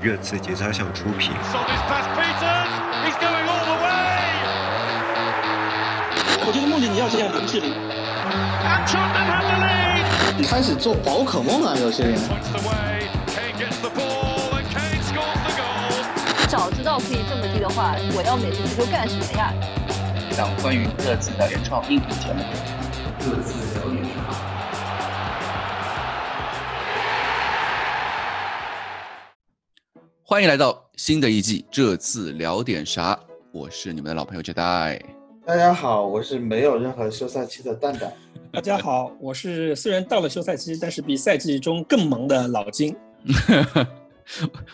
[0.00, 1.32] 热刺节操项出品。
[6.48, 7.72] 我觉得梦见你要这样林志玲。
[10.46, 12.14] 开始做宝可梦啊，有些人。
[16.46, 19.52] 早知道可以这么低的话，我要美式足球干什么呀？
[20.30, 22.44] 一档关于热刺的原创音频节目。
[23.18, 24.05] 热刺聊点
[30.36, 33.14] 欢迎来到新的一季《这次聊点啥》，
[33.52, 35.00] 我是你们的老朋友 Jedi。
[35.46, 38.12] 大家好，我是没有任何休赛期的蛋蛋。
[38.52, 42.94] 大家好，我是虽然到了休赛期，但是比赛季中更忙的老金。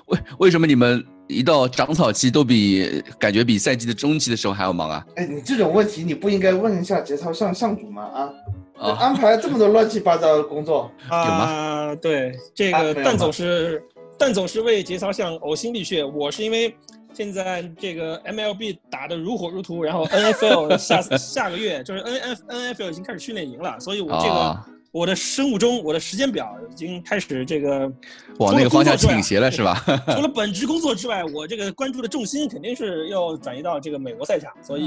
[0.06, 5.06] 为为什么你们一到长草期都比感觉比赛季的中期的时候还要忙啊？
[5.14, 8.02] 哎，你这种问题你不应该问一下节操上上主吗？
[8.02, 11.94] 啊，安排这么多乱七八糟的工作，有吗？
[12.02, 13.80] 对，这个蛋总是
[14.22, 16.72] 蛋总是为节操项呕心沥血，我是因为
[17.12, 24.56] 现在这个 MLB 打的如火如荼，然后 NFL 下下个月就是 NF NFL 已经开始训练营了，所以我这个。
[24.92, 27.90] 我的生物钟，我的时间表已经开始这个
[28.36, 29.82] 往那个方向倾斜了，是吧？
[30.14, 34.86] 除了本职工作之外，我这个关注的重心肯定是要转移到这个美国赛场，所以，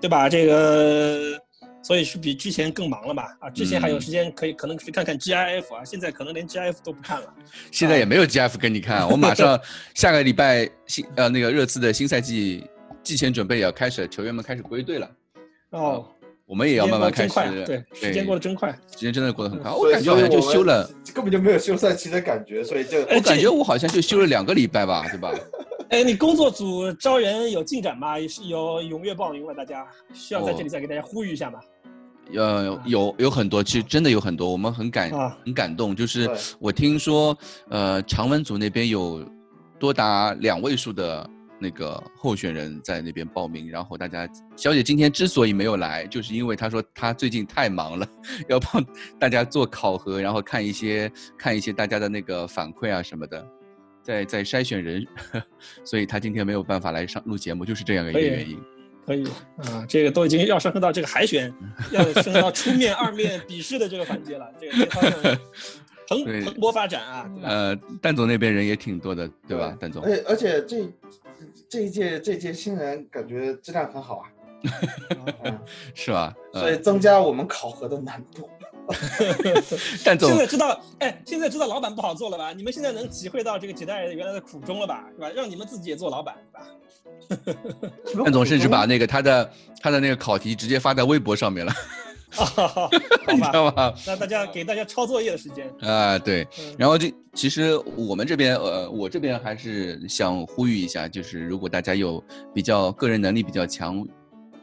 [0.00, 0.26] 对吧？
[0.26, 1.38] 这个，
[1.84, 3.22] 所以是比之前更忙了嘛？
[3.38, 7.32] 啊，之前还有时间可以可能去看看 GIF 啊，现在可能连 GIF 都不看了。
[7.70, 9.60] 现在也没有 GIF 跟你看，我马上
[9.94, 12.64] 下个礼拜新呃那个热刺的新赛季
[13.02, 15.10] 季前准备也要开始，球员们开始归队了。
[15.70, 16.08] 哦。
[16.46, 19.70] 我们也要慢慢开始，对，时间过得真快，时间真的过得很快。
[19.72, 25.32] 我感觉好像就休了，根本就没有休赛期的感觉，所以就我感觉我好像就休了两个礼拜吧，对吧？
[25.88, 28.18] 哎，你工作组招人有进展吗？
[28.20, 31.58] 也是有踊跃报名吗，大家需要在这里再给大家呼吁一下吗？
[32.34, 35.10] 呃，有有很多，其实真的有很多，我们很感
[35.44, 35.94] 很感动。
[35.94, 37.36] 就是我听说，
[37.68, 39.24] 呃，常文组那边有
[39.78, 41.28] 多达两位数的。
[41.60, 48.06] 那个候选人在那边报名，然后大家小姐今天之所以没有来，就是因为她说她最近太忙了，
[48.50, 48.84] 要帮
[49.18, 53.46] 大家做考核，然后看一些看一些大家的那个反馈啊什么的，
[54.02, 55.06] 在在筛选人，
[55.86, 58.60] 所以她今天没有办法来上录节目，就是这样的一个原因。
[59.06, 59.26] 可以
[59.58, 61.52] 啊，这个都已经要上升到这个海选，
[61.90, 64.86] 要升到初面、二面笔试的这个环节了，这个
[66.08, 67.30] 蓬蓬勃发展啊。
[67.42, 69.76] 呃，蛋总那边人也挺多的，对吧？
[69.80, 70.02] 蛋总。
[70.02, 70.88] 而而且这。
[71.68, 74.24] 这一届这届新人感觉质量很好啊，
[75.94, 76.32] 是吧？
[76.52, 78.48] 所以增加我们考核的难度。
[80.04, 82.52] 但现在知道，哎，现在知道老板不好做了吧？
[82.52, 85.04] 你们现在能体会到这个几代人原来的苦衷了吧？
[85.14, 85.28] 是吧？
[85.34, 86.66] 让你们自己也做老板，是吧？
[88.24, 91.72] 但 总甚至把那个他的他的那个考题直接发在微博上面了。
[92.34, 92.90] 好
[93.32, 93.94] 你知道吗？
[94.04, 96.44] 那大家给大家抄作业的时间啊，对。
[96.76, 102.20] 然后这其实我们这边，呃，我这边还是想呼吁一下，就是如果大家有
[102.52, 104.04] 比较个人能力比较强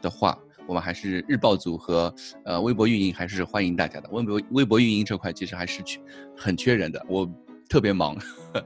[0.02, 2.14] 的话，我们还是日报组和
[2.44, 4.10] 呃微博运营还是欢迎大家的。
[4.10, 5.98] 微博微博运营这块其实还是缺
[6.36, 7.26] 很缺人的，我
[7.70, 8.14] 特别忙，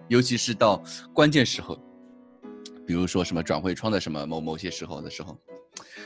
[0.08, 0.82] 尤其是到
[1.14, 1.78] 关键时候，
[2.86, 5.36] 比如说什么转会窗的什么某某些时候的时候。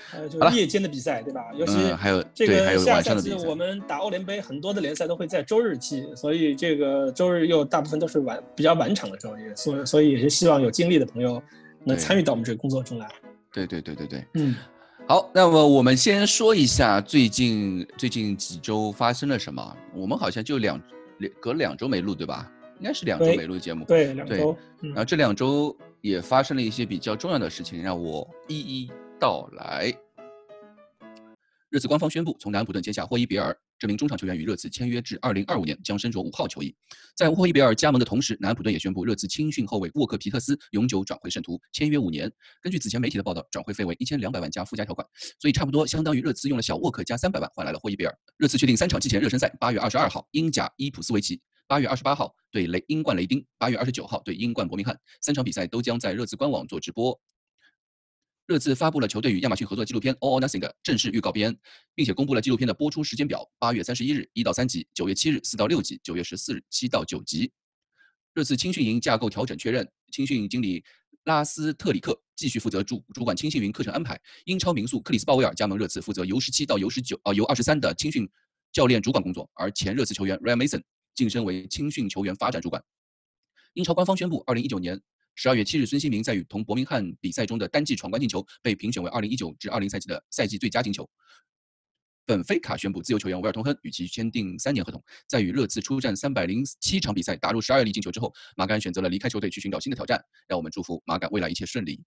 [0.08, 1.40] 还有就是夜间的比赛，对吧？
[1.54, 11.40] 尤其还有这个下赛季我们打欧联杯，很多的联赛都会在周日踢，所以这个周日又大部分都是晚比较晚场的时候，也所所以也是希望有精力的朋友
[11.84, 13.08] 能参与到我们这个工作中来。
[13.52, 14.56] 对对对对对，嗯，
[15.06, 19.76] 好，那么我们先说一下最近最近几周发生了什么。
[19.94, 20.82] 我们好像就两
[21.18, 22.50] 两隔两周没录，对吧？
[22.80, 23.84] 应该是两周没录节目。
[23.84, 24.56] 对，两周。
[24.80, 28.90] 然后这两周也发生了一些比较重要的事情，让我一一。
[29.20, 29.94] 道来。
[31.68, 36.74] 热刺官方宣布，从南安普顿签下霍伊比尔这名中场球员，与热刺签约至二零二五年，将身着五号球衣。
[37.14, 42.32] 在霍伊比尔加盟的同时，南安普顿也宣布，热刺青训后卫沃克皮特斯永久转会圣徒，签约五年。
[42.62, 45.06] 根据此前媒体的报道，转会费为一千两百万加附加条款，
[45.38, 48.18] 所以差不多相当于热刺用了小沃克加三百万换来了霍伊比尔。
[48.38, 51.40] 热刺确定三场季前热身赛：八月二十二号英甲伊普斯维奇，
[51.70, 55.00] 八月二十八号对雷英冠雷丁，八月二十九号对英冠伯明翰。
[55.20, 57.16] 三场比赛都将在热刺官网做直播。
[58.48, 61.56] 热刺发布了球队与亚马逊合作纪录片《All or Nothing》的正式预告片，
[61.94, 67.52] 并且公布了纪录片的播出时间表：八月三十一日一到三集，九月七日四到六集，九月十四日七到九集。
[68.34, 70.82] 热刺青训营架构调整确认，青训经理
[71.22, 74.20] 拉斯特里克继续负责主主管青训营课程安排。
[74.46, 78.28] 英超名宿克里斯鲍威尔加盟热刺，负责 U 十七到 U 十九啊 U 二十三的青训
[78.72, 80.82] 教练主管工作，而前热刺球员 Ryan Mason
[81.20, 82.82] 晋升为青训球员发展主管。
[83.74, 84.98] 英超官方宣布，二零一九年。
[85.34, 91.06] 十二月七日，孙兴民在与同伯明翰比赛中的单季闯关进球被评选为二零一九至二零赛季的赛季最佳进球。
[92.24, 95.02] 本菲卡宣布，自由球员维尔通亨与其签订三年合同。
[95.26, 100.18] 在与热刺出战三百零七场比赛，打入十二粒进球之后，马杆选择了离开球队去寻找新的挑战。
[100.48, 102.02] 让我们祝福马杆未来一切顺利。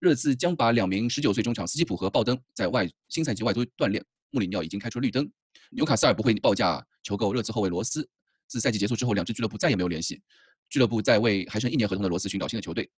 [0.00, 5.30] 热刺将把两名十九岁中场斯基普和鲍登在外新赛季外租锻炼，穆里尼奥已经开出绿灯。
[5.70, 8.08] 纽卡斯尔不会报价求购热刺后卫罗斯。
[8.48, 10.20] 自赛季结束之后，两支俱乐部再也没有联系。
[10.68, 12.90] 俱乐部在为还剩一年合同的罗斯寻找新的球队。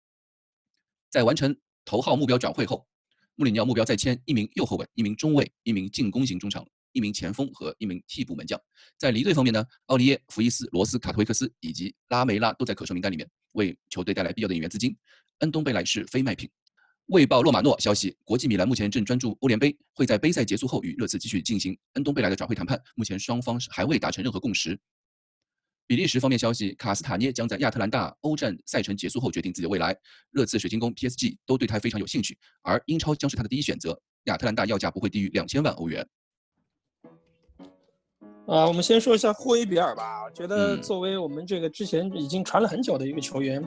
[1.09, 2.87] 在完成头号目标转会后，
[3.35, 8.59] 穆里尼奥目标再签一名右后卫、一名中卫、一名进攻型中场、一名前锋和一名替补门将。
[8.97, 14.95] 在离队方面呢，奥利耶、福伊斯、罗斯、卡托维克斯以及拉梅拉都在可售名单里面，为球队带来必要的引援资金。
[15.39, 16.49] 恩东贝莱是非卖品。
[17.07, 22.79] 卫报洛马诺消息，国际米兰目前正专注欧联杯，会在杯赛结束后与热刺继续进行恩东贝莱的转会谈判。
[22.95, 24.79] 目前双方还未达成任何共识。
[25.89, 29.97] 比利时方面消息，卡斯塔涅将在亚特兰大欧战赛程结束后决定自己的未来。
[30.29, 33.99] 热刺、水晶宫、PSG 都对他非常有兴趣，而英超将是他的第一选择。
[34.25, 36.07] 亚特兰大要价不会低于两千万欧元。
[38.45, 40.23] 啊，我们先说一下霍伊比尔吧。
[40.23, 43.59] 我觉得作为我们这个之前已经传了很久的一个球员。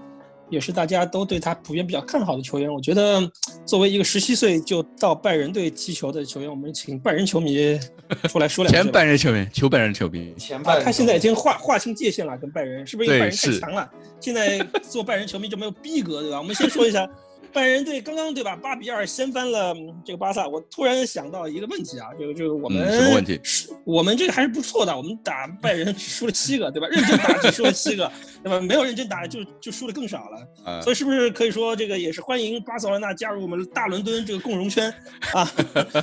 [0.53, 2.71] 也是大家都对他普遍比较看好的球员。
[2.71, 3.27] 我觉得，
[3.65, 7.81] 作为一个十七岁就到拜仁队踢球的球员，我们请拜仁球迷
[8.29, 8.83] 出来说两句。
[8.83, 10.35] 前拜仁球迷，求拜仁球迷。
[10.37, 13.91] 前拜仁，他现在已经划划清界限了，跟拜仁是不是因为拜仁太强了？
[14.21, 16.37] 现在做拜仁球迷就没有逼格，对吧？
[16.39, 17.09] 我们先说一下。
[17.53, 18.57] 拜仁队刚刚对吧？
[18.57, 20.49] 八比二掀翻了这个巴萨。
[20.49, 23.41] 我突然想到一个问题啊，这个就是我们什么问题？
[23.85, 24.97] 我们这个还是不错的。
[24.97, 26.89] 我们打拜仁只输了七个，对吧？
[26.93, 28.11] 认真打就输了七个，
[28.43, 28.61] 对吧？
[28.61, 30.81] 没有认真打就就输的更少了。
[30.83, 34.93] 所以是不是可以说这个也是欢迎巴塞罗那加入我们大伦敦这个共荣圈
[35.33, 35.45] 啊？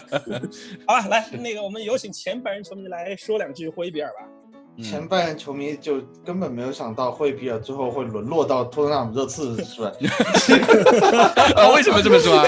[0.85, 4.38] 好吧，来那个我们有请前拜仁球迷来说两句霍伊比尔吧。
[4.81, 9.91] 前拜仁球迷就根本没有想到霍伊比尔最后会沦落到托特纳姆热刺，是吧？
[11.55, 12.43] 啊，为什么这么说 啊？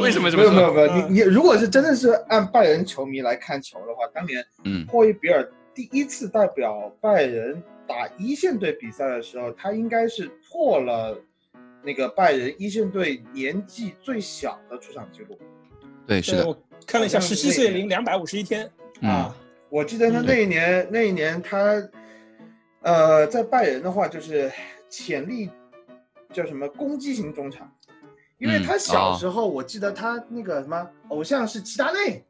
[0.00, 0.50] 为什么这么说？
[0.52, 11.16] 没有没有没有，你你如果是真的是按拜仁球迷来看球的话，当年嗯，霍伊比尔第一次代表拜仁打一线队比赛的时候，他应该是破了
[11.82, 15.38] 那个拜仁一线队年纪最小的出场记录。
[16.06, 16.56] 对，是的，我
[16.86, 18.70] 看了一下，十七岁零两百五十一天
[19.02, 19.34] 啊。
[19.70, 21.74] 我记得他那一年，那一年他，
[22.80, 24.50] 呃，在拜仁的话就是
[24.88, 25.50] 潜力
[26.32, 27.70] 叫什么攻击型中场，
[28.38, 32.24] 因为他小时候我记得他那个什么偶像是齐达内，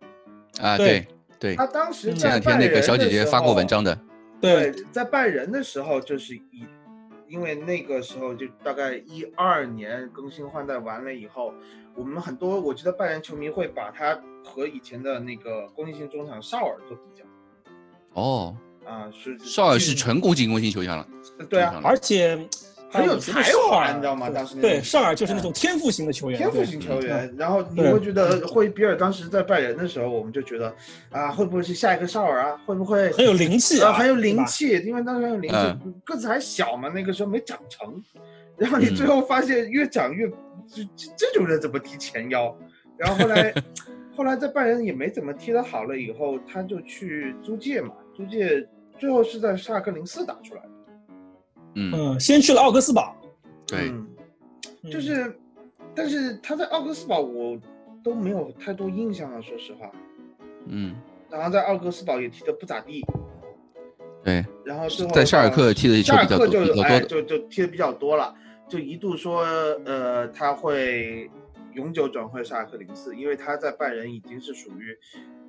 [0.60, 1.06] 啊对
[1.38, 3.96] 对，他当时前两天那个小姐姐发过文章的，
[4.40, 6.66] 对，在拜仁的时候就是以，
[7.28, 11.54] 因为那个时候就大概一二年更新换代完了以后，
[11.94, 17.24] 我们很多我记得拜仁球迷会把他和以前的那个攻击型中场绍尔做比较。
[18.14, 21.06] 哦，啊，是绍尔是纯攻进攻型球员了，
[21.48, 22.38] 对啊，而且
[22.90, 24.30] 很有才华，你知道吗？
[24.30, 27.32] 当时对绍尔就是那种天赋型的球员，天赋型球员。
[27.36, 30.74] 然后你会觉得霍比尔当时在拜仁的时候，我们就觉得
[31.10, 32.58] 啊，会不会是下一个绍尔啊？
[32.66, 33.92] 会不会很有灵气啊？
[33.92, 35.56] 很有灵气，因为当时很有灵气，
[36.04, 38.02] 个子还小嘛，那个时候没长成。
[38.56, 40.26] 然后你最后发现越长越，
[40.66, 40.82] 这
[41.16, 42.56] 这种人怎么踢前腰？
[42.96, 43.54] 然后后来。
[44.18, 48.68] 后来在拜仁也没怎么踢得好了，以后他就去租借嘛，租借
[48.98, 50.68] 最后是在沙尔克零四打出来的。
[51.76, 53.14] 嗯，先去了奥格斯堡。
[53.64, 53.92] 对，
[54.90, 55.32] 就是，
[55.94, 57.56] 但是他在奥格斯堡我
[58.02, 59.88] 都没有太多印象了，说实话。
[60.66, 60.96] 嗯，
[61.30, 63.06] 然后在奥格斯堡也踢得不咋地。
[64.24, 68.34] 对，然后最后在沙尔克踢的沙尔克就哎就就踢的比较多了，
[68.66, 69.42] 就一度说
[69.84, 71.30] 呃他会。
[71.74, 74.96] 永久转会沙尔克零四，因为他在拜仁已经是属于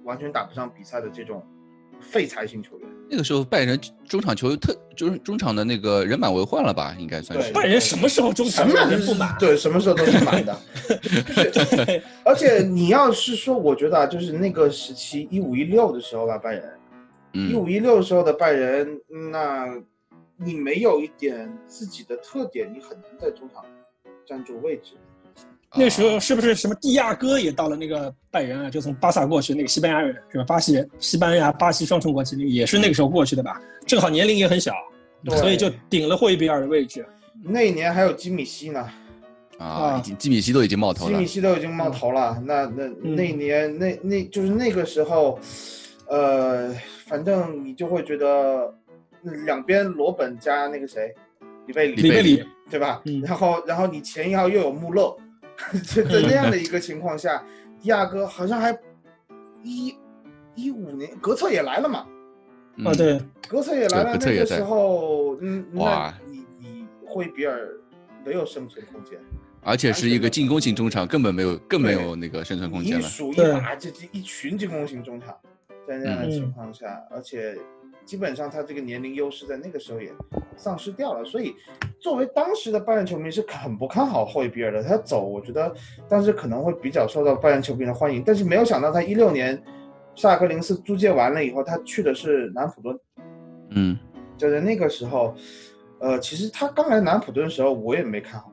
[0.03, 1.45] 完全打不上比赛的这种
[1.99, 2.88] 废材型球员。
[3.11, 7.51] 那个时候拜仁中场球特就是中场的那个人满为患了吧，应该算是。
[7.51, 9.35] 拜仁什么时候中场人不满？
[9.39, 10.55] 对，什么时候都是满的。
[12.23, 19.67] 而且你要是说，我觉得啊，就是那个时期一五一六的时候吧，拜仁，一五一六时候的拜仁，那
[20.38, 23.65] 你没有一点自己的特点，你很难在中场
[24.23, 24.93] 站住位置。
[25.75, 28.69] 那时候是不是什么蒂亚戈也到了那个拜仁啊？
[28.71, 30.43] 就从巴萨过去，那个西班牙人是吧？
[30.43, 33.61] 巴西人，西班牙、巴西双重国籍，那个也是那个时候过去的吧？
[33.85, 34.73] 正好年龄也很小，
[35.38, 37.05] 所以就顶了霍伊比尔的位置。
[37.43, 38.89] 那一年还有基米希呢，
[39.59, 41.11] 啊，已经基米希都已经冒头了。
[41.11, 42.41] 基米希都已经冒头了。
[42.43, 45.39] 那那那年那那就是那个时候，
[46.07, 46.73] 呃，
[47.05, 48.73] 反正你就会觉得
[49.45, 51.13] 两边罗本加那个谁，
[51.67, 53.03] 里贝里，里贝里，对吧？
[53.23, 55.15] 然后然后你前一号又有穆勒。
[55.84, 57.44] 在那样的一个情况下，
[57.82, 58.78] 迪亚哥好像还
[59.63, 59.96] 一
[60.56, 62.06] 一五年格策也来了嘛？
[62.86, 64.18] 啊，对，格策也来了。
[64.20, 67.70] 那个时候，嗯，哇你你会比尔
[68.25, 69.20] 没有生存空间，
[69.62, 73.00] 而且是一个进攻型中场，根本没有更没有那个生存空间了。
[73.00, 75.36] 一数一把，这这一群进攻型中场。
[75.88, 77.58] 在那样的嗯情况下，而且
[78.10, 80.12] 基本上他这个年龄优势在那个时候也
[80.58, 81.54] 丧失掉了，所以
[82.00, 84.82] 作为当时的拜仁球迷是很不看好霍伊比尔的。
[84.82, 85.72] 他走，我觉得
[86.08, 89.62] 当时可能会比较受到拜仁球迷的欢迎，但是没有想到他一六年
[90.16, 93.00] 萨格林斯租借完了以后，他去的是南普敦，
[93.75, 93.96] 嗯，
[94.39, 95.36] 就在那个时候，
[96.00, 98.51] 呃，其实他刚来南普敦的时候，我也没看好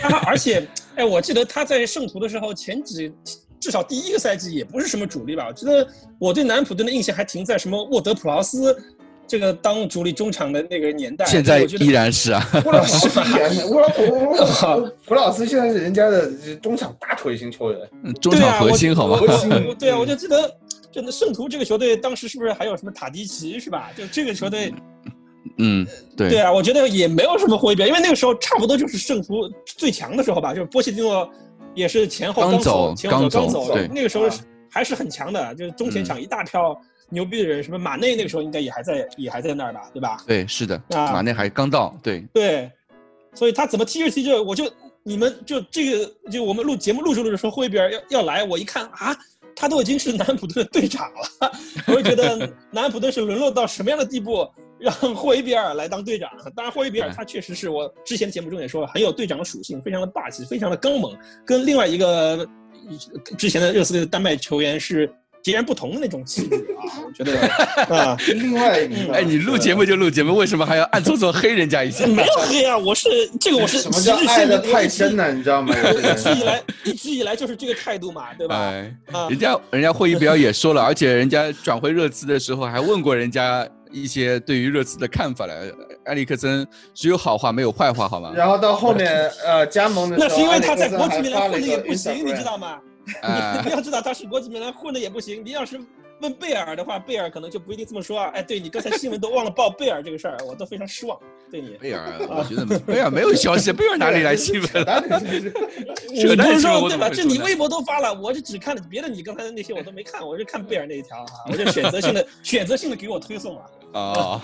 [0.00, 0.08] 他。
[0.08, 3.14] 他 而且，哎，我记得他在圣徒的时候，前几
[3.62, 5.46] 至少第一个赛季也不是什么主力吧？
[5.46, 5.86] 我觉得
[6.18, 8.76] 我对南普顿的印象还停在什么沃德普劳斯
[9.24, 11.24] 这个当主力中场的那个年代。
[11.26, 14.44] 现在依然是啊，乌拉普依然是乌拉普乌拉
[14.76, 19.16] 普普老斯现在是人家的中场大腿型球员，嗯中场核心好吗？
[19.78, 20.52] 对啊， 我就记得，
[20.90, 23.90] 真的圣徒这个球队当时是不是还有什么塔迪奇是吧？
[23.96, 24.74] 就这个球队，
[25.58, 31.30] 嗯，对对啊，我觉得也没有什么回变，因为那个时候差不多就是圣徒最强的时候吧，就是波切蒂诺
[31.74, 33.88] 也是前后刚走，前后刚走刚走，对。
[33.88, 34.28] 那个时候
[34.70, 40.22] 还是很强的，就是中前场一大票牛逼的人，什么马内那个时候应该也还在，也还在那儿吧，对吧？
[40.26, 42.70] 对，是的，啊马内还刚到，对，对，
[43.34, 44.70] 所以他怎么踢着踢着，我就
[45.02, 49.16] 你们就这个就我们录节目录着录着说霍伊比尔要要来，我一看啊，
[49.54, 51.52] 他都已经是南安普顿的队长了，
[51.88, 52.36] 我就觉得
[52.70, 54.48] 南安普顿是沦落到什么样的地步，
[54.82, 56.28] 让霍伊比尔来当队长。
[56.54, 62.46] 当然，霍伊比尔哎他确实是我之前节目中也说了，很有队长的属性，非常的霸气，非常的刚猛，跟另外一个
[63.38, 65.08] 之前的热刺队的丹麦球员是
[65.42, 67.38] 截然不同的那种气质啊，我觉得
[67.94, 68.16] 啊。
[68.34, 72.06] 另外一个，哎，你录节目就录节目，为什么还要暗搓搓黑人家一下？
[72.06, 73.08] 没有黑啊，我是
[73.40, 75.74] 这个我是什么叫爱的太深了，你知道吗？
[75.76, 78.56] 一直以来一直以来就是这个态度嘛，对吧？
[78.56, 85.54] 哎，啊人家人家霍伊比尔也说了，而且人家转会热刺的时候还问过人家一些对于热刺的看法了。
[86.06, 88.32] 埃里克森只有好话没有坏话，好吗？
[88.34, 92.80] 然后到后面呃加盟的时候，那是因为他在国际米兰混的也不行，你知道吗？
[93.22, 95.44] 啊 你要知道他是国际米兰混的也不行。
[95.44, 95.80] 你要是
[96.20, 98.30] 问贝尔的话，贝尔可能就不一定这么说啊。
[98.34, 101.18] 哎，对你刚才新闻都忘了报贝尔这个事儿，我都非常失望。
[101.50, 104.84] 对你，贝尔， 我觉得贝尔没有消息，贝尔哪里来新闻？
[104.84, 107.10] 当 然是你不是扯淡说对吧？
[107.10, 113.62] 这你微博都发了，我就只看了别的，你刚才的那些我都没看，我就看贝尔那一条啊，我就选择性的选择性的给我推送了。
[113.92, 114.40] 哦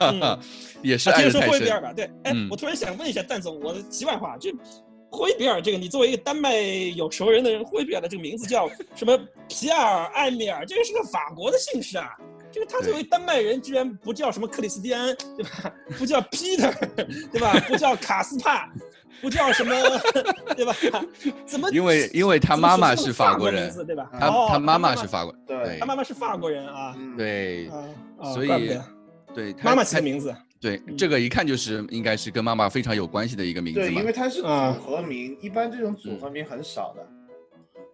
[0.00, 0.38] 嗯，
[0.82, 4.50] 也是啊，接着说伊比尔吧，对，哎，嗯我突然想问一下蛋总，我的题外话，就
[5.10, 6.56] 霍伊比尔这个，你作为一个丹麦
[6.96, 12.10] 有熟人的人，霍伊比尔的这个名字叫什么皮埃尔艾米尔，这个是个法国的姓氏啊。
[12.50, 15.72] 这个他作为丹麦人，居然不叫什么克里斯蒂安，对吧？
[15.98, 16.72] 不叫 Peter，
[17.32, 17.52] 对吧？
[17.66, 18.70] 不叫卡斯帕，
[19.20, 19.74] 不叫什么，
[20.54, 20.72] 对吧？
[21.44, 21.68] 怎么？
[21.72, 24.08] 因为因为他妈妈是法法国人对吧？
[24.20, 26.94] 他哦他妈妈妈是法国，对他妈妈是法国人啊。
[26.96, 27.68] 嗯对
[28.32, 28.48] 所以
[29.34, 34.12] 对，妈妈起的名字，对这个一看就是应该是跟妈妈非常有关系的一个名字对，嘛因为。
[34.12, 37.06] 它是组啊合名，一般这种组合名很少的。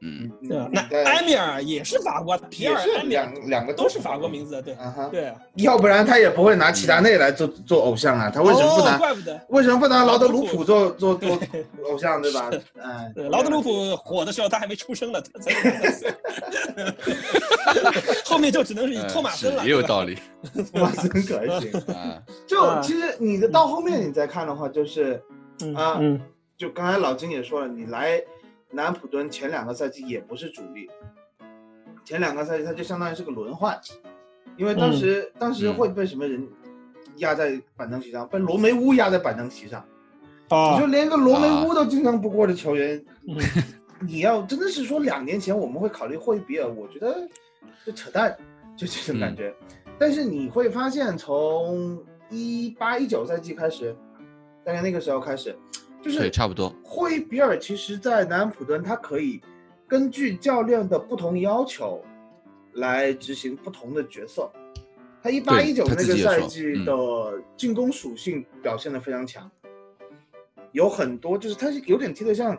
[0.02, 0.68] 嗯，对吧？
[0.72, 5.34] 那埃米尔也是法国，皮也是尔埃米尔两两个都是法国名字，对啊哈，对啊。
[5.56, 8.98] 要不然他也不会拿齐达内来做做偶像啊，他为什么不哦，拿？
[8.98, 9.40] 怪不得。
[9.48, 11.38] 为什么不拿劳德鲁普做做做
[11.88, 12.50] 偶像，对吧？
[12.82, 15.52] 哎，劳德鲁普火的时候他还没出生呢，他 才
[18.24, 20.16] 后面就只能是托马森了，也有道理
[20.72, 21.72] 托马森可行。
[21.94, 22.20] 啊。
[22.46, 25.20] 就啊其实你的到后面你再看的话，就是
[25.62, 26.20] 嗯啊嗯
[26.56, 28.20] 就刚才老金也说了，你来
[28.70, 30.88] 南普敦前两个赛季也不是主力，
[32.04, 33.78] 前两个赛季他就相当于是个轮换，
[34.56, 36.48] 因为当时、当时嗯会被什么人
[37.16, 39.84] 压在板凳席上，被罗梅乌压在板凳席上，
[40.50, 43.36] 哦你说连个罗梅乌都经常不过的球员，嗯
[44.02, 47.28] 你要真的是说两年前我们会考虑霍伊比尔，我觉得
[47.84, 48.34] 就扯淡，
[48.74, 49.54] 就这种感觉。
[49.98, 53.94] 但是你会发现，从一八一九赛季开始，
[54.64, 55.54] 大概那个时候开始，
[56.02, 56.74] 就是对，差不多。
[56.82, 59.40] 霍伊比尔其实，在南安普敦，他可以
[59.86, 62.02] 根据教练的不同要求
[62.74, 64.50] 来执行不同的角色。
[65.22, 69.50] 他一八一九那个赛季的进攻属性表现的非常强，
[70.72, 72.56] 有很多就是他是有点踢得像，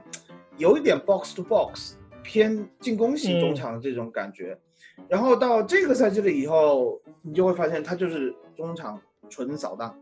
[0.58, 4.56] 有一点 box to box 偏进攻型中场的这种感觉。
[5.10, 10.00] 然后到这个赛季了以后，你就会发现他就是中场纯扫荡。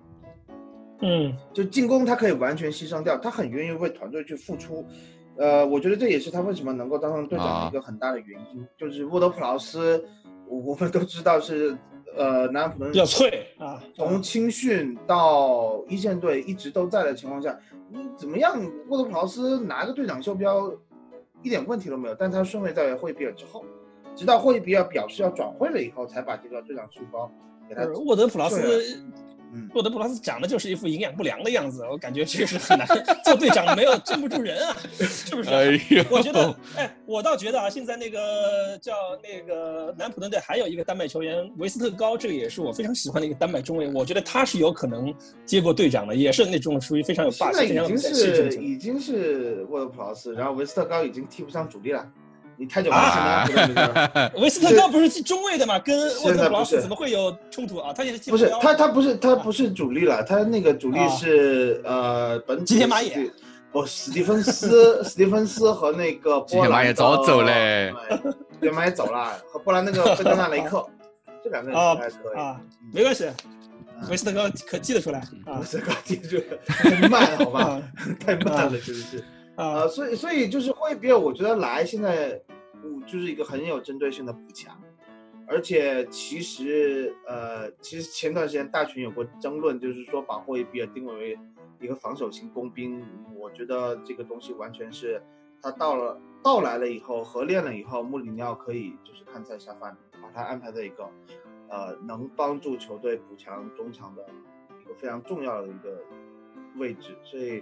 [1.01, 4.85] 嗯就进攻他可以完全牺牲掉，他很愿意为团队去付出。
[5.37, 8.67] 呃，我觉得这也是他为什么能够当上队长的一个很大的原因。
[8.77, 10.03] 就是沃德普劳斯，
[10.47, 11.77] 我我们都知道是
[12.17, 17.57] 呃南安普顿比较脆啊，从青训到一线队一直都在的情况下，
[17.89, 18.59] 你怎么样？
[18.89, 20.69] 沃德普劳斯拿个队长袖标
[21.41, 23.63] 一点问题都没有，但他顺位在霍伊比尔之后，
[24.13, 27.31] 直到霍伊比尔表示要转会了以后，才把这个队长袖标
[27.69, 29.01] 给他就是沃德普劳斯
[29.53, 32.87] 嗯洛德普劳斯长得就是一副营养不良的样子，我感觉确实很难
[33.23, 35.49] 做队长，没有镇不住人啊， 是不是？
[35.49, 45.13] 哎呦，我觉得，哎，我倒觉得啊，现在那个叫那个南普顿队还有一个丹麦球员维斯特高，这个也是我非常喜欢的一个丹麦中卫，我觉得他是有可能
[45.45, 48.61] 接过队长的，也是那种属于非常有霸气、非常有现在已经气质的球员。
[48.61, 52.07] 是已经是沃德普劳斯，然后维斯特高已经踢不上主力了。
[52.59, 54.31] 你太久没了。
[54.35, 55.79] 维斯特高不是踢中卫的吗？
[55.79, 57.93] 跟沃特普劳斯怎么会有冲突啊？
[57.93, 63.31] 他也是不是他，他不是他不是主力了，他那个主力啊是、呃本吉田麻也史蒂
[63.71, 70.85] 不史蒂芬斯史蒂芬斯和那个波兰的早走嘞对吉田麻也走了，和波兰那个费德纳雷克，
[71.41, 72.37] 这两个人啊还可以。
[72.37, 72.59] 啊，
[72.93, 73.25] 没关系，
[74.01, 77.81] 嗯维斯特高可记得出来啊维斯特高踢就太慢好吧啊，
[78.19, 79.23] 太慢了，真的是。
[79.59, 82.41] 呃，所以所以就是霍伊比尔，我觉得来现在，
[82.81, 84.81] 嗯，就是一个很有针对性的补强，
[85.45, 91.39] 而且其实呃，其实前段时间大群有过争论，就是说把霍伊比尔定位为
[91.81, 95.21] 一个防守型工兵，我觉得这个东西完全是
[95.61, 101.03] 他到了到来了以后，合练了以后，穆里尼奥可以就是看在下饭，把他安排在一个
[101.67, 104.25] 呃能帮助球队补强中场的
[104.81, 106.01] 一个非常重要的一个
[106.77, 107.61] 位置，所以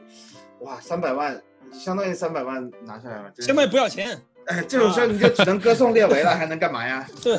[0.60, 4.18] 哇，三百万相当于三百万拿下来了，真是千万不要钱。
[4.48, 7.06] 哎，这种事儿你就只能歌颂列维了，还能干嘛呀？
[7.22, 7.38] 对，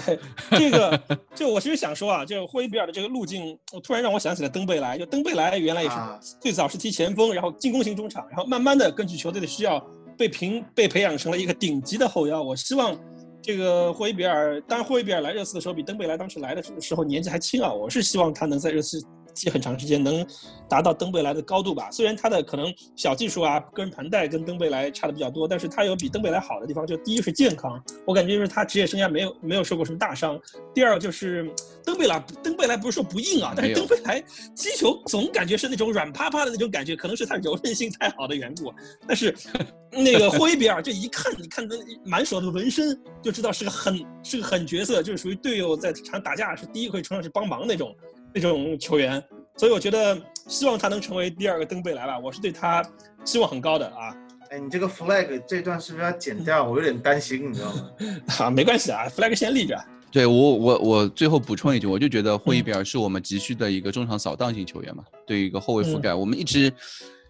[0.51, 1.01] 这个
[1.35, 4.99] 就我其实想说啊，就霍伊比尔的这个路径，我突然让我想起了登贝莱。
[4.99, 9.83] 就登贝莱原来也是啊最早是踢前锋，然后进攻型中场，然后慢慢的根据球队的需要
[10.19, 12.43] 被评被培养成了一个顶级的后腰。
[12.43, 12.95] 我希望
[13.41, 19.03] 这个霍伊比尔，当然霍伊比尔来热刺的时候比登贝莱当时来的时候年纪还轻啊，我是希望他能在热刺。
[19.39, 20.27] 踢很长时间，能
[20.69, 21.91] 达到登贝莱的高度吧。
[21.91, 26.87] 虽然他的可能小技术啊、个人盘带跟登贝莱差的比较多，但是他有比登贝莱好的地方。
[26.87, 30.41] 就第一是健康，我感觉就是他职业生涯没有没有受过什么大伤。
[30.75, 31.51] 第二就是
[31.85, 34.21] 登贝莱，登贝莱不是说不硬啊，但是登贝莱
[34.55, 38.73] 击球总感觉是那种软趴趴的那种感觉，可能是他柔韧性太好的缘故。
[39.07, 39.35] 但是
[39.91, 47.95] 那个霍伊比尔，这一看你看他满手的纹身，就知道是个狠是个狠角色，就是属于队友在场打架是第一个会冲上去帮忙那种。
[48.33, 49.23] 那种球员，
[49.57, 52.83] 所以我觉得希望他能成为第二个登贝莱吧，我是对他
[53.25, 54.15] 希望很高的啊。
[54.51, 56.65] 哎，你这个 flag 这段是不是要剪掉？
[56.65, 57.91] 我有点担心，你知道吗？
[58.39, 59.79] 啊，没关系啊，flag 先立着。
[60.11, 66.73] 对我我我最后补充一句，我就觉得霍伊比尔是我们急需的一个中场扫荡型球员嘛，对于一个后卫覆盖，我们一直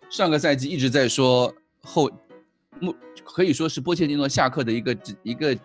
[0.09, 2.09] 上个赛季一直在说后，
[2.79, 5.59] 目可以说是波切蒂诺下课的一个一个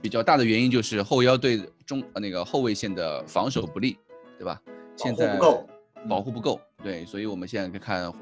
[0.00, 3.98] 比较大的原因就是后腰对中那个后卫线的防守不利。
[4.38, 4.60] 对吧？
[4.96, 5.66] 现在不够，
[6.08, 6.60] 保护不够。
[6.82, 8.12] 对，所以我们现在可以看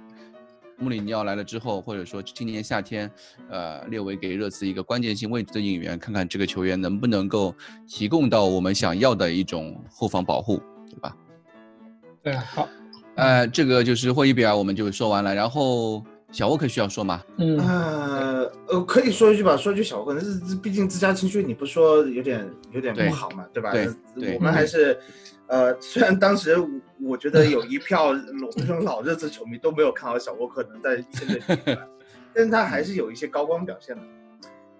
[0.76, 3.10] 穆里尼奥来了之后，或者说今年夏天，
[3.48, 7.54] 呃，列为给热刺一个关键性位置的引援，看看这个球员能不能够
[7.86, 11.16] 提供到我们想要的一种后防保护，对吧？
[12.22, 12.68] 对，好。
[13.16, 15.32] 呃，这个就是霍伊比尔，我们就说完了。
[15.32, 17.22] 然后小沃克需要说吗？
[17.38, 20.20] 嗯，呃呃，可以说一句吧，说一句小沃克，
[20.60, 23.70] 毕竟自家青训，你不说有点有点不好嘛，对吧？
[23.70, 24.98] 对，对我们还是。
[25.54, 26.56] 呃，虽然当时
[27.00, 31.88] 我觉得有一票我们这种老热刺球迷都没有看好小沃克能在一线队踢出来，
[32.34, 34.02] 但是他还是有一些高光表现的，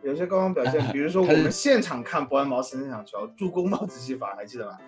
[0.02, 4.78] 有一些高光表现，比如说我们现场看伯恩茅斯那场球，助攻帽子戏法还记得吧？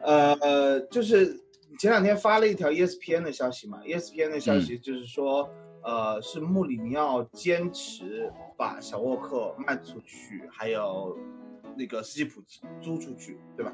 [0.04, 1.40] 呃，就是
[1.78, 5.48] 前两天发了一条 ESPN 的消息嘛，ESPN 的消息就是说，
[5.82, 11.16] 嗯、呃，是穆里尼奥坚持把小沃克卖出去，还有。
[11.78, 12.42] 那个斯基普
[12.82, 13.72] 租出去，对吧？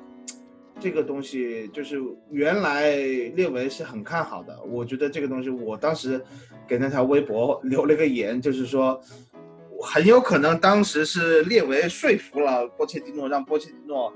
[0.81, 2.91] 这个东西就是原来
[3.37, 6.21] 列维是很看好的，我觉得这个东西，我当时
[6.67, 9.01] 给那条微博留了个言，就是说
[9.81, 14.13] 很有可能当时是列维说服了波切蒂诺，让波切蒂诺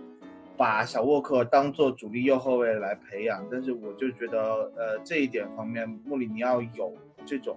[0.56, 3.46] 把小沃克当做主力右后卫来培养。
[3.48, 4.38] 但是我就觉得，
[4.76, 6.92] 呃，这一点方面，穆里尼奥有
[7.24, 7.56] 这种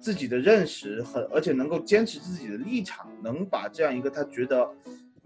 [0.00, 4.68] 自己的认识很而且能够坚持自己的立场，能把这样一个他觉得。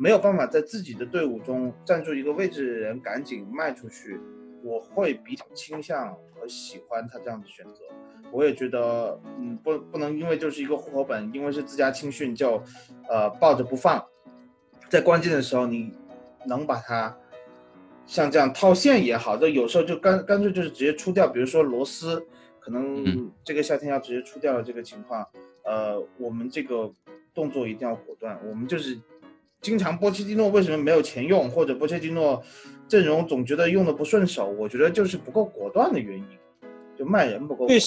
[0.00, 4.18] 没有办法在自己的队伍中站住一个位置的人赶紧卖出去，
[4.64, 7.82] 我会比较倾向和喜欢他这样的选择。
[8.32, 12.62] 我也觉得，嗯，不不能因为就是一个户口本，因为是自家青训就，
[13.10, 14.02] 呃，抱着不放，
[14.88, 15.92] 在关键的时候你
[16.46, 17.14] 能把它
[18.06, 22.26] 像这样套现也好，就有时候就干干脆就是直接出掉，比如说罗斯，
[22.58, 25.28] 可能这个夏天要直接出掉了这个情况，
[25.62, 26.90] 呃，我们这个
[27.34, 28.98] 动作一定要果断，我们就是。
[29.60, 32.42] 经常波切蒂诺为什么没有钱用，或者波切蒂诺
[32.88, 34.48] 阵容总觉得用的不顺手？
[34.50, 36.24] 我觉得就是不够果断的原因。
[36.98, 37.78] 就卖人不够对。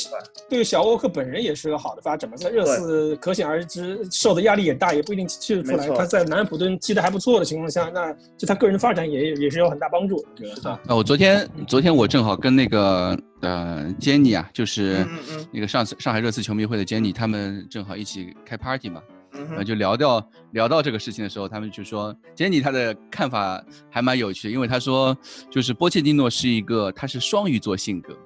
[0.50, 5.88] 对小沃克本人也是个好的发展嘛，在热刺可想而知受的压力也大，也不一定踢得出来。
[5.90, 10.18] 他在南安普顿踢得还不错的情况下，那就他个人的发展也也是有很大帮助。
[10.36, 19.13] 是的，啊，我昨天昨天我正好跟那个呃 Jenny 啊，就是嗯嗯那个上次上海热刺球迷会的 Jenny，他们正好一起开 party 嘛，嗯
[19.50, 25.18] 然后就聊到聊到这个事情的时候，他们就说 Jenny 他的看法还蛮有趣的，因为他说
[25.50, 28.18] 就是波切蒂诺是一个他是双鱼座性格，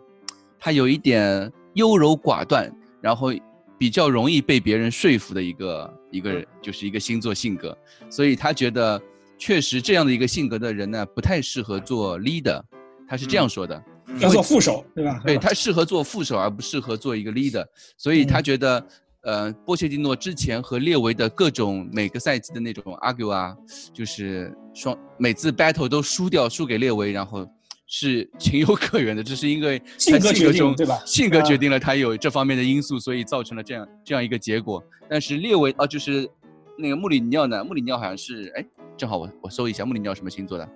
[0.59, 3.31] 他有一点优柔寡断，然后
[3.77, 7.77] 比较容易被别人说服的一个一个人，就是一个星座性格，
[8.09, 9.01] 所以他觉得
[9.37, 12.61] 确实这样的一个性格的人呢，不太适合做 leader，
[13.07, 13.75] 他是这样说的。
[13.75, 14.19] 嗯。
[14.19, 15.21] 要做副手，对吧？
[15.25, 17.63] 对他适合做副手，而不适合做一个 leader，
[17.97, 18.87] 所以他嗯觉得，
[19.27, 23.53] 呃，波切蒂诺之前和列维的各种每个赛季的那种 argue 啊，
[23.93, 27.45] 就是双每次 battle 都输掉，输给列维，然后
[27.87, 34.81] 是情有可原的，这是因为他性格决定中对吧性格啊决定了他有这方面的因素，所以造成了这样这样一个结果。
[35.09, 36.25] 但是列维啊，就是
[36.77, 40.69] 那个穆里尼奥呢，穆里尼奥好像是，哎，正好我我搜一下穆里尼奥什么星座的，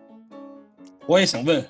[1.07, 1.65] 我也想问，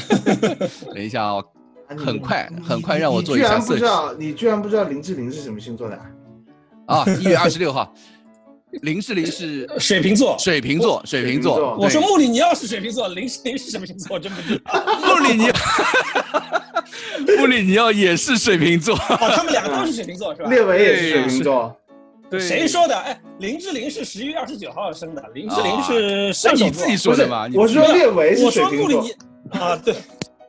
[0.94, 1.57] 等一下哦，啊你
[1.96, 6.04] 很快很快让我做一下你居然不知道，你居然不知道林志玲是什么星座的啊？
[6.86, 7.92] 啊，一月二十六号，
[8.82, 10.36] 林志玲是水瓶座。
[10.38, 11.76] 水瓶座，水瓶座。
[11.76, 14.14] 我说穆里尼奥是水瓶座，林志玲是什么星座？
[14.14, 14.84] 我真不知道。
[15.06, 15.58] 穆里尼奥，
[17.38, 18.94] 穆里尼奥也是水瓶座。
[18.94, 20.50] 哦，他们两个都是水瓶座是吧？
[20.50, 21.76] 列维也是水瓶座，
[22.30, 22.68] 对谁？
[22.68, 22.96] 说的？
[22.96, 26.66] 哎，林志玲是十一月二十九号生的，林志玲啊是那射手座。
[26.66, 27.48] 你自己说的嘛？
[27.54, 29.58] 我说列维是我水瓶座说穆里尼。
[29.58, 29.94] 啊，对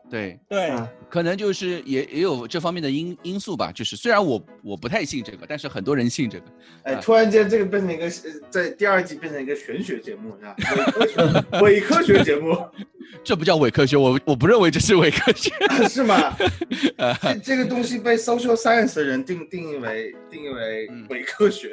[0.09, 3.71] 对，对，啊可能就是也也有这方面的因因素吧。
[3.71, 6.45] 就是虽然我我不太信这个，但是很多人信这个。
[6.83, 8.11] 哎，啊突然间这个变成一个，呃
[8.49, 10.55] 在第二季变成一个玄学节目是吧？
[10.65, 12.55] 伪科学伪科学节目
[13.23, 15.51] 这不叫伪科学，我我不认为这是伪科学。
[15.89, 16.35] 是吗？
[17.21, 21.71] 这这个东西被 social science 的人定定义为定义为嗯伪科学。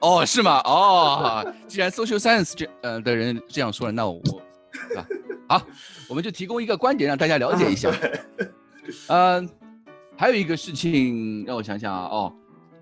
[0.00, 0.60] 哦，是吗？
[0.64, 4.42] 哦，既然 social science 这呃的人这样说了，那我我
[4.72, 5.06] 是吧？
[5.48, 5.66] 好，
[6.08, 7.90] 我们就提供一个观点让大家了解一下。
[9.08, 9.48] 嗯，
[10.16, 12.32] 还有一个事情让我想想啊，哦，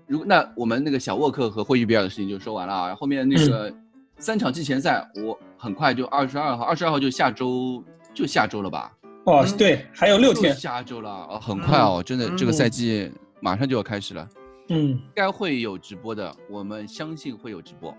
[0.07, 3.73] 如果那我们那个小沃克和霍伊比尔的事情就说完了啊，后面那个
[4.17, 8.91] 三场季前赛，我很快就二十二号，二十二号就下周就下周了吧？
[9.25, 14.27] 哦嗯对，还有六天，下周了，哦，很快哦，真的这个赛嗯季马上就要开始了。
[14.69, 17.95] 嗯，应该会有直播的，我们相信会有直播。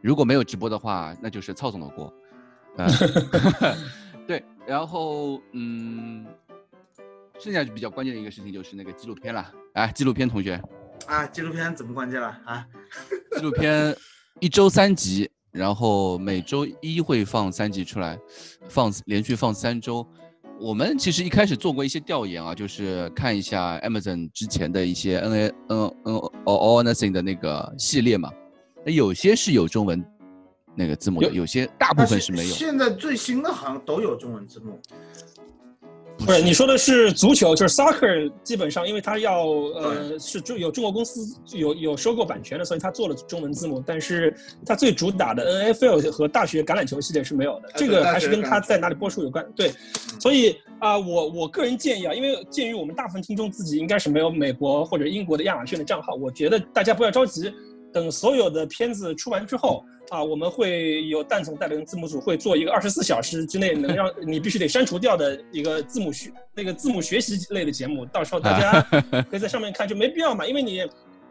[0.00, 2.12] 如果没有直播的话，那就是操总的锅。
[2.76, 2.86] 呃
[4.26, 6.24] 对，然后嗯，
[7.38, 9.52] 剩下就比较关键的一个事情就是那个纪录片了。
[9.74, 10.60] 哎，纪录片同学，
[11.06, 12.66] 啊，纪录片怎么关键了啊？
[13.36, 13.96] 纪录片
[14.40, 18.18] 一周三集，然后每周一会放三集出来，
[18.68, 20.06] 放连续放三周。
[20.60, 28.32] 我们其实一开始做过一些调研啊，就是看一下 Amazon 之前的一些 N A N N All All Nothing 的那个系列嘛，
[28.84, 30.04] 那有些是有中文
[30.74, 32.52] 那个字幕的，有有些大部分是没有。
[32.52, 34.80] 现在最新的好像都有中文字幕。
[36.18, 41.20] 不是你说的是足球，就是 soccer，基本上因为它要呃是中有中国公司
[41.56, 43.82] 有有收购版权的，所以它做了中文字幕。
[43.86, 44.34] 但是
[44.66, 49.46] 它最主打的 NFL 和大学橄榄球系列是没有的，这个还是跟它在哪里播出有关。
[49.54, 49.72] 对，
[50.20, 57.52] 所以啊、我我个人建议啊，因为鉴于我们大部分听众自己应该是没有美国或者英国的亚马逊的账号，我觉得大家不要着急，
[57.92, 59.84] 等所有的片子出完之后。
[60.10, 68.80] 啊，我们会有蛋总带领字幕组会做一个二十四小时之内能让 你必须得删除掉的一个字母学那个字母学习类的节目，到时候大家
[69.30, 70.82] 可以在上面看，就没必要嘛，因为你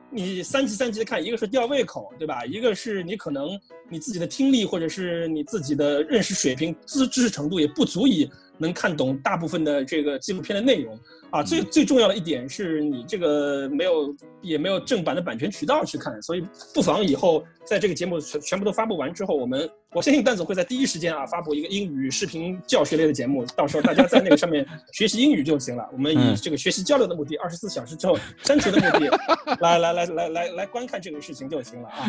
[0.09, 2.45] 你三集三集的看，一个是吊胃口，对吧？
[2.45, 3.59] 一个是你可能
[3.89, 10.97] 你自己的听力或者是你自己的认识水平、知知识程度也不足以能看懂大部分的这个纪录片的内容
[11.31, 11.43] 啊。
[11.43, 25.87] 最最重要的一点是你这个没有也没有正版的版权渠道去看，所以不妨以后在这个节目全全部都发布完之后，我们我相信蛋总会在第一时间啊发布一个英语视频教学类的节目，到时候大家在那个上面 学习英语就行了。
[25.93, 29.19] 我们以嗯这个学习交流的目的，二十四小时之后删除的目的，
[29.59, 32.05] 来来来来来来观看这个事情就行了啊，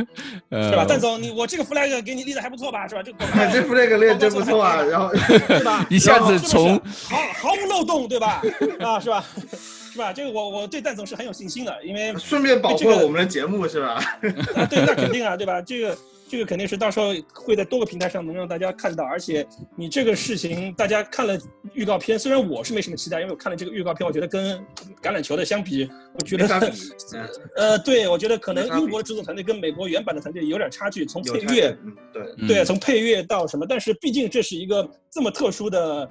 [0.63, 0.83] 是吧？
[0.83, 2.87] 呃蛋总，你我这个 flag 给你立的还不错吧？
[2.87, 3.03] 是吧？
[3.03, 3.19] 这个
[3.69, 5.87] flag 立的真不错啊，然后对吧？
[5.91, 6.79] 一下子从
[7.09, 8.43] 毫毫无漏洞，对吧？
[8.81, 9.25] 啊，是吧？
[9.93, 10.13] 是吧？
[10.13, 13.95] 这个我我对蛋总是很有信心的，因为 顺便保护这个了我们的节目是吧？
[14.55, 15.63] 啊，对，那肯定啊，对吧？
[15.63, 15.97] 这个
[16.29, 21.39] 这个肯定是到时候会在多个平台上能让大家看到，而且你这个事情大家看了
[21.73, 24.59] 预告片，虽然我是没什么期待，因为我看了这个预告片，我觉得跟
[25.03, 26.47] 橄榄球的相比，我觉得
[27.57, 31.75] 呃，对我觉得可能英国的制作团队跟美国原版的团队有点差距，从配乐
[32.13, 36.07] 对，对，嗯从配乐到什么，但是毕竟这是一个这么特殊的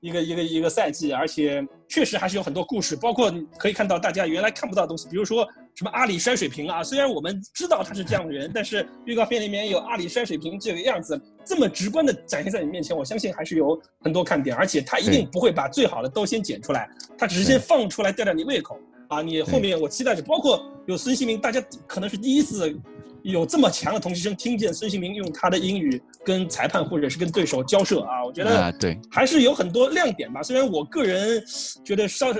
[0.00, 18.78] 一个一个一个赛季，而且确实还是有很多故事，包括可以看到大家原来看不到的东西，比如说什么阿里摔水瓶啊，虽然我们知道他是这样的人，但是预告片里面有阿里摔水瓶这个样子，这么直观的展现在你面前，我相信还是有很多看点，而且他一定不会把最好的都先剪出来，他只是先放出来吊吊你胃口。
[19.08, 22.74] 啊，你后面我期待着，包括有孙兴民，大家可能是第一次。
[23.22, 30.42] 有这么强的同期声，听见孙兴民用他的英语跟裁判或者是跟对手交涉啊，我觉得对，还是有很多亮点吧。
[30.42, 31.42] 虽然我个人
[31.84, 32.34] 觉得稍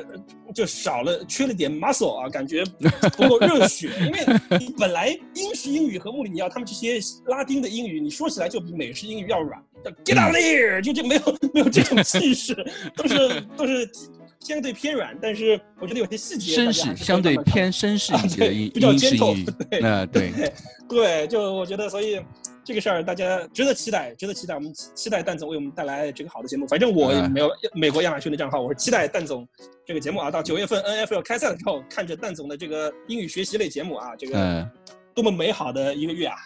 [0.55, 2.65] 就少了缺了点 muscle 啊，感觉
[3.17, 9.61] 不够热血，因为你本来英式英语和穆里尼奥他们这些拉丁的英语，你说起来就比美式英语要软
[10.05, 11.23] ，get out there 就就没有
[11.55, 12.55] 没有这种气势，
[12.97, 13.91] 都是都是。
[14.41, 19.35] 相对偏软，但是我觉得有些细节绅士相对偏绅士一些的英比较尖头，
[19.71, 20.33] 对，啊对
[20.89, 22.21] 对，就我觉得，所以
[22.65, 24.55] 这个事儿大家值得期待，值得期待。
[24.55, 26.67] 我们期待蛋总为我们带来这个好的节目。
[26.67, 29.47] 反正我也没有美国亚马逊的账号，我是期待蛋总
[29.87, 30.31] 这个节目啊。
[30.31, 34.69] 到九月份 NFL 开赛的时候，看着蛋总的这个英语学习类节目啊，这个
[35.15, 36.37] 多么美好的一个月啊！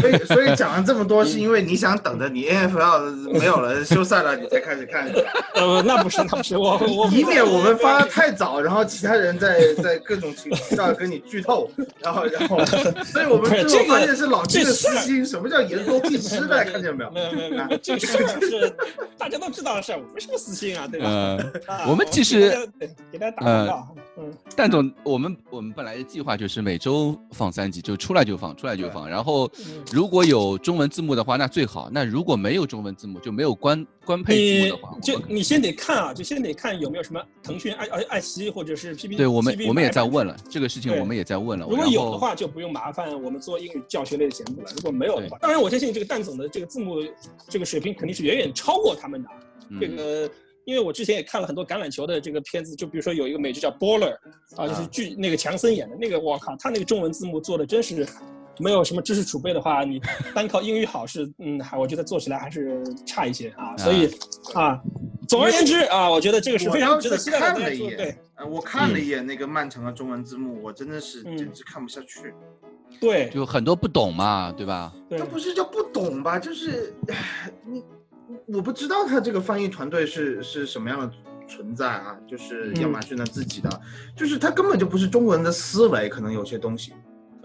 [0.00, 5.10] 所以，所以讲了这么多，是因为你想等着你 NFL 没有了休赛了，你才开始看。
[5.54, 12.64] 呃，那不是，那不是我，我以免我们发的太早，然后其他人在在各种情况下跟你剧透，然后然后，
[13.04, 15.24] 所以我们最后发现是老季的私心。
[15.24, 16.64] 什么叫言多必失呢？
[16.64, 17.10] 看见没有？
[17.10, 18.08] 没有没有没有，这个事
[18.40, 18.72] 是
[19.16, 21.06] 大家都知道的事儿，没什么私心啊，对吧？
[21.08, 22.54] 呃，我们其实
[23.10, 23.94] 给大家打广告。
[24.20, 29.50] 嗯，蛋总，我们我们本来的计划就是每周放三集，就出来就放，出来就放，然后。
[29.92, 31.88] 如果有中文字幕的话，那最好。
[31.90, 39.16] 那如果没有中文字幕，就没有官官配字幕的话，就你先得看啊，就先得看有没有什么腾讯爱爱爱奇艺或者是 P P。
[39.16, 41.66] 对我们我们也在问了这个事情，我们也在问了。
[41.68, 44.70] 如果有的话，就不用麻烦我们做英语教学类的节目了。
[44.74, 46.96] 如果没有的话，当然我相信这个蛋总的这个字幕
[47.48, 49.28] 这个水平肯定是远远超过他们的。
[49.80, 50.30] 这个，
[50.70, 54.16] 因为我之前也看了很多橄榄球的这个片子，就比如说有一个美剧叫《Baller》，
[54.56, 58.06] 啊，就是剧那个强森演的那个，我靠，他那个中文字幕做的真是。
[58.62, 59.98] 没有什么知识储备的话，你
[60.34, 63.74] 单靠英语好是，嗯，还我觉得做起来还是差一些啊。
[63.78, 64.06] 所以，
[64.52, 64.78] 啊，
[65.26, 67.60] 总而言之啊，我觉得这个是非常值得期待的。
[67.96, 72.34] 对，呃，我看了一眼那个漫长的中文字幕，我真的是简直看不下去。
[73.00, 74.92] 对，就很多不懂嘛，对吧？
[75.18, 76.38] 他不是叫不懂吧？
[76.38, 76.92] 就是
[77.64, 77.82] 你，
[78.52, 81.10] 我不知道他这个翻译团队是是什么样的
[81.48, 82.16] 存在啊？
[82.28, 83.80] 就是亚马逊的自己的，
[84.16, 86.92] 就是他根本就不是中国人的思维，可能有些东西。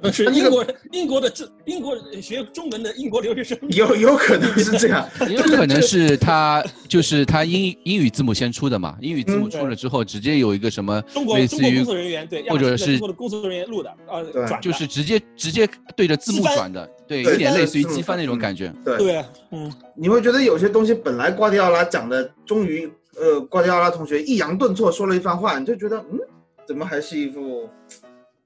[0.13, 11.01] 是英国英国的这英国学中文的英国留学生，有有可能是这样， 有可能是他就是他英英语字母先出的嘛， 英语字母出了之后，直接有一个什么
[11.35, 26.19] 类似于工作人员对，或者是工作人员录的啊，转就是直接直接对着字幕转的，对，有点类似于机翻那种感觉，对，嗯，你会觉得有些东西本来瓜迪奥拉讲的，终于呃瓜迪奥拉同学抑扬顿挫说了一番话，你就觉得嗯，
[26.67, 27.69] 怎么还是一副。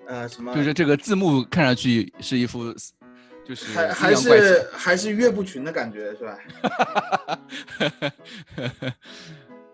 [0.09, 0.55] 呃，什么？
[0.55, 2.73] 就是这个字幕看上去是一副，
[3.45, 6.39] 就是还还是还是岳不群的感觉，是吧？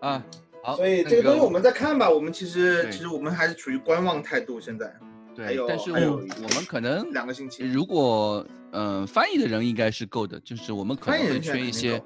[0.00, 0.22] 啊，
[0.62, 0.76] 好。
[0.76, 2.10] 所以这个东西我们再看吧。
[2.10, 4.60] 我们其实其实我们还是处于观望态度。
[4.60, 4.94] 现在，
[5.34, 12.02] 对，但是我我们可能两个星期，如果嗯翻译的人应该是够的，就是我们可能会缺一些，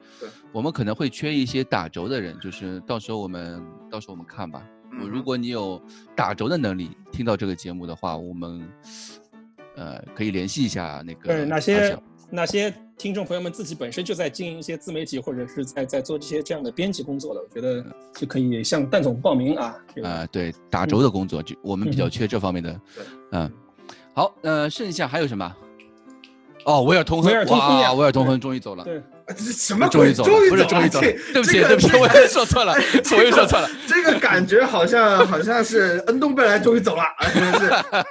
[0.52, 4.62] 我们可能会缺一些打轴的人，就是到时候我们到时候我们看吧。
[4.90, 5.80] 如果你有
[6.14, 8.68] 打轴的能力，听到这个节目的话，我们
[9.76, 11.28] 呃可以联系一下那个。
[11.28, 11.98] 对，那些
[12.28, 19.74] 哪些听众朋友们自己本身就在经营一些自媒体，或者是在在做这些这样的编辑工作的，我觉得就可以向蛋总报名啊。
[20.02, 22.80] 啊，对，打轴的工作就我们比较缺这方面的。
[23.32, 23.50] 嗯，
[24.14, 25.56] 好，呃，剩下还有什么？
[26.66, 28.84] 哦，维尔通亨，哇，维尔通亨终于走了。
[28.84, 29.02] 对。
[29.38, 29.88] 什么？
[29.88, 31.06] 终于走了，不是终于走了。
[31.32, 33.68] 对不起，对不起，我又说错了，我又说错了。
[33.86, 37.02] 这个感觉好像好像是恩东贝莱终于走了，
[37.58, 37.66] 是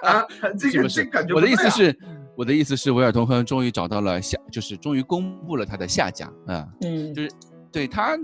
[0.06, 0.26] 啊，
[0.58, 1.34] 这个这感觉。
[1.34, 1.98] 我的意思是，
[2.36, 7.32] 我的意思是，维尔通亨终于找到了下，就是终于公布了他的下家啊，嗯，就是
[7.72, 8.18] 对他，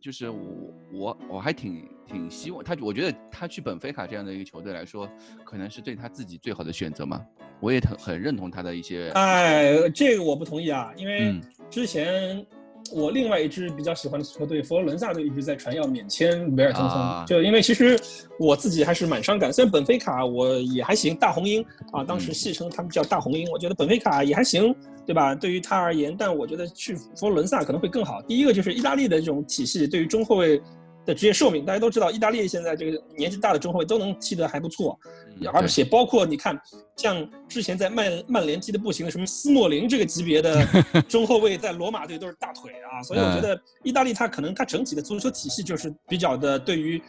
[0.00, 5.08] 就是我我我还挺挺希望他，我觉得他去本菲卡这样的一个球队来说，
[5.44, 7.20] 可能是对他自己最好的选择嘛。
[7.60, 9.10] 我也很很认同他的一些。
[9.10, 11.38] 哎，这个我不同意啊，因为。
[11.70, 12.44] 之前
[12.92, 17.96] 我另外一支比较喜欢的球队佛罗伦萨队一直在传要免签维尔通亨，就因为其实
[18.38, 19.52] 我自己还是蛮伤感。
[19.52, 24.74] 虽然本菲卡我也还行，大红鹰啊，当时戏称他们叫大红鹰，我觉得本菲卡也还行，
[25.06, 25.34] 对吧？
[25.34, 28.20] 对于他而言，但我觉得去佛罗伦萨可能会更好。
[28.22, 30.60] 第一个就是意大利的这种体系，对于中后卫
[31.04, 31.64] 的职业寿命。
[31.64, 34.98] 大家都知道，意大利现在这个年纪大的中后卫都能踢得还不错，
[35.40, 36.60] 嗯而且包括你看，
[36.96, 40.66] 像之前在曼曼联踢的不行的什么斯莫林这个级别的
[41.08, 47.00] 中后卫，在罗马队都是大腿啊，所以我觉得意大利它可能它整体的足球体系就是比较的对于。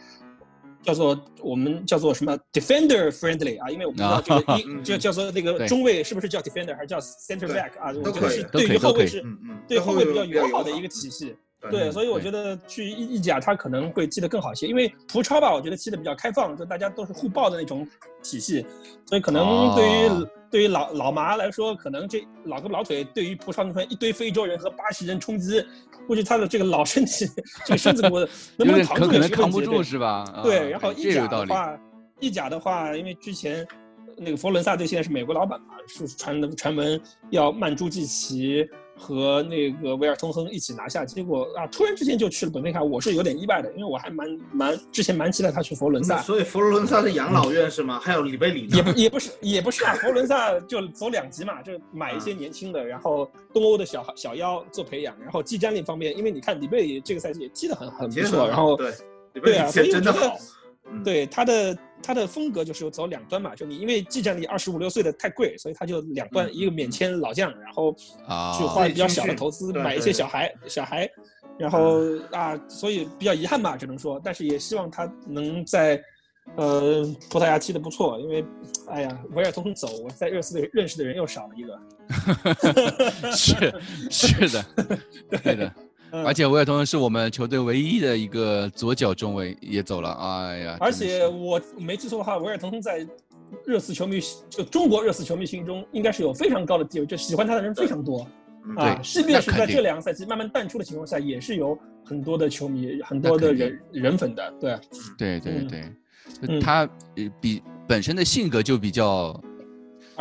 [0.84, 7.92] 叫做我们叫做什么 defender friendly 啊，因为我不知道这个英就叫做那个中卫是不是叫 defender 还是叫 center back 啊？
[8.02, 11.36] 我觉得是对于后卫是嗯嗯，对后卫比较友好的一个体系。
[11.62, 17.86] 对对，所以我觉得去意意甲他可能会踢得更好一些，因为葡超吧，我觉得踢得比较开放，就大家都是互爆的那种
[18.22, 18.66] 体系，
[19.06, 25.64] 所以可能对于、哦对于老老麻来说，可能这老胳膊老腿对于葡超那边一堆非洲人和巴西人冲击，
[26.06, 27.26] 估计他的这个老身体
[27.64, 28.18] 这个身子骨
[28.58, 30.24] 能不能扛住也是个能扛不住是吧？
[30.34, 31.26] 啊对，然后意甲。
[31.26, 31.80] 的话，
[32.20, 33.66] 意甲的话，因为之前
[34.18, 38.68] 那个佛罗伦萨队现在是美国老板嘛，是传的传闻要曼朱基奇
[39.02, 46.22] 和那个维尔通亨一起拿下，结果啊，突然之间就去了本菲卡，我是有点意外的，因为我还蛮蛮之前蛮期待他去佛罗伦萨。
[46.22, 47.98] 所以佛罗伦萨是养老院是吗？
[47.98, 58.92] 还有里贝里也不也不是也不是啊， 佛罗伦萨就走两级嘛，就买一些年轻的，然后东欧的小小妖做培养，然后技战力方面，因为你看里贝里这个赛季也踢得很很不错，然后对
[59.42, 60.38] 对啊，踢所以真的好，
[60.92, 67.94] 嗯对他的他的风格就是走两端嘛，就你因为技战力二十五六岁的太贵，所以他就两端，嗯一个免签老将，然后
[68.26, 71.10] 啊去花比较小的投资买一对对对些小孩小孩，
[71.58, 72.00] 然后
[72.32, 76.02] 啊，所以比较遗憾吧，只能说，但是也希望他能在。
[76.56, 78.44] 呃，葡萄牙踢的不错，因为，
[78.88, 81.78] 哎呀，维尔通亨走，我在热刺队认识的人又少了一个。
[83.30, 83.54] 是
[84.10, 84.64] 是的，
[85.40, 85.72] 对的。
[86.12, 90.76] 嗯而且维尔通是我们球队唯一的一个左脚中卫也走了，哎呀！
[90.78, 93.06] 而且我没记错的话，维尔通亨在
[93.66, 94.20] 热刺球迷
[94.50, 98.26] 就中国热刺球迷心中应该是有非常高的地位，就喜欢他的人非常多
[98.68, 99.00] 嗯啊。
[99.02, 104.54] 即便是在这两个赛季慢慢淡出的情况下，也是有很多的球迷、很多的人人粉的。
[104.60, 104.78] 对，
[105.16, 105.84] 对对嗯对，
[106.48, 109.38] 嗯他呃比本身的性格就比较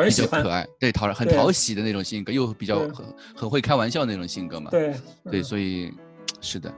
[0.02, 4.70] 比而喜欢较可爱，对讨人很讨喜的那种性格，又比较很很会开玩笑那种性格嘛。
[4.72, 4.94] 对
[5.30, 5.94] 对，嗯所以
[6.42, 6.74] 是的，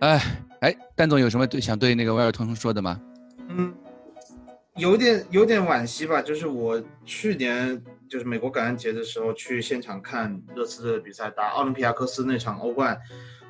[0.00, 0.20] 哎
[0.60, 3.00] 哎，蛋总有什么对想对那个威尔通说的吗？
[3.48, 3.74] 嗯，
[4.76, 12.98] 有点有点惋惜吧，就是我去年就是美国感恩节的时候去现场看热刺队的比赛，打奥林匹亚科斯那场欧冠，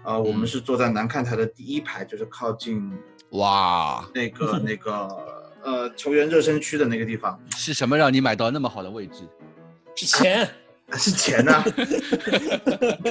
[0.05, 2.93] 呃，我们嗯是坐在南看台的第一排，就是靠近
[3.31, 5.36] 哇，那个 那个
[5.67, 9.23] 呃球员热身区的那个地方，是什么让你买到那么好的位置？
[9.97, 10.45] 是钱。
[10.45, 11.65] 啊是钱呐、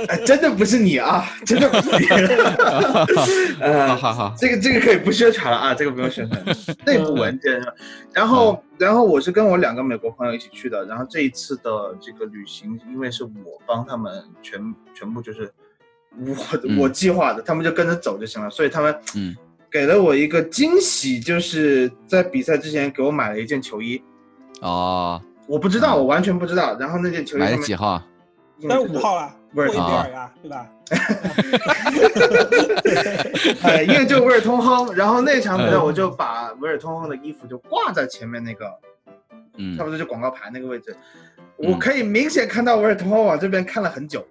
[0.08, 2.08] 哎真的不是你啊， 真的不是你。
[3.60, 6.42] 呃，好好好，这个这个可以不宣传了啊，这个不用宣传，
[6.86, 7.74] 内部文件是吧？
[8.14, 15.52] 然后然后我是跟我两个美国朋友一起去的，然后这一次的这个旅行，因为是我帮他们全全部就是
[16.18, 19.36] 我嗯我计划的，他们就跟着走就行了，所以他们嗯
[19.72, 24.02] 给了我一个惊喜，就是在比赛之前给我买了一件球衣，
[24.62, 28.02] 哦，我不知道，我完全不知道，然后那件球衣买了几号？
[28.70, 30.66] 但是五号啊，威尔过一比通尔呀，对吧？
[33.64, 35.84] 哎，因为就威尔通亨，然后那场比赛嗯。
[35.84, 38.72] 我就把威尔通亨的衣服就挂在前面那个，
[39.58, 39.78] 嗯。
[39.78, 40.96] 差不多就广告牌那个位置，
[41.60, 41.70] 嗯。
[41.70, 44.26] 我可以明显看到威尔通亨往这边看了很久，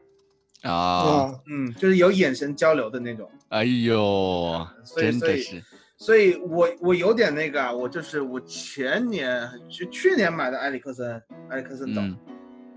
[0.64, 5.62] 啊，啊，嗯，就是有眼神交流的那种，哎呦，所以所以真的是，
[5.96, 12.16] 所以我我有点那个啊，我就是我前年去去年买的埃里克森，埃里克森走嗯，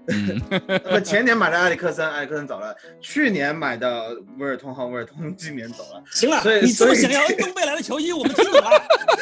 [0.08, 2.76] 嗯，不，前年买的埃里克森，埃里克森走了。
[3.02, 6.02] 去年买的威尔通亨，威尔通亨今年走了。
[6.12, 8.70] 行了所以，你这么想要恩东贝莱的球衣，我们听懂了。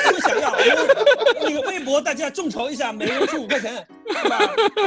[0.03, 4.39] 这么想要，我们那个微博大家众筹一下，每人出五块钱，对吧？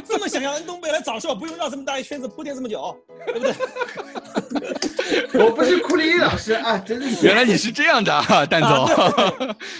[0.06, 3.54] 这么想要恩东贝莱，早说，不用绕这么大一圈子铺垫这么久，对不对？
[5.34, 8.86] 我不是库里老师啊，真是原来你是这样的啊，蛋总，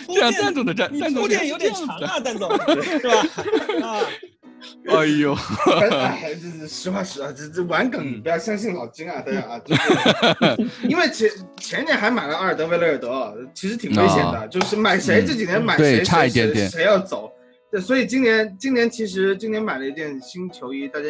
[0.07, 2.51] 铺 这样垫蛋总的站，你蛋总铺垫有点长啊，蛋总，
[2.83, 3.15] 是吧？
[3.83, 4.01] 啊，
[4.89, 5.35] 哎呦，
[5.81, 9.83] 哎，这是实话实说，这这玩梗，不要相信老金啊，大家啊，就是。
[10.89, 17.33] 因为前前年还买了阿尔德维雷尔德，其实挺危险的，就是买谁这几年买谁，差一谁点点谁谁要走，
[17.71, 21.07] 对，所以今年今年其实今年买了一件新球衣，大家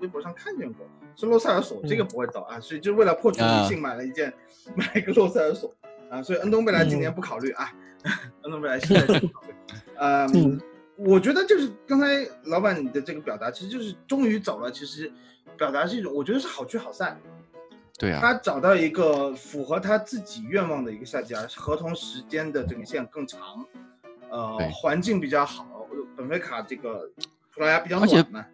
[0.00, 0.86] 微博上看见过，
[1.16, 4.32] 是洛塞尔索，这个不会走啊，所以就为了破除迷信买了一件，
[4.74, 5.74] 买一个洛塞尔索
[6.10, 7.72] 啊，所以恩东贝莱今年不考虑啊，
[8.42, 9.54] 恩东贝莱现在就不考虑，
[9.98, 10.30] 嗯。
[10.34, 10.60] 嗯。
[10.96, 14.70] 我觉得就是刚才老板你的这个表达，其实就是终于走了。
[14.70, 15.10] 其实
[15.56, 17.18] 表达是一种，我觉得是好聚好散。
[17.98, 23.64] 对啊，他找到一个符合他自己愿望的一个下家，合同时间的这个线更长，
[24.30, 25.86] 呃，环境比较好。
[26.16, 27.10] 本菲卡这个
[27.54, 28.44] 葡萄牙比较暖嘛，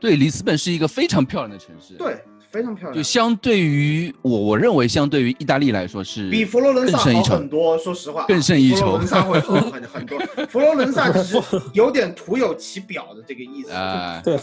[0.00, 7.78] 对，里斯本是一个非常漂亮的城市。，对，非常漂亮，就相对于我，我认为相对于意大利来说是比佛罗伦萨好更胜一筹很多。
[7.78, 10.18] 说实话啊，更胜一筹佛罗伦萨会好很很多。
[10.48, 11.40] 佛罗伦萨只是
[11.74, 13.72] 有点徒有其表的这个意思。
[13.72, 14.36] 啊、对，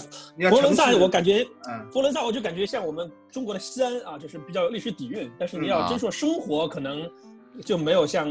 [0.50, 7.02] 佛罗伦萨我感觉，嗯，佛罗伦萨我就感觉像我们中国的西安啊，就是比较有历史底蕴，但是你要嗯真说生活，可能
[7.64, 8.26] 就没有像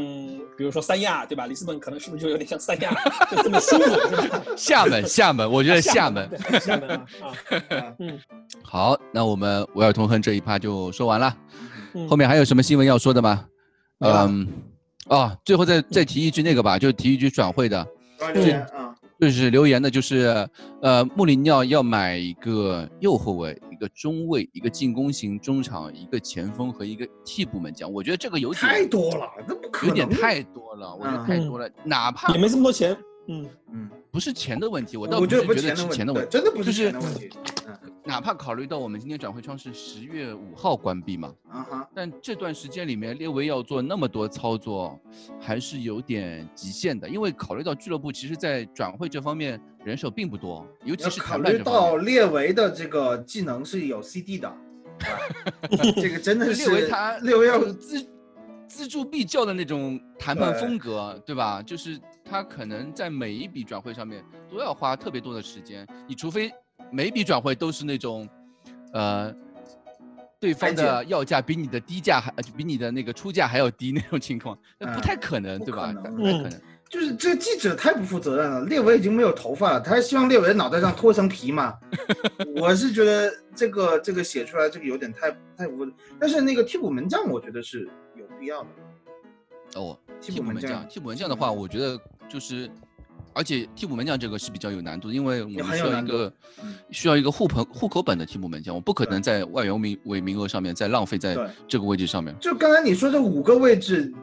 [0.57, 1.47] 比如说三亚对吧？
[1.47, 2.93] 里斯本可能是不是就有点像三亚，
[3.31, 4.41] 就这么舒服是吧？
[4.57, 6.29] 厦门，厦门，我觉得厦门。
[6.29, 7.05] 对厦门啊
[7.51, 8.19] 啊，嗯
[8.63, 11.35] 好，那我们维尔通亨这一趴就说完了。
[11.93, 13.45] 嗯后面还有什么新闻要说的吗？
[13.99, 14.47] 嗯，
[15.07, 18.82] 啊，最后再再提一句那个吧，就是提一句转会的，关键啊，
[19.23, 20.47] 就是留言的，就是
[20.81, 27.89] 呃，穆里尼奥要买一个右后卫、一个中卫、一个进攻型中场、一个前锋和一个替补门将。
[27.89, 29.89] 我觉得这个有点太多了，这不可能。
[29.89, 32.97] 有点太多了，我觉得嗯太多了，哪怕也没这么多钱，
[33.27, 37.29] 嗯嗯，不是钱的问题，我倒觉得不不是觉得是是钱的问题，真的不是是钱的问题。
[37.67, 44.99] 嗯哪怕考虑到我们今天转会窗是十月五号关闭嘛，啊哈，但这段时间里面，列维要做那么多操作，
[45.39, 47.07] 还是有点极限的。
[47.07, 51.95] 因为考虑到俱乐部其实在转会这方面人手并不多，尤其是考虑到。
[51.95, 54.57] 列维的这个技能是有 CD 的，啊
[55.95, 57.73] 这个真的是列维他列维要有
[58.73, 61.61] 锱锱铢必较的那种谈判风格，对吧？
[61.61, 66.51] 就是他可能在每一笔转会上面都要花特别多的时间，你除非
[66.91, 68.27] 每一笔转会都是那种，
[68.93, 69.33] 呃。
[70.39, 75.93] 对方的要价比你的低价还，呃比你的那个出价还要低那种情况， 那不嗯太可能，不对吧？
[75.93, 76.61] 不太可能。
[76.89, 78.65] 就是这个记者太不负责任了。
[78.65, 81.73] 列维已经没有头发了，他还希望列维的脑袋上脱层皮嘛？
[82.59, 85.65] 我是觉得这个这个写出来这个有点太太
[86.19, 87.89] 但是那个替补门将我觉得是
[88.43, 88.69] 有必要的。
[89.75, 92.69] 哦，替补门将替补门将，的话，我觉得就是，
[93.33, 96.31] 而且替补门将这个是比较有难度，因为我们需要一个
[96.61, 101.35] 嗯需要一个户口户口本的替补门将，我不可能在外援名为名额上面再浪费在
[101.67, 102.35] 这个位置上面。
[102.39, 104.13] 就刚才你说这五个位置，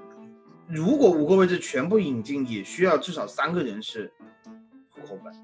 [0.68, 4.12] 如果五个位置全部引进，也需要至少三个人是
[4.90, 5.34] 户口本，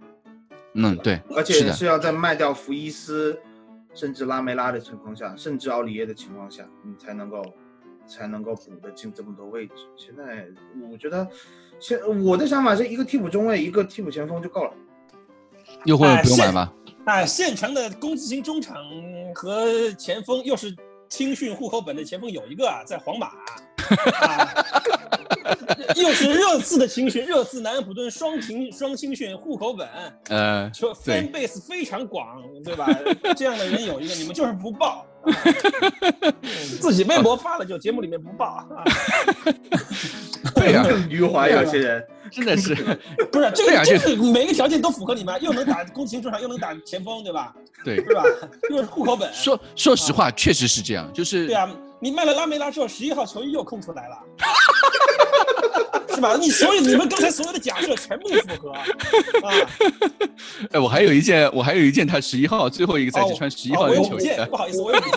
[0.75, 3.37] 嗯，对，而，且是要在卖掉福伊斯，
[3.93, 7.43] 甚至拉梅拉的情况下，甚至奥里耶的情况下，你才能够
[8.07, 9.75] 才能够补得进这么多位置。
[9.97, 10.47] 现在
[10.91, 11.27] 我觉得，
[11.81, 14.73] 现我的想法是一个替补中卫，一个替补前锋就够了。
[15.85, 16.73] 右后卫不用哎买吗？
[17.05, 18.77] 哎，现成的攻击型中场
[19.35, 20.75] 和前锋又是
[21.09, 24.65] 青训户口本的前锋有一个啊，在皇马，啊、
[25.95, 29.89] 又是热刺的青训，热刺南安普顿双青双青训户口本，
[30.31, 32.89] 呃，说 fan base 非常广，对吧？
[33.37, 35.16] 这样的人有一个，你们就是不报，啊
[36.81, 38.67] 自己微博发了就节目里面不报，啊、
[40.55, 42.05] 对呀、更迂滑，有些人。
[42.29, 42.75] 真的是，
[43.31, 47.55] 不是这对啊个，这这个每个条件都符合你们，又能打攻击型中场，又能打前锋，对吧？
[47.85, 48.03] 对。
[48.03, 48.25] 对吧？
[48.71, 51.71] 又是户口本，说说实话，确实是这样，就是对啊，
[52.01, 54.19] 你卖了拉梅拉之后，十一号球衣又空出来了，
[56.15, 56.37] 是吧？
[56.37, 58.85] 你所有你们刚才所有的假设全部符合啊！
[60.73, 65.11] 哎，我还有一件，我还有一件他十一号最后一个赛季哦穿十一哦号的球衣的，不好意思，我有一件。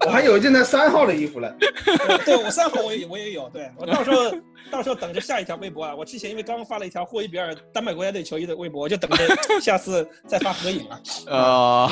[0.06, 4.32] 我还有一件他三号的衣服了， 对对我三号我也我也有，对我到时候
[4.70, 5.94] 到时候等着下一条微博啊！
[5.94, 11.00] 我之前因为刚刚发了一条霍伊比尔丹麦国家队球衣的微博，我就等着下次再发合影了。
[11.26, 11.90] 呃，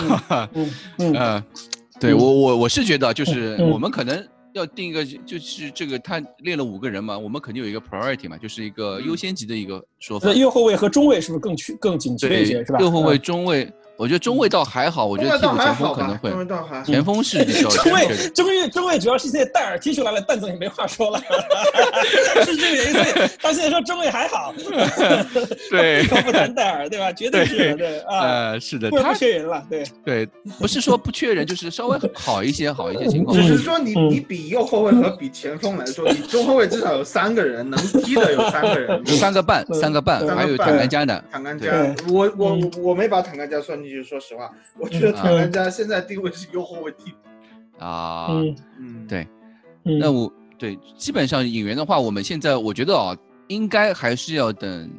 [0.55, 1.45] 嗯嗯嗯，
[2.01, 10.35] 对我我我是觉得，就是嗯我们可能要定一个，就是这个他列了五个人嘛，我们肯定有一个 priority 嘛，就是一个优先级的一个说法那。
[10.35, 12.65] 右后卫和中卫是不是更去更紧缺一些？
[12.65, 12.79] 是吧？
[12.81, 16.85] 右后卫、嗯中卫，我觉得中卫倒还好，我觉得替补前锋，可能会中，卫倒还好。
[16.85, 18.07] 前锋是比较 中卫。
[18.33, 21.19] 中卫中卫主要是现在戴尔踢出来了，蛋总也没话说了，
[22.47, 22.93] 是这个原因。
[22.93, 24.55] 所以他现在说中卫还好，
[25.69, 27.13] 对 不不谈戴尔，对吧？
[27.13, 29.85] 绝对是的，对啊，呃，是的，不然他缺人了，对。
[30.05, 30.29] 对
[30.61, 33.43] 不是说不缺人，就是稍微好一些，好一些情况只。
[33.43, 41.21] 嗯是说你你比右后卫和比前锋来说，你中后卫至少有三个人能踢的有三个人，三个半，三个半，还有坦甘加呢。
[41.33, 41.73] 坦甘加，
[42.09, 47.85] 我我我没把坦甘加算进去，说实话，我觉得坦甘加现在定位是右后卫替补。
[47.85, 49.27] 啊，嗯嗯，对
[49.85, 53.17] 嗯，那我对基本上引援的话，我们现在我觉得啊，
[53.47, 54.91] 应该还是要等，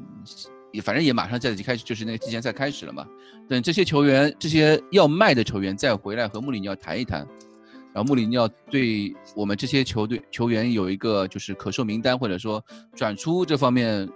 [0.71, 3.05] 也反正也马上在即开始，就是那个季前赛开始了嘛。
[3.49, 7.27] 等这些球员，这些要卖的球员再回来和穆里尼奥谈一谈，
[7.93, 12.63] 然后穆里尼奥对我们这些球队球员有一个就是可售名单，或者说
[12.95, 14.07] 转出这方面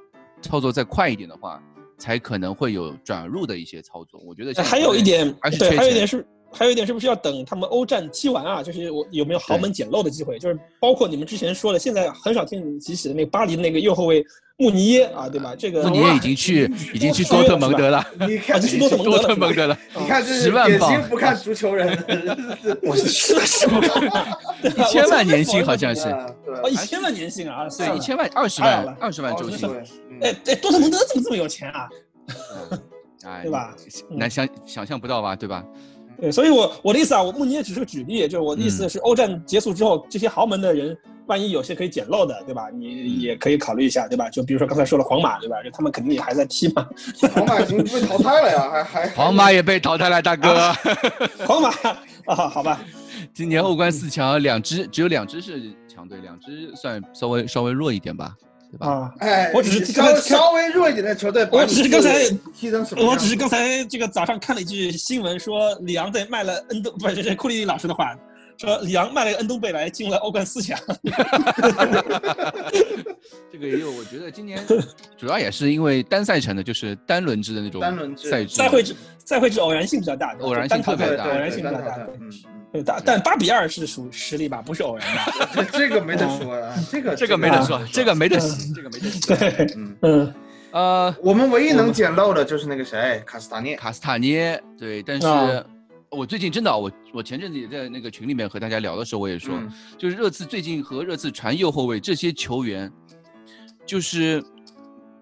[0.41, 1.61] 操作再快一点的话，
[1.97, 4.19] 才可能会有转入的一些操作。
[4.25, 8.61] 我觉得还有一点对，还有一点是，还有一点是不是要等他们欧战踢完啊？
[8.61, 10.37] 就是我有没有豪门捡漏的机会？
[10.37, 14.23] 就是包括你们之前说的，现在很少听你们提起的那个巴黎的那个右后卫
[14.57, 15.53] 穆尼耶啊，对吧？
[15.57, 21.87] 这个穆尼耶已经去已经去多特蒙德了，你看啊这是多特蒙德多了特蒙德了，你看这是十万典型镑不看足球人，
[22.83, 24.27] 我是是不看
[24.63, 29.69] 一千万年薪好像是，对哦，一千万年薪啊，对，一千万二十万二十万周薪，
[30.21, 31.89] 哎哎，多特蒙德怎么这么有钱啊？
[33.25, 33.75] 哎， 对吧？
[34.11, 35.63] 难想想象不到吧，对吧？
[36.23, 42.69] 对，所以我我的意思啊，我穆尼也只是个举例，就是我的意嗯思是，欧战结束之后，这些豪门的人，万一有些可以捡漏的，对吧？
[42.73, 44.29] 你也可以考虑一下，对吧？
[44.29, 45.61] 就比如说刚才说了皇马，对吧？
[45.61, 46.87] 就他们肯定也还在踢嘛。
[47.35, 50.71] 皇马已经被淘汰了呀，还还皇马也被淘汰了，大哥。
[51.45, 51.69] 皇马
[52.27, 52.79] 啊，好吧，
[53.33, 58.33] 今年欧冠四强，两支只有两支是强队，两支算稍微稍微弱一点吧，
[58.73, 58.87] 对吧？
[58.87, 63.05] 啊，哎，我只是稍刚才稍微弱一点的球队，我只是刚才踢成什么？
[63.05, 68.17] 我只是刚才这个早上看了一句新闻，说里昂在卖了恩东，不是这是库里尼老师的话，
[68.57, 70.75] 说里昂卖了个恩东贝莱进了欧冠四强。
[73.51, 74.59] 这个也有，我觉得今年
[75.15, 81.95] 主要也是因为单赛程的，就是单轮制的那种单轮制赛制，赛会制赛会制偶然性比较大，偶然性特别大偶然性比较大。
[82.19, 82.31] 嗯，
[82.73, 85.05] 对，但但八比二是属实力吧，不是偶然
[85.53, 88.39] 这这个没得说啊，这个这个没得说，这个没得
[88.73, 89.19] 这个没得洗。
[89.27, 90.33] 对，嗯，嗯，
[90.71, 93.75] 呃，我们唯一能捡漏的就是那个谁，卡斯塔涅。
[93.75, 95.63] 卡斯塔涅，对，但是啊
[96.09, 102.91] 我最近真的啊，我我前阵子也在那个群里面和大家聊的时候，我也说，嗯就是热刺最近和热刺传右后卫这些球员，
[103.85, 104.43] 就是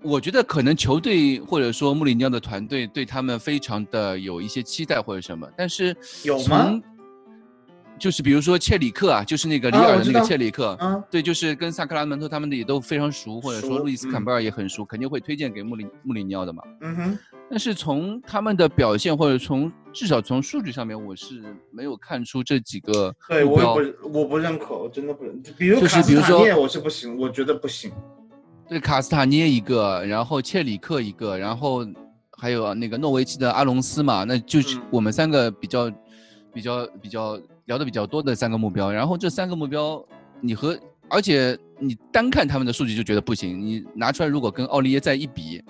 [0.01, 5.93] 我觉得可能球队或者说穆里尼奥的团队对他们非常的有一些期待或者什么，但是
[6.23, 6.83] 有吗从？
[8.01, 16.63] 就是比如说切里克啊，就是那个里啊尔的那个切里克，嗯对，就是跟萨克拉门托他们的也都非常熟，或者说路易斯坎嗯贝尔也很熟，肯定会推荐给穆里穆里尼奥的嘛。
[16.81, 23.75] 嗯哼，但是从他们的表现，或者从至少从数据上面，我是没有看出这几个对目标。
[23.75, 25.39] 我也不我不认可，我真的不认。
[25.55, 27.91] 比如就是卡斯比如说塔涅，我是不行，我觉得不行。
[28.67, 31.85] 对卡斯塔涅一个，然后切里克一个，然后
[32.39, 35.91] 还有那个诺维奇的阿隆斯嘛，那就是嗯我们三个比较、
[36.51, 38.91] 比较、比较聊的比较多的三个目标。
[38.91, 40.03] 然后这三个目标，
[40.39, 40.77] 你和
[41.09, 45.63] 而且你单看他们的数据就觉得不行，你拿出来如果跟奥利耶再一比，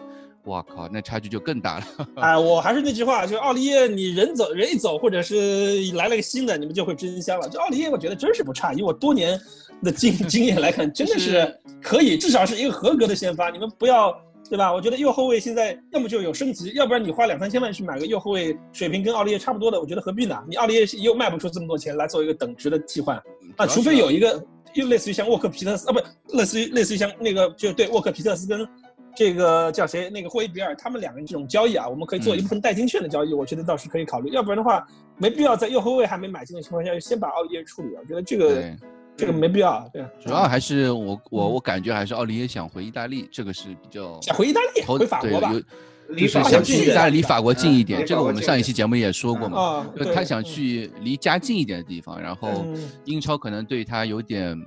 [0.45, 1.85] 哇靠，那差距就更大了。
[2.21, 7.49] 哎，我还是那句话，就是奥利耶，你人走人一走，或者是来了个新的，你们就会真香了。
[7.49, 9.39] 就奥利耶，我觉得真是不差，以我多年
[9.83, 13.49] 的经 经验来看，真的是可以，至少是一个合格的先发。
[13.49, 14.15] 你们不要。
[14.51, 14.73] 对吧？
[14.73, 20.37] 我觉得右后卫现在要么就有升级，要不然你花两三千万去买个右后卫，水平跟奥利耶差不多的，我觉得何必呢？
[20.45, 23.15] 你奥利耶又卖不出这么多钱来做一个等值的替换
[23.55, 24.43] 啊，除非有一个
[24.73, 28.67] 又类似于像沃克皮特斯啊，不，类似于类似于像那个就对沃克皮特斯跟
[29.15, 34.31] 这个叫谁那个霍伊比尔他们两个人这种交易啊，我们可以做一部分代金券的交易，我觉得倒是可以考虑。
[34.31, 34.85] 要不然的话，
[35.17, 38.01] 没必要在右后卫还没买进的情况下，先把奥利耶处理了。
[38.01, 38.75] 我觉得这个对，
[39.17, 39.87] 这个没必要。
[39.93, 45.51] 对，主要还是我我我感觉还是奥利耶想回意大利，这个是比较想回意大利，头回法国吧。
[45.51, 45.63] 对
[46.09, 49.87] 离就是想法国近一点去意大利离法国近一嗯点，这个我们上一期节目也说过嘛。
[50.13, 54.59] 他想嗯去离家近一点的地方，然后嗯英超可能对他有点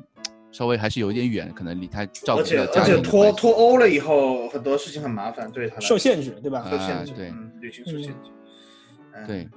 [0.51, 6.67] 稍微还是有点远，可能离他照顾而且的家而且脱脱欧了以后，很多事情很麻烦，对他受限制，对吧？
[6.71, 8.31] 受限制，啊对嗯，旅行受限制。
[9.13, 9.49] 嗯，对，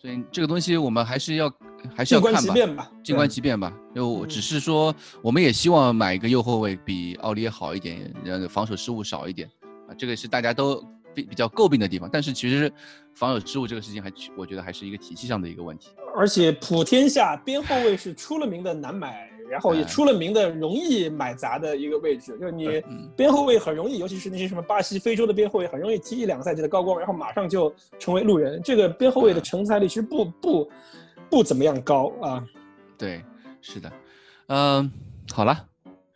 [0.00, 1.52] 所以这个东西我们还是要
[1.94, 2.90] 还是要静观看吧，其变吧。
[3.02, 3.72] 静观其变吧。
[3.94, 9.48] 就嗯只是说，我们也希望买一个右后卫比奥利耶好一点，然后防守失误少一点
[9.88, 10.82] 啊，这个是大家都
[11.14, 12.08] 比比较诟病的地方。
[12.12, 12.72] 但是其实
[13.14, 15.90] 防守失误这个事情还，我觉得还是一个体系上的一个问题。
[16.14, 28.60] 而且普天下边后卫是出了名的难买，然后也哎出了名的容易买砸的一个位置，就是你嗯边后卫很容易，尤其是那些什么巴西、非洲的边后卫，很容易踢一两个赛季的高光，然后马上就成为路人。
[28.62, 30.70] 这个边后卫的成才率其实不不
[31.30, 32.44] 不怎么样高啊。
[32.98, 33.22] 对，
[33.60, 33.92] 是的，
[34.48, 34.90] 嗯、
[35.32, 35.64] 好了，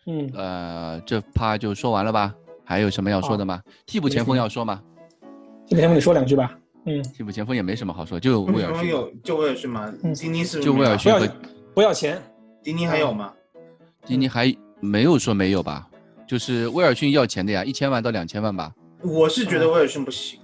[0.06, 2.34] 嗯，呃，这趴就说完了吧？
[2.64, 3.60] 还有什么要说的吗？
[3.86, 4.80] 替补前锋要说吗？
[5.66, 6.56] 替补前锋你说两句吧。
[6.86, 9.92] 嗯，替补前锋也没什么好说，就威尔逊，有就威尔逊吗？
[10.02, 11.34] 嗯迪尼是就威尔不要逊和
[11.74, 12.22] 不要钱，
[12.62, 13.32] 迪尼还有吗？
[14.06, 15.86] 迪尼还没有说没有吧？
[16.26, 18.72] 就是威尔逊要钱的呀，一千万到两千万吧。
[19.02, 20.40] 我是觉得威尔逊不行，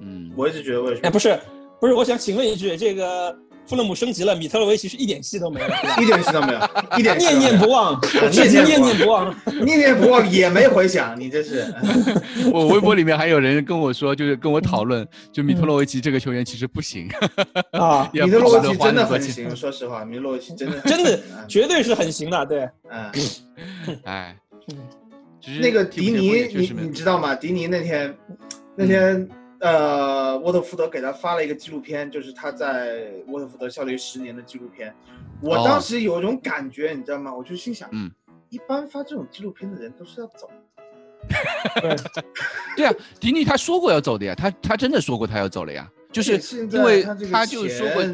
[0.00, 1.40] 嗯，我一直觉得威尔逊哎，不是
[1.80, 3.36] 不是，我想请问一句，这个
[3.68, 5.66] 富勒姆升级了，米特洛维奇是一点戏都没有，
[6.02, 6.60] 一点戏都没有，
[6.98, 8.00] 一点念念不忘，
[8.32, 9.34] 至今念念不忘。
[9.64, 11.66] 念念不忘也没回响，你这是。
[12.52, 17.08] 我微博里面还有人跟我说，就是跟我讨论，就米特洛维奇这个球员其实不行，
[17.72, 19.20] 啊，米特洛维奇真的很。
[19.20, 22.68] 行，说实话，米特洛维奇真的真的嗯绝对是很行的，对。
[22.90, 23.10] 嗯，
[24.04, 24.36] 哎
[25.60, 27.34] 那个迪尼，你你知道吗？
[27.34, 28.14] 迪尼那天
[28.76, 29.28] 那天
[29.60, 34.94] 呃，沃特福德给他发了一个纪录片，就是他在沃特福德效力十年的纪录片。
[35.40, 37.34] 我哦当时有一种感觉，你知道吗？
[37.34, 38.10] 我就心想，嗯，
[38.50, 40.48] 一般发这种纪录片的人都是要走，
[41.80, 41.96] 对，
[42.76, 46.38] 对啊，迪尼他说过要走的呀，他他真的说过他要走了呀，就是
[46.70, 48.04] 因为他就说过，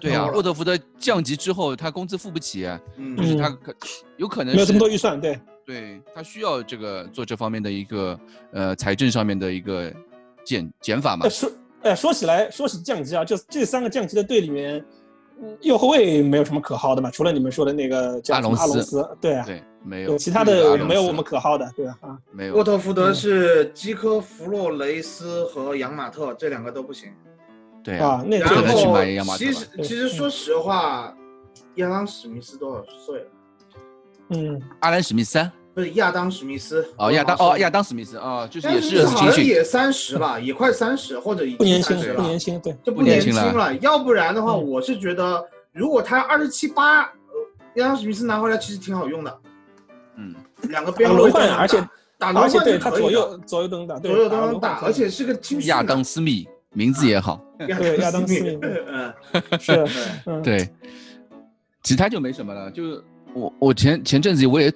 [0.00, 3.74] 对啊沃特福德降级之后，他工资付不起，嗯就是他嗯可
[4.16, 8.18] 有可能没有这么多预算，对，对他需要这个做这方面的一个
[8.52, 9.92] 呃财政上面的一个
[10.44, 11.50] 减减法嘛哎，说
[11.82, 14.84] 哎说起来说起降级啊，这这三个降级的队里面，
[15.40, 21.98] 嗯右后卫没有什么可耗的嘛，除了你们说的那个叫阿隆斯阿隆斯，对啊，对，没有，其他的没有我们可耗的，对吧？
[22.02, 27.10] 啊，没有沃特福德是基科弗洛雷斯和杨马特这两个都不行。
[27.82, 31.14] 对啊，那然可能去后买亚马特其实其实说实话，
[31.74, 33.26] 亚当史密斯多少岁了？
[34.30, 36.86] 嗯，阿兰史密斯啊不是亚当史密斯。
[36.96, 43.74] 哦亚当哦亚当史密斯哦，就是也是热刺青训，好像也三十了，也快三十或者已不年轻经三十，了，不年轻，对，就不年轻了轻了。
[43.76, 44.70] 要不然的话，嗯。
[44.70, 47.10] 我是觉得如果他二十七八，呃
[47.74, 49.38] 亚当史密斯拿回来其实挺好用的，
[50.16, 50.34] 嗯，
[50.68, 51.84] 两个边轮换，后卫而且
[52.16, 59.12] 打轮而且对换是可以左右左右都能打，左右都能打，而且是个青训亚当斯密名字也好，对亚当斯密嗯，
[59.58, 59.84] 是，
[60.42, 60.68] 对，
[61.82, 62.70] 其他就没什么了。
[62.70, 63.02] 就
[63.34, 64.72] 我我前前阵子我也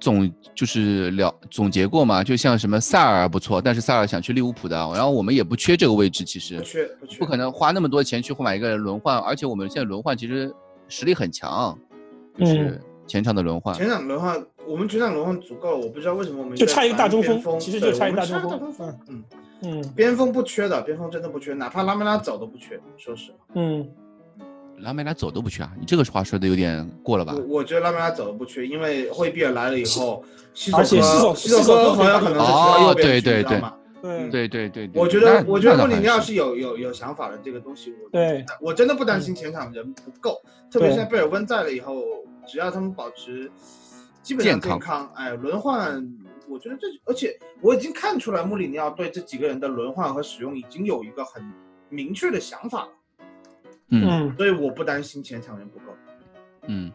[0.00, 10.52] 总就是了总结过嘛，就像什么萨尔不错，但是萨尔想去利物浦的，然后我们也不缺这个位置，其实不缺不缺，不可能花那么多钱去买一个轮换，而且我们现在轮换其实
[10.88, 11.78] 实力很强，
[12.38, 13.74] 就是嗯前场的轮换。
[13.74, 19.24] 前场轮换，我们前场轮换足够了，我不知道为什么我们就差一个大中锋其实就差一我们大中锋差大中锋，嗯，
[19.62, 23.38] 嗯边锋不缺的，边锋真的不缺，哪怕拉梅拉走都不缺，说实话。
[23.54, 23.86] 嗯，
[24.82, 25.72] 拉梅拉走都不去啊？
[25.78, 27.58] 你这个话说的有点过了吧我？
[27.58, 30.24] 我觉得拉梅拉走都不去，因为惠比尔来了以后，
[30.54, 42.02] 西而且西索索科西索西索科科很有可能是需要哦右边去对对对知道吗对对对对对，我觉得，我觉得穆里尼奥是有有有想法的，这个东西我对，我真的不担心前场人不够，特别现在贝尔温在了以后，
[42.46, 43.50] 只要他们保持
[44.22, 46.02] 基本上健康健康，哎，轮换，
[46.48, 51.42] 我觉得这，而且我已经看出来穆里尼奥对这几个人的轮换和使用已经有一个很
[51.90, 52.92] 明确的想法了，
[53.90, 55.84] 嗯嗯所以我不担心前场人不够。
[56.68, 56.90] 嗯。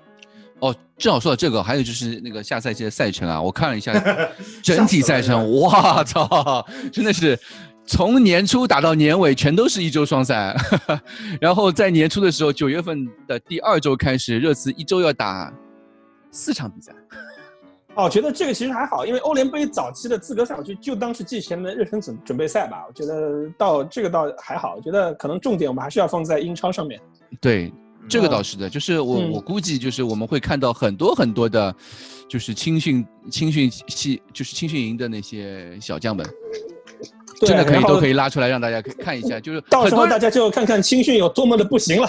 [0.59, 3.93] 哦，正好说到这个，还有就是那个下赛季的赛程啊，我看了一下
[4.63, 7.37] 整体赛程，哇操，真的是
[7.85, 10.55] 从年初打到年尾，全都是一周双赛。
[11.41, 15.53] 然后在年初的时候，九月份的第二周开始，热刺一周要打
[16.31, 16.93] 四场比赛。
[17.95, 22.85] 哦，我觉得这个其实还好，因为欧联杯早期的资格赛，我就就当是季前的热身准准备赛吧。
[22.87, 26.99] 我觉得到这个倒还好，我觉得可能重点我们还是要放在英超上面。
[27.39, 27.71] 对，
[28.09, 31.73] 这个嗯倒是的，就是我、嗯我估计就是我们会看到很多很多的，
[32.27, 36.74] 就是青训青训系就是青训营的那些小将们，对
[37.41, 42.07] 真的可以都可以拉出来让大家看看一下，就是到时候大家就看看青训有多么的不行了。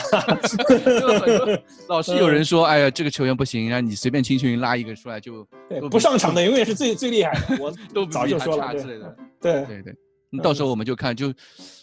[1.88, 5.46] 老是有人说，哎呀，这个球员不行，然后你随便青训拉一个出来就
[5.90, 7.62] 不上场的永远是最最厉害的。
[7.62, 9.16] 我 都早就说了，之类的。
[9.40, 9.94] 对对对，
[10.30, 11.32] 那到时候我们就看，就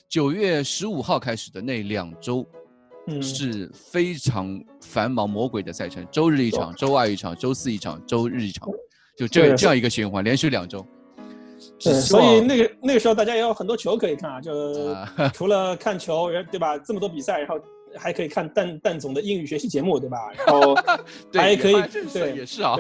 [0.10, 2.46] 九月十五号开始的那两周
[3.08, 8.70] 嗯，是非常繁忙魔鬼的赛程，周日一场，周二一场，周四一场，周日一场，
[9.18, 10.86] 就这这样一个循环，连续两周。
[11.80, 14.54] 对，所以那个那个时候大家也有很多球可以看啊，就
[14.94, 16.78] 啊 除了看球，然对吧？
[16.78, 17.56] 这么多比赛，然后
[17.96, 20.18] 还可以看蛋蛋总的英语学习节目，对吧？
[20.38, 20.76] 然后
[21.32, 21.76] 对还可以
[22.12, 22.76] 对也是啊。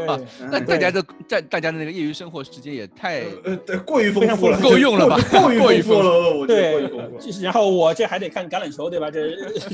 [0.49, 7.21] 那嗯大家的在大家的那个业余生活时间也太呃，过于丰富了，够用了吧过 于丰富了，我觉得过于对丰富，了。
[7.21, 9.11] 就是然后我这还得看橄榄球，对吧？
[9.11, 9.29] 这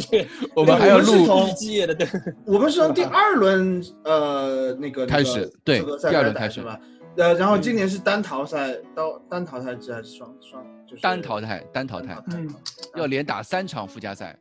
[0.09, 2.07] 这我们还要录我们是从日积月的，对
[2.45, 6.78] 我们是从第二轮呃那个开始对第二轮开始吧？
[7.20, 10.63] 呃，然后今年是单淘汰，到单淘汰制还是双双？
[10.88, 12.49] 就是单淘汰，单淘汰，嗯
[12.95, 14.38] 要连打三场附加赛。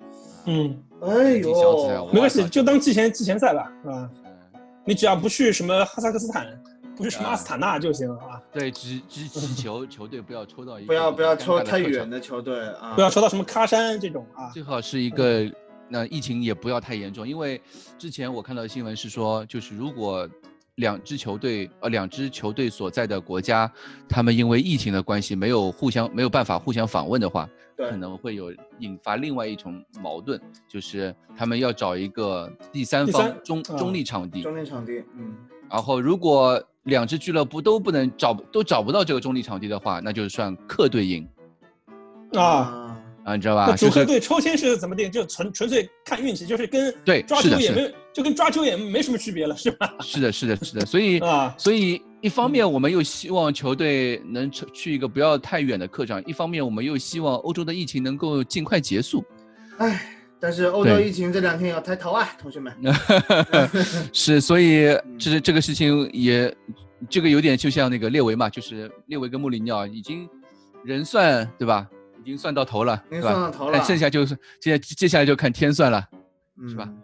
[0.47, 4.11] 嗯，哎呦，没关系，就当季前季前赛吧，是吧？
[4.25, 6.47] 嗯你只要不去什么哈萨克斯坦，
[6.97, 12.95] 不去什么啊阿斯塔纳就行啊，对，只只祈求 球队不要抽到一个不要不要抽太远的球队啊！
[12.95, 14.49] 不要抽到什么喀山这种啊。
[14.51, 15.45] 最好是一个，
[15.91, 17.61] 那疫情也不要太严重，因为
[17.99, 20.27] 之前我看到的新闻是说，就是如果
[20.79, 23.71] 两支球队，呃，两支球队所在的国家，
[24.09, 35.35] 他们因为疫情的关系没有互相没有办法互相访问的话，可能会有引发另外一种矛盾，就是他们要找一个第三方中啊中立场地，中立场地，嗯，
[35.69, 41.29] 然后如果两支俱乐部都不能找都找不到这个中立场地的话，那就算客队赢。
[42.35, 42.88] 啊，
[43.29, 43.67] 啊，你知道吧？
[43.69, 45.11] 那主就是客队抽签是怎么定？
[45.13, 49.95] 就纯纯粹看运气，就是跟对抓球也没就跟抓球也没什么区别了，是吧？
[50.01, 59.23] 是的，是的，是的，所以啊，所以一方面我们又希望球队能去去一个不要太远的客场，一方面我们又希望欧洲的疫情能够尽快结束。
[59.77, 60.11] 哎，
[60.41, 62.73] 但是欧洲疫情这两天要抬头啊，同学们。
[64.13, 66.53] 是，所以这这个事情也
[67.11, 70.29] 这个有点就像那个列维嘛，就是列维跟穆里尼奥已经
[70.83, 71.87] 人算对吧？
[72.23, 73.23] 已经算到头了，已经？
[73.23, 76.07] 算到头了但剩下就是现在接下来就看天算了。
[76.69, 77.03] 是吧嗯？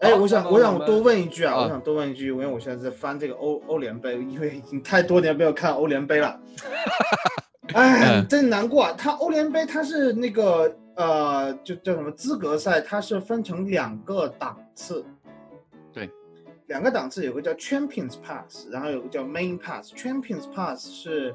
[0.00, 6.38] 哎，我想我想多问一句啊，啊我想多问一句，因为我现在在翻这个欧欧联杯，因为已经太多年没有看欧联杯了。
[7.72, 8.94] 哎嗯，真难过啊！
[8.96, 15.04] 它欧联杯它是那个呃，就叫什么资格赛，它是分成两个档次。
[15.90, 16.10] 对，
[16.66, 19.94] 两个档次有个叫 Champions Pass，然后有个叫 Main Pass。
[19.94, 21.34] Champions Pass 是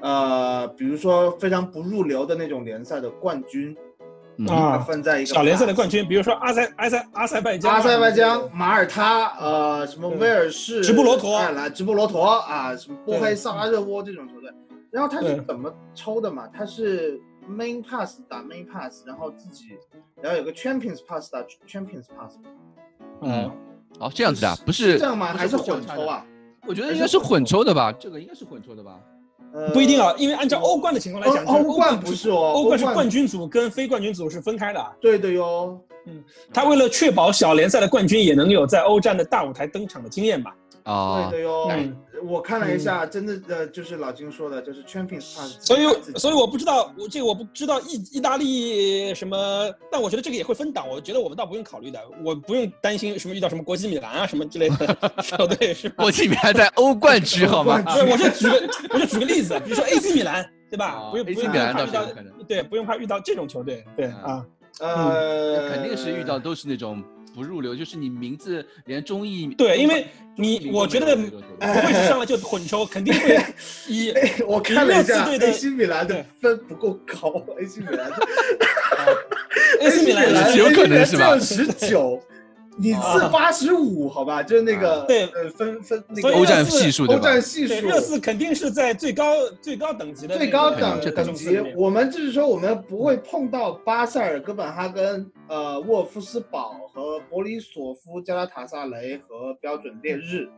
[0.00, 3.76] 呃，比如说非常不入流的那种联赛的冠军，
[4.38, 14.50] 嗯啊，分在一个小联赛的冠军，比如说阿塞阿塞阿塞拜疆啊，阿塞拜疆、马耳他、呃，什么威尔士、直布罗陀哎来直布罗陀啊，什么波黑萨拉热窝这种球队。
[14.90, 16.48] 然后他是怎么抽的嘛？
[16.54, 17.20] 他是
[17.50, 19.76] main pass 打 main pass，然后自己，
[20.22, 22.36] 然后有个 champions pass 打 champions pass，
[23.20, 23.50] 嗯，
[23.98, 25.32] 哦，这样子的啊，不是是这样吗？
[25.32, 25.56] 不还是？
[25.56, 26.24] 混抽啊？
[26.66, 28.98] 我觉得应该是混抽的吧，这个应该是混抽的吧。
[29.52, 34.92] 呃不一定啊，因为按照欧冠的情况来讲，就是欧欧冠冠不是哦，欧冠是冠军组跟非冠军组是分开的啊。
[35.00, 35.78] 对的哟。
[36.08, 36.22] 嗯
[36.52, 40.54] 他为了确保小联赛的冠军也能有在欧战的大舞台登场的经验吧。
[40.86, 45.58] 啊对的哟嗯，我看了一下，真的呃，就是老金说的，就是 Champions Pass。
[45.60, 45.82] 所以，
[46.16, 55.96] 所以我不知道，我这个我不知道意意大利什么，但我觉得这个也会分档，我觉得我们倒不用考虑的，我不用担心什么遇到什么国际米兰啊什么之类的 球队是吧？
[56.04, 57.82] 国际米兰在欧冠区好吗？
[57.92, 60.94] 对，我就举个，我就举个例子，比如说 AC 米兰，对吧？
[61.00, 64.46] 哦不用不 AC 用米兰怕遇到倒是有可能，对，不用怕遇到这种球队，对嗯啊，
[64.80, 67.02] 呃，肯定是遇到都是那种
[67.36, 70.06] 不入流，就是你名字连中译对，因为
[70.36, 71.22] 你我觉得不
[71.66, 73.38] 会是上来就混抽， 肯定会
[73.88, 74.10] 以
[74.48, 78.10] 我看了一下以热刺队的，AC 米兰的分不够高，AC 米兰
[79.82, 82.18] AC 米兰有可能是吧十九，
[82.78, 82.98] 你是
[83.30, 84.42] 八十五，好吧？
[84.42, 87.40] 就是那个对呃分分那个欧战系数欧战？
[87.40, 100.48] 系数热刺肯定是在最高最高等级的最高等等级我们就是说我们不会碰到巴塞尔、哥本哈根、呃沃尔夫斯堡和博里索夫、加拉塔萨雷和标准烈日。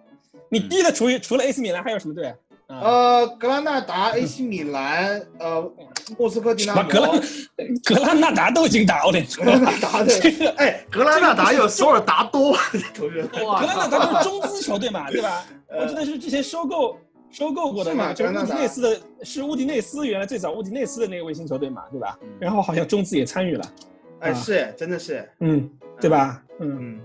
[0.51, 2.35] 你低的除除了 AC 米兰还有什么队？
[2.69, 5.73] 啊，呃，格拉纳达、AC 米兰、呃
[6.19, 7.09] 莫斯科迪纳摩、格拉
[7.85, 12.55] 格拉纳达都已经打欧联格拉，纳达的，哎，格拉纳达有索尔达多
[12.95, 15.45] 同学，格拉纳达都是中资球队嘛， 对吧？
[15.81, 16.97] 我记得是之前收购
[17.31, 22.19] 收购过的是吗那个，就是乌迪内斯的，是乌迪内斯原来最早乌迪内斯的那个卫星球队嘛，对吧？
[22.23, 23.65] 嗯然后好像中资也参与了，
[24.21, 26.43] 哎，是，真的是，嗯，对吧？
[26.61, 27.01] 嗯嗯，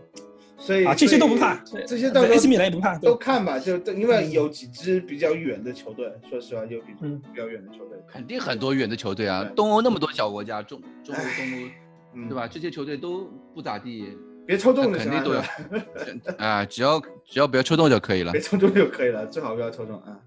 [0.57, 1.55] 所以啊，这些都不怕，
[1.87, 11.69] 这些到 AC 米兰也不怕，都看吧，就因为有几支比较远的球队，说实话有比嗯比较远的球队，肯定很多远的球队啊，东欧那么多小国家，中中欧、东欧，
[12.15, 12.35] 嗯对？
[12.35, 12.47] 吧？
[12.47, 14.07] 这些球队都不咋地，
[14.47, 18.41] 别抽中那肯就行了，定都是吧 有啊，只要只要不要抽中就可以了别。
[18.41, 20.17] 抽中就可以了，最好不要抽中啊。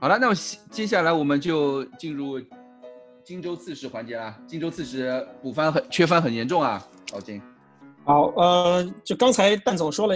[0.00, 2.40] 好了，那么接接下来我们就进入
[3.24, 4.36] 荆州刺史环节啦。
[4.46, 7.40] 荆州刺史补番很缺番很严重啊，老金。
[8.04, 10.14] 好，呃，就刚才蛋总说了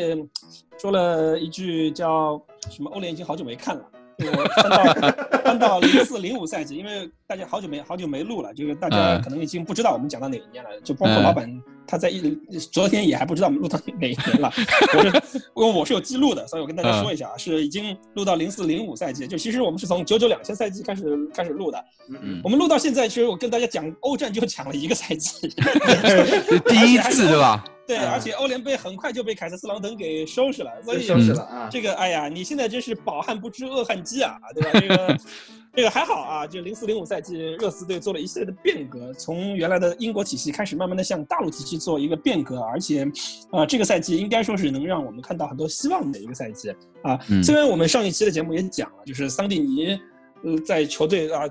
[0.79, 3.85] 说了一句叫什么欧联已经好久没看了。
[4.19, 12.21] 我翻到翻到零四零五赛季，因为大家好久没好久没录了，这个大家嗯可能已经不知道我们讲到哪一年了，就包括嗯老板他在一
[12.73, 14.53] 昨天也还不知道我们录到哪一年了。
[14.95, 25.49] 我是因为我是有记录的，所以我跟大家说一下啊，是已经录到零四零五赛季，就其实我们是从九九两千赛季开始开始录的，嗯我们录到现在，其实我跟大家讲欧战就讲了一个赛季，
[26.69, 27.65] 第一次对吧？
[27.87, 31.69] 对，啊而且欧联杯很快就被凯瑟斯朗等给收拾了，所以收拾了啊。
[31.71, 34.81] 这个，哎呀，你现在真是饱汉不知饿汉饥啊，对吧？
[34.81, 35.17] 这个，
[35.77, 43.07] 这个还好啊，就零四零五赛季，热刺队做了一系列的变革，从原来的英国体系开始，慢慢的向大陆体系做一个变革，而且，
[43.51, 46.71] 啊、这个赛季应该说是能让我们看到很多希望的一个赛季
[47.03, 47.21] 啊。
[47.29, 50.01] 嗯虽然我们上一期的节目也讲了，就是桑蒂尼，
[50.45, 51.43] 呃，在球队啊，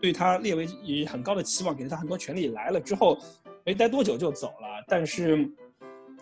[0.00, 3.16] 对他列为以很高的期望，给了他很多权利，来了之后
[3.64, 5.48] 没待多久就走了，但是。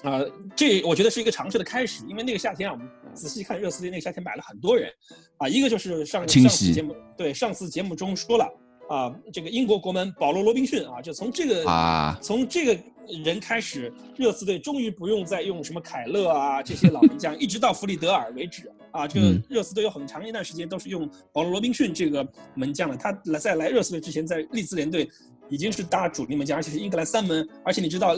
[0.02, 0.22] 啊、
[0.54, 4.88] 这我觉得是一个尝试的开始，因为那个夏天啊，我们仔细看热刺队那个夏天买了很多人，
[5.38, 8.44] 啊，一个就是上上次节目对上次节目中说了
[8.88, 12.78] 啊，这个英国国门保罗罗宾逊啊，就从这个啊从这个
[13.24, 19.42] 人开始，热刺队终于不用再用什么凯勒啊这些老门将， 一直到弗里德尔为止啊，这个嗯。
[19.48, 25.08] 热刺队有很长一段时间都是用保罗罗宾逊这个门将的，他来在来热刺队之前，在利兹联队
[25.48, 28.16] 已经是打主力门将，而且是英格兰三门，而且你知道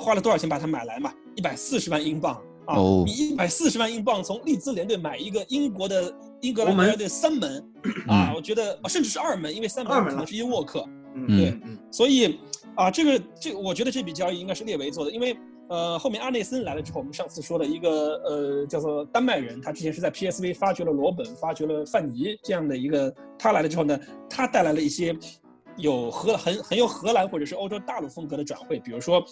[0.00, 1.12] 花了多少钱把他买来嘛？
[1.36, 2.34] 一百四十万英镑
[2.66, 2.76] 啊！
[2.76, 7.64] 哦你一百四十万英镑从利兹联队买一个英国的英格兰国家队三门
[8.08, 10.84] 啊，我觉得啊甚至是二门，因为三门可能是伊沃克，
[11.14, 12.38] 嗯嗯对嗯所以
[12.74, 15.36] 啊，这个这我觉得这笔交易应该是列维做的，因为
[15.68, 23.96] 呃，后面阿内森来了之后，我们上次说的一个呃叫做丹麦人，他之前是在 PSV 发掘了罗本，发掘了范尼这样的一个，他来了之后呢，
[24.28, 25.16] 他带来了一些
[25.80, 29.24] 有荷很很有荷兰或者是欧洲大陆风格的转会，比如说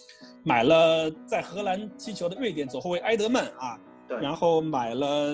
[0.44, 3.78] 买了在荷兰踢球的瑞典左后卫埃德曼啊，
[4.08, 5.26] 对然后买了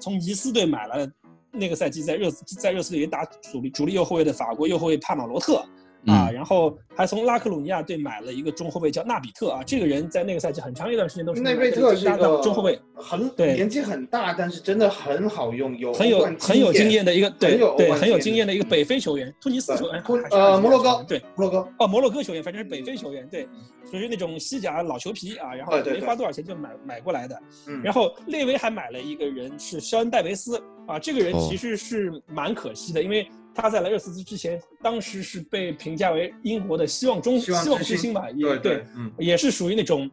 [0.00, 1.08] 从尼斯队买了
[1.50, 5.64] 那个赛季在热在热刺队也打主力主力右后卫的法国右后卫帕马罗特。
[6.06, 6.34] 啊，嗯。
[6.34, 13.54] 然后还从拉克鲁尼亚队买了一个中后卫叫纳比特啊，这个人在那个赛季很长一段时间都是内贝特是一个中后卫，很对。
[13.54, 20.02] 年纪很大，但是真的很好用，有很有很有经验的一个对很有欧对很有经经验的一个北非球员，突尼斯球员。
[20.30, 21.22] 呃摩洛哥对。
[21.36, 23.48] 摩洛哥，哦摩洛哥球员，反正是北非球员，对，
[23.90, 27.38] 属于那种西甲老球皮啊，然后没花多少钱就买买过来的。
[27.68, 30.62] 嗯，然后列维还买了一个人是肖恩戴维斯。
[30.86, 31.46] 啊，这个人哦。
[31.50, 40.10] 其实是蛮可惜的，因为他在莱热斯之前，当时是被评价为英国的希望中希望之星之星吧，也对对，嗯，也是属于那种。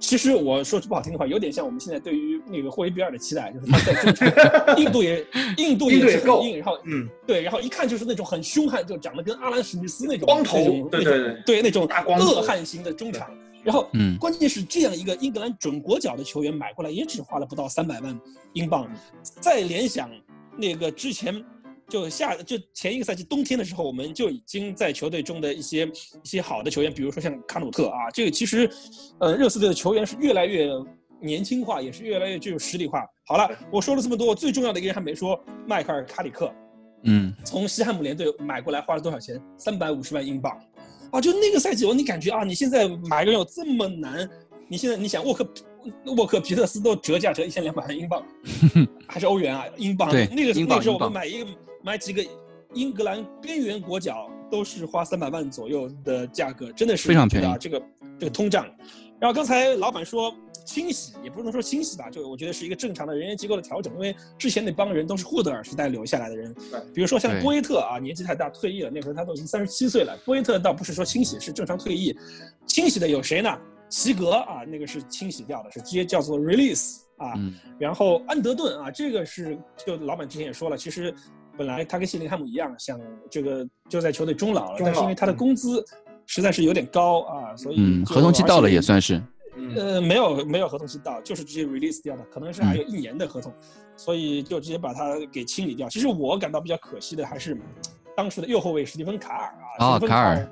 [0.00, 5.26] 其实我说句不好听的话，有点像我们现在对于那个霍伊比尔的期待，就是他在 中场，印度也
[5.58, 13.28] 印度也印度也够是很硬，然后嗯，对，然后一看就是那种很凶悍，就长得跟阿兰史密斯那种光头那种对那种对对对那种大光恶汉型的中场。
[13.62, 18.18] 然后，嗯关键是这样一个英格兰准国脚的球员买过来，也只花了不到三百万
[18.54, 18.88] 英镑。
[19.22, 20.08] 再联想
[20.56, 21.44] 那个之前
[21.88, 28.68] 就下就前一个赛季冬天的时候，我们就已经在球队中的一些一些好的球员，比如说像卡努特啊，这个其实，
[29.20, 30.68] 呃，热刺队的球员是越来越
[31.20, 33.04] 年轻化，也是越来越具有实力化。
[33.24, 36.52] 好了，我说了这么多，最重要的一个人还没说，迈克尔·卡里克。
[37.04, 39.40] 嗯，从西汉姆联队买过来花了多少钱？
[39.56, 40.58] 三百五十万英镑，
[41.12, 44.28] 啊，就那个赛季，我你感觉啊，你现在买个人有这么难？
[44.68, 45.48] 你现在你想沃克
[46.16, 48.20] 沃克皮特斯都折价折一千两百万英镑，
[49.06, 49.64] 还是欧元啊？
[49.76, 50.10] 英镑？
[50.10, 51.46] 对那个英镑那个时候我英镑们买一个
[51.86, 52.20] 买几个
[52.74, 57.80] 英格兰边缘国脚都是花三百万左右的价格，真的是非常便宜啊这个
[58.18, 58.66] 这个通胀。
[59.20, 60.34] 然后刚才老板说
[60.64, 70.18] 清洗，也不能说清洗吧，就我觉得是一个正常的人员结构的调整，因为之前那帮人都是霍德尔时代留下来的人对，比如说像波伊特啊，年纪太大退役了，那时候他都已经三十七岁了。
[70.24, 72.18] 波伊特倒不是说清洗，是正常退役。
[72.66, 73.56] 清洗的有谁呢？
[73.88, 77.34] 齐格啊，那个是清洗掉的，是直接叫做 release 啊。
[77.36, 81.14] 嗯然后安德顿啊，这个是就老板之前也说了，其实
[81.56, 83.00] 本来他跟谢林汉姆一样，想
[83.30, 85.84] 这个就在球队终老了，但是因为他的工资
[86.26, 89.20] 实在是有点高啊，所以嗯，合同期到了也算是，
[89.56, 93.52] 嗯呃，没有没有合同期到，就是直接 release 掉的，可能是还有一年的合同，
[93.96, 95.88] 所以就直接把它给清理掉。
[95.88, 97.56] 其实我感到比较可惜的还是
[98.16, 100.50] 当时的右后卫史蒂芬卡尔啊，哦史蒂芬卡尔尔，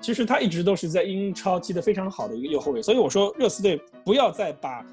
[0.00, 4.84] 其实他一直都是在英超踢得非常好的一个右后卫，所以我说热刺队不要再把。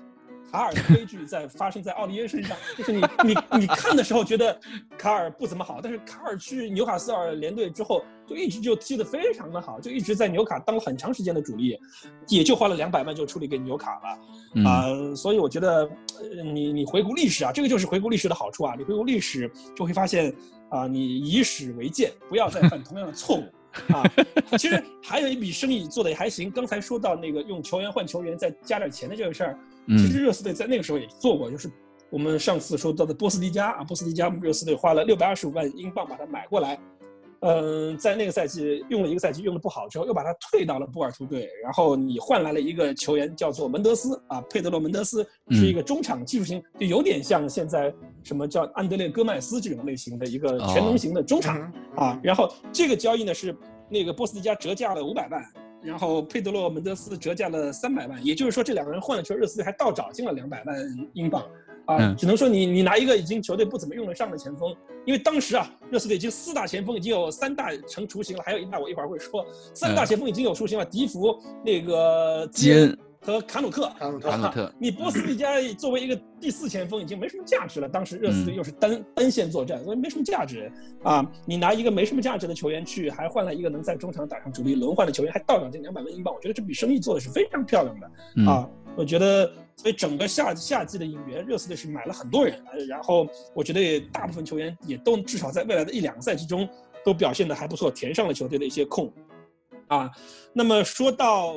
[0.52, 4.60] 卡尔的悲剧在发生在奥利耶身上， 就是你你你看的时候觉得
[4.98, 11.80] 卡尔不怎么好，但是卡尔去纽卡斯尔联队之后，就一直就踢得非常的好，就一直在纽卡当了很长时间的主力，
[12.28, 14.20] 也就花了两百万就处理给纽卡了。
[14.56, 15.90] 嗯啊、所以我觉得，
[16.20, 18.76] 呃你你回顾历史啊，这个就是回顾历史的好处啊。
[18.78, 20.34] 你回顾历史就会发现
[20.70, 23.44] 啊、你以史为鉴，不要再犯同样的错误
[23.94, 24.04] 啊。
[24.58, 26.52] 其实还有一笔生意做的也还行。
[26.52, 31.70] 刚才说到那个用球员换球员再加点钱的这个事儿，其嗯实热刺队在那个时候也做过，就是
[32.10, 36.80] 我们上次说到的波斯蒂加啊，波斯蒂加热刺队花了六百二十五万英镑把它买过来。
[37.44, 51.60] 嗯，在那个赛季用了一个赛季用的不好之后，又把他退到了波尔图队，然后你换来了一个球员叫做门德斯啊，佩德罗门德斯是一个中场技术型，就有点像现在什么叫安德烈戈麦斯这种类型的一个全能型的中场。
[51.60, 53.58] 嗯啊，然后这个交易呢是
[53.92, 55.46] 那个波斯蒂加折价了五百万，
[55.84, 60.76] 然后佩德罗门德斯折价了三百万，也就是说这两个人换了球，热刺队还倒找进了两百万
[61.14, 61.46] 英镑。
[61.86, 64.74] 啊，嗯只能说你你拿一个已经球队不怎么用得上的前锋，
[65.04, 73.88] 因为当时啊，热刺队已经四大前锋已经有三大成雏形了，还有一大我一会儿会说，三大前锋已经有雏形了，迪福、那个基恩和卡努特。
[74.00, 80.72] 卡努特卡努特，你波斯蒂加作为一个第四前锋已经没什么价值了，当时热刺队嗯又是单、单线作战，所以没什么价值
[81.04, 81.26] 啊。
[81.46, 88.12] 你拿一个没什么价值的球员去，还换了一个能在中场打上主力轮换的球员，还倒涨这两百万英镑，我觉得这笔生意做的是非常漂亮的。
[88.38, 89.46] 嗯啊，我觉得，
[89.76, 96.68] 所以整个夏夏季的引援，热刺队是买了很多人，呃然后我觉得也大部分球员也都至少在未来的一两个赛季中
[97.06, 99.14] 都表现的还不错，填上了球队的一些空。
[99.88, 100.10] 啊，
[100.54, 101.56] 那么说到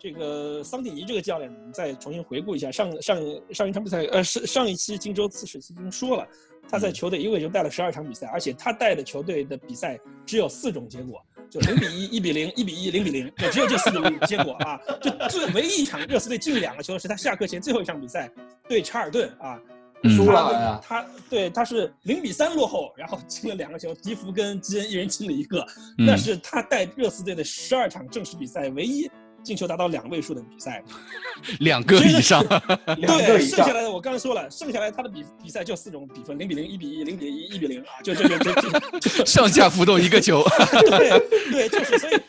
[0.00, 3.18] 这个桑蒂尼这个教练，我们再重新回顾一下上上
[3.52, 6.26] 上一场比赛，呃，上上一期荆州刺史已经说了，
[6.68, 11.22] 他在球队一共就带了十二场比赛，而且他带的球队的比赛只有四种结果。
[11.50, 14.80] 就零比一、一比零、一比一、零比零，就只有这四种结果啊！
[15.02, 18.30] 就最唯一一场热刺队进两个球是他下课前最后一场比赛
[18.68, 19.60] 对查尔顿啊，
[20.04, 25.60] 嗯输了呀，他对他是零比三落后，然后进了两个球，迪福跟基恩一人进了一个，
[25.98, 29.10] 嗯那是他带热刺队的十二场正式比赛唯一
[29.42, 30.82] 进球达到两位数的比赛。
[31.60, 32.44] 两个以上，
[32.84, 38.52] 对，剩下来的我刚才说了，剩下来他的比比赛就四种比分：零比零、一比一、零比一、一比零啊，就就就就
[39.00, 40.44] 就 上下浮动一个球。
[40.90, 41.18] 对
[41.50, 42.20] 对，就是所以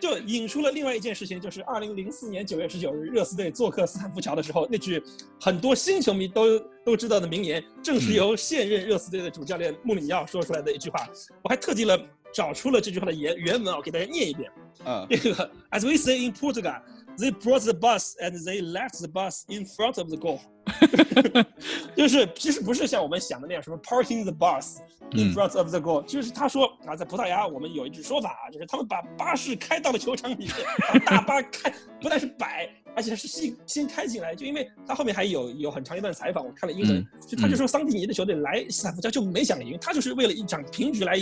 [0.00, 5.02] 就引出了另外一件事情，就是二零零四年九月十九日，热刺队做客斯坦福桥的时候，那句
[5.38, 11.06] 很多新球迷都都知道的名言，正是由现任热刺队的主教练穆里尼奥说出来的一句话。
[11.42, 12.00] 我还特地了
[12.35, 14.51] 找出了这句话的原原文啊，给大家念一遍。
[14.83, 19.99] 啊，这个 As we say in Portugal。They brought the bus and they left the bus in front
[19.99, 20.39] of the goal，
[21.96, 24.78] 就是其实不是像我们想的那样，什么 parking the bus
[25.12, 30.50] in front of the goal，就是他说啊，在葡萄牙我们有一句说法，就是他们把巴士开到了球场里面，
[30.92, 41.16] 把大巴开，不但是摆，而且是先先开进来，就因为他后面还有有很长一段采访，我看了英文，就他就说桑蒂尼的球队来斯坦福桥就没想赢，他就是为了一场平局来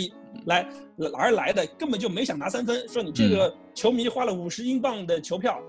[0.45, 0.67] 来
[1.17, 5.61] 而来的，根本就没想拿三分，说你这个球迷花了五十英镑的球票。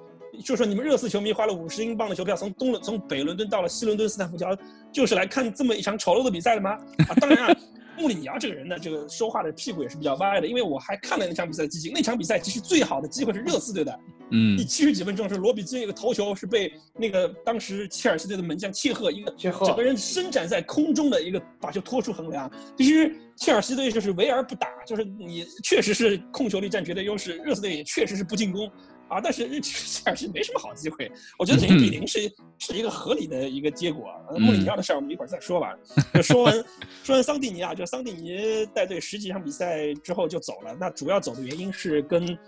[0.42, 4.56] 就说你们热刺球迷花了五十英镑的球票，从东伦从北伦敦到了西伦敦斯坦福桥，
[4.92, 6.70] 就是来看这么一场丑陋的比赛的吗？
[7.08, 7.56] 啊，当然啊，
[7.98, 22.50] 穆里尼奥这个人呢，这个说话的屁股也是比较歪的，因为我还看了那场比赛的集锦，那场比赛其实最好的机会是热刺队的，嗯，第七十几分钟是罗比金一个头球是被那个当时切尔西队的门将切赫一个整个人伸展在空中的一个把球拖出横梁。
[22.76, 28.70] 其实切尔西队就是围而不打，就是你确实是控球率占绝对优势，热刺队也确实是不进攻。
[29.08, 32.20] 啊，但是切尔西没什么好机会，我觉得零比零是
[32.58, 34.12] 是一个合理的一个结果。
[34.38, 35.76] 穆里尼奥的事儿我们一会儿再说吧。
[36.22, 36.64] 说完
[37.04, 40.76] 说完桑蒂尼啊，就桑蒂尼带队十几场比赛之后就走了。
[40.78, 42.38] 那主要走的原因是跟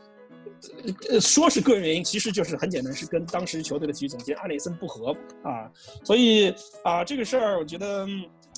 [1.08, 5.70] 呃说是个人原因，其实就是很简单，是跟当时球队的体育总监阿内森不和啊。
[6.02, 6.52] 所以
[6.82, 8.06] 啊，这个事儿我觉得。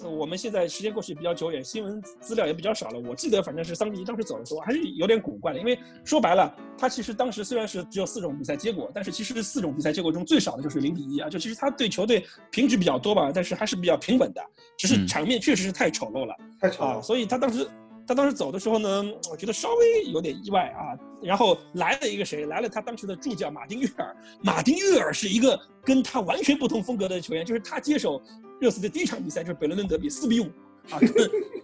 [0.08, 2.98] 我们现在时间过去比较久远，新闻资料也比较少了。
[3.00, 14.40] 我记得反正是桑蒂尼当时走的时候还是有点古怪的，因为说白了，他其实当时虽然是只有四种比赛结果，但是其实四种比赛结果中最少的就是零比一啊，就其实他对球队平局比较多吧，但是还是比较平稳的，
[14.76, 17.68] 只是场面确实是太丑陋了，太丑了，所以他当时。
[18.06, 20.98] 他当时走的时候呢，我觉得稍微有点意外啊。
[21.22, 22.44] 然后来了一个谁？
[22.46, 24.16] 来了他当时的助教马丁·约尔。
[24.42, 28.20] 马丁·约尔是一个跟他完全不同风格的球员，就是他接手
[28.60, 30.44] 热刺的第一场比赛就是北伦敦德比四比五
[30.90, 31.10] 啊，跟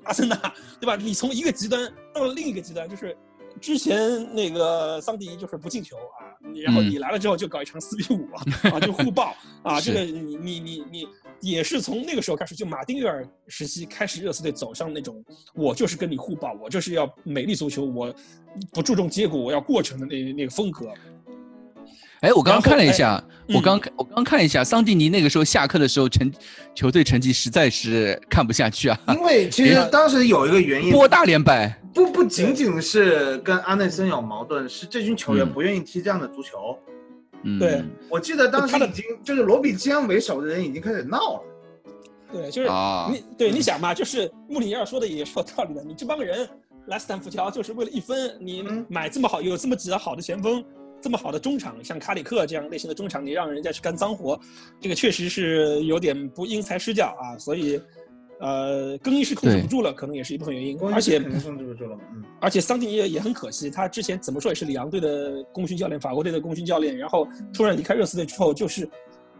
[0.05, 0.37] 阿森纳，
[0.81, 0.97] 对吧？
[0.97, 3.17] 你从一个极端到了另一个极端，就是
[3.61, 6.33] 之前那个桑迪就是不进球啊，
[6.65, 8.29] 然后你来了之后就搞一场四比五
[8.71, 11.09] 啊，就互爆啊，这个你你你你。
[11.43, 15.23] 也是从那个时候开始，就马丁约尔时期开始，热刺队走上那种
[15.55, 18.13] 我就是跟你互爆，我就是要美丽足球，我
[18.73, 20.91] 不注重结果，我要过程的那那个风格。
[22.21, 23.23] 哎，我刚刚看了一下，
[23.55, 26.33] 我刚我刚看一下，桑蒂尼那个时候下课的时候成
[26.75, 28.99] 球队成绩实在是看不下去啊。
[29.09, 36.79] 因为其实当时有一个原因，波大连败，不不仅仅是跟阿内森有矛盾，是这群球员不愿意踢这样的足球。
[37.61, 41.43] 对，我记得当时已经就是罗比基安为首的人已经开始闹了。
[42.33, 42.69] 对，就是
[43.09, 45.85] 你对你想嘛，就是穆里尼奥说的也是有道理的。
[45.85, 46.49] 你这帮人
[46.87, 50.65] 来斯坦福桥就是为了一分，你买这么好有这么几个好的前锋，
[51.01, 54.39] 这么好的中场，像卡里克这样类型的中场，你让人家去干脏活，
[54.81, 57.39] 这个确实是有点不因材施教啊。
[57.39, 57.81] 所以。
[58.39, 60.79] 呃，更衣室控制不住了，可能也是一部分原因。
[60.93, 62.23] 而且控制不住了，嗯。
[62.39, 68.87] 而且桑蒂尼也很可惜，他之前怎么说也是里昂队的功勋教练，法国队的功勋教练，然后突然离开热刺队之后，就是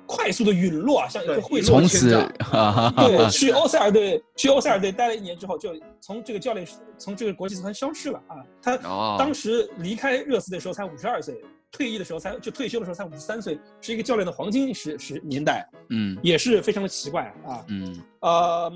[0.07, 2.11] 快速的陨落啊，像一个会落从此，
[2.97, 8.37] 对，去欧塞尔队，去欧塞尔队待了一年之后，就从这个教练，从这个国际足坛消失了啊。
[8.63, 8.77] 他
[9.19, 11.35] 当时离开热刺的时候才五十二岁。
[11.73, 18.73] 退役的时候才就退休的时候才五十三岁，是一个教练的黄金时时年代，嗯，也是非常的奇怪啊，嗯，呃，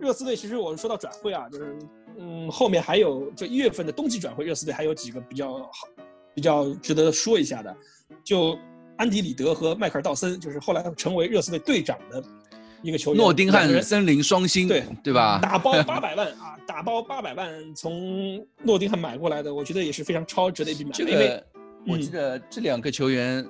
[0.00, 1.78] 热刺队其实我们说到转会啊，就是
[2.18, 5.86] 嗯后面还有就一月份的冬季转会，热刺队还有几个比较好、
[6.34, 7.76] 比较值得说一下的，
[8.24, 8.58] 就
[9.02, 12.22] 安迪里德和迈克尔道森，就是后来成为热刺队队长的
[12.82, 15.40] 一个球员，诺丁汉森林双星，对对吧？
[15.42, 21.42] 打包八百万啊，打包八百万从诺丁汉买过来的，我觉得也是非常超值的一笔买卖，因为。
[21.84, 23.44] 我记得这两个球员，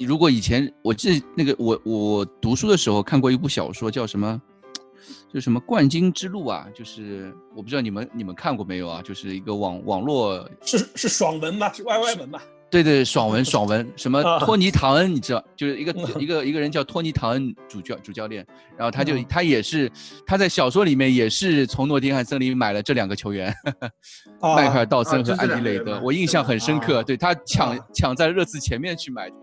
[0.00, 4.40] 如果以前我记得那个我我读书的时候看过一部小说，叫什么？
[5.30, 6.66] 就什么冠军之路啊？
[6.74, 9.02] 就是我不知道你们你们看过没有啊？
[9.02, 11.70] 就是一个网网络是是爽文吧？
[11.74, 12.42] 是 YY 文吧？
[12.70, 18.46] 对对，爽文爽文，什么托尼唐恩，你知道，就是一个一个一个人叫托尼唐恩主教主教练，
[18.76, 19.90] 然后他就他也是
[20.26, 23.54] 他在小说里面也是从诺丁汉森林买了这两个球员，
[24.40, 29.36] 迈克尔道森和安迪雷德，我印象很深刻，对他抢抢在热刺前面去买的。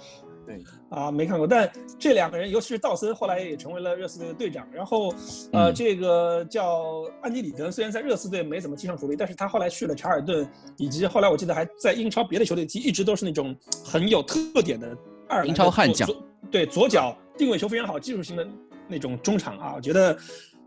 [0.46, 0.58] 对，
[0.92, 1.46] 啊，没看过。
[1.46, 4.66] 但这两个人，尤其是道森，后来也成为了热刺队的队长。
[4.72, 5.08] 然后，
[5.52, 14.88] 呃，嗯这个叫安迪里德，虽然在热刺队没怎么踢上主力，但是他后来去了查尔顿，以及后来我记得还在英超别的球队踢，一直都是那种很有特点的
[15.28, 16.08] 爱尔兰英超悍将
[16.50, 18.46] 对，左脚定位球非常好，技术型的
[18.86, 20.14] 那种中场啊，我觉得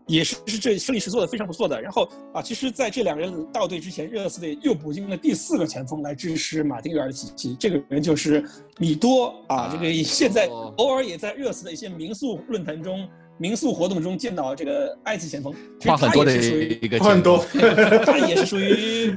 [0.06, 1.80] 也是是这胜利是做的非常不错的。
[1.80, 8.44] 然后啊，其实在这两个人到队之前，热刺队又补进了第四个前锋来支持马丁约尔的体系，这个人就是
[8.78, 13.08] 米多啊，啊这个现在哦偶尔也在热刺的一些民宿论坛中。
[13.38, 19.14] 民宿活动中见到这个埃及前锋，其实他话很多的也是属于一个很多前锋， 他也是属于，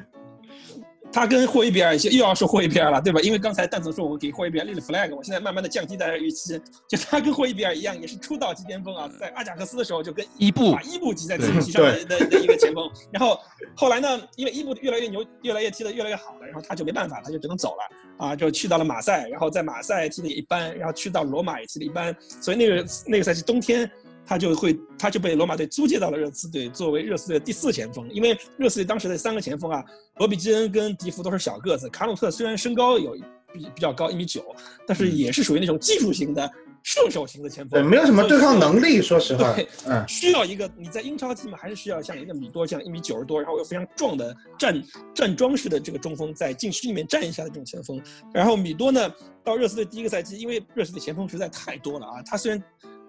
[1.12, 3.20] 他跟霍伊比尔又要说霍伊比尔了，对吧？
[3.22, 13.39] 因为刚才蛋总说我给霍伊比尔立了 flag，我现在慢慢的降低大家预期，就他跟霍伊比尔一样，也是出道即巅峰啊，在阿贾克斯的时候就跟伊布把伊布挤在自己膝上的的 的一个前锋，然后
[13.76, 23.89] 后来呢，因为伊布越来越牛，越来越踢得越来越好了，然后他就没办法，他就只能走了啊，就去到了马赛，然后在马赛踢的也一般，然后去到罗马也踢的一般，所以那个那个赛季冬天。
[24.30, 28.08] 他就会，他就被罗马队租借到了热刺队，作为热刺队的第四前锋。
[28.12, 29.84] 因为热刺队当时的三个前锋啊，
[30.20, 33.18] 罗比基恩跟迪福都是小个子，卡努特虽然身高有
[33.52, 34.56] 比比较高，一米九，
[34.86, 36.48] 但是也是属于那种技术型的
[36.84, 38.60] 射手型的前对，锋，没有什么对抗。
[38.60, 44.80] 能力，说实话对，嗯，需要一个你在英超踢嘛，还是需要像一个米多这样一米九十多，然后又非常壮的站
[45.12, 48.00] 站桩式的这个中锋，在禁区里面站一下的这种前锋。
[48.32, 49.12] 然后米多呢，
[49.44, 52.64] 到热刺队第一个赛季，因为热刺队前锋实在太多了啊，他虽然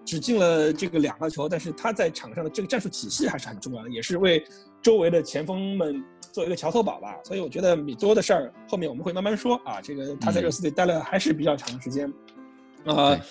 [0.05, 4.43] 只进了这个两个球，但是他在场上的这个战术体系还是很重要的，也是为
[4.81, 7.15] 周围的前锋们做一个桥头堡吧。
[7.23, 12.11] 所以我觉得米多的事儿后面我们会慢慢说啊，这个他在嗯热刺队待了还是比较长的时间，
[12.85, 13.21] 啊、对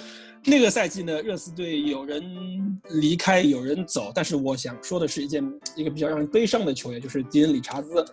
[0.45, 5.45] 那个赛季呢，热刺队有人离开，有人走，但是我想说的是一件
[5.77, 8.05] 一个比较让人悲伤的球员，就是迪恩·理查兹。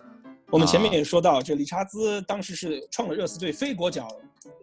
[0.50, 0.94] 我们前面啊。
[0.94, 4.08] 也说到，这理查兹当时是创了热刺队非国脚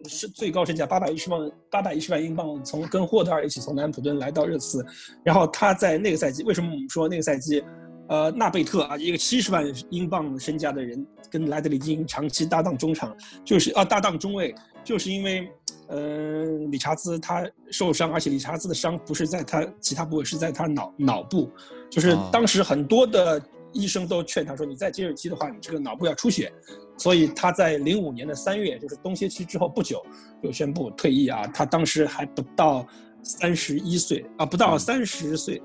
[0.08, 4.84] 是最高身价八百一十万八百一十万英镑，从跟霍德尔一起从南安普顿来到热刺，
[5.22, 7.62] 然后他在那个赛季，为什么我们说那个赛季，
[8.08, 15.48] 呃，纳贝特啊，一个七十万英镑身价的人跟莱德里金长期搭档中场，就是啊搭档中卫，就是因为。
[15.88, 21.48] 呃，理查兹他受伤，而且理查兹的伤不是在他其他部位，是在他脑脑部，
[21.88, 23.40] 就是哦当时很多的
[23.76, 26.52] 医生都劝他说，你再接着踢的话，你这个脑部要出血。
[26.96, 30.04] 所以他在零五年的三月，就是冬歇期之后不久，
[30.42, 31.46] 就宣布退役啊。
[31.48, 32.86] 他当时还不到
[33.22, 35.62] 三十一岁啊，不到三十岁。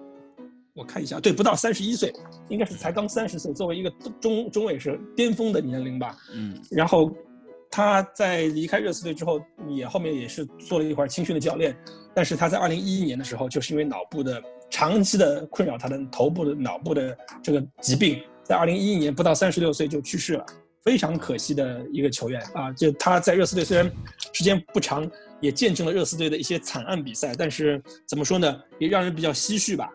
[0.74, 2.14] 我看一下，对，不到三十一岁，
[2.50, 3.54] 应该是才刚三十岁。
[3.54, 3.90] 作为一个
[4.22, 6.18] 中中卫是巅峰的年龄吧。
[6.34, 7.12] 嗯，然后
[7.70, 9.40] 他在离开热刺队之后，
[9.70, 11.76] 也后面也是做了一会儿青训的教练，
[12.14, 14.42] 但是他在二零一一年的时候，就是因为脑部的
[14.72, 20.46] 长期的困扰他的头部的脑部的这个疾病，在二零一一年不到三十六岁就去世了，
[20.84, 22.72] 非常可惜的一个球员啊！
[22.72, 23.92] 就他在热刺队虽然
[24.34, 25.08] 时间不长，
[25.42, 29.90] 也见证了热刺队的一些惨案比赛，但是怎么说呢，也让人比较唏嘘吧。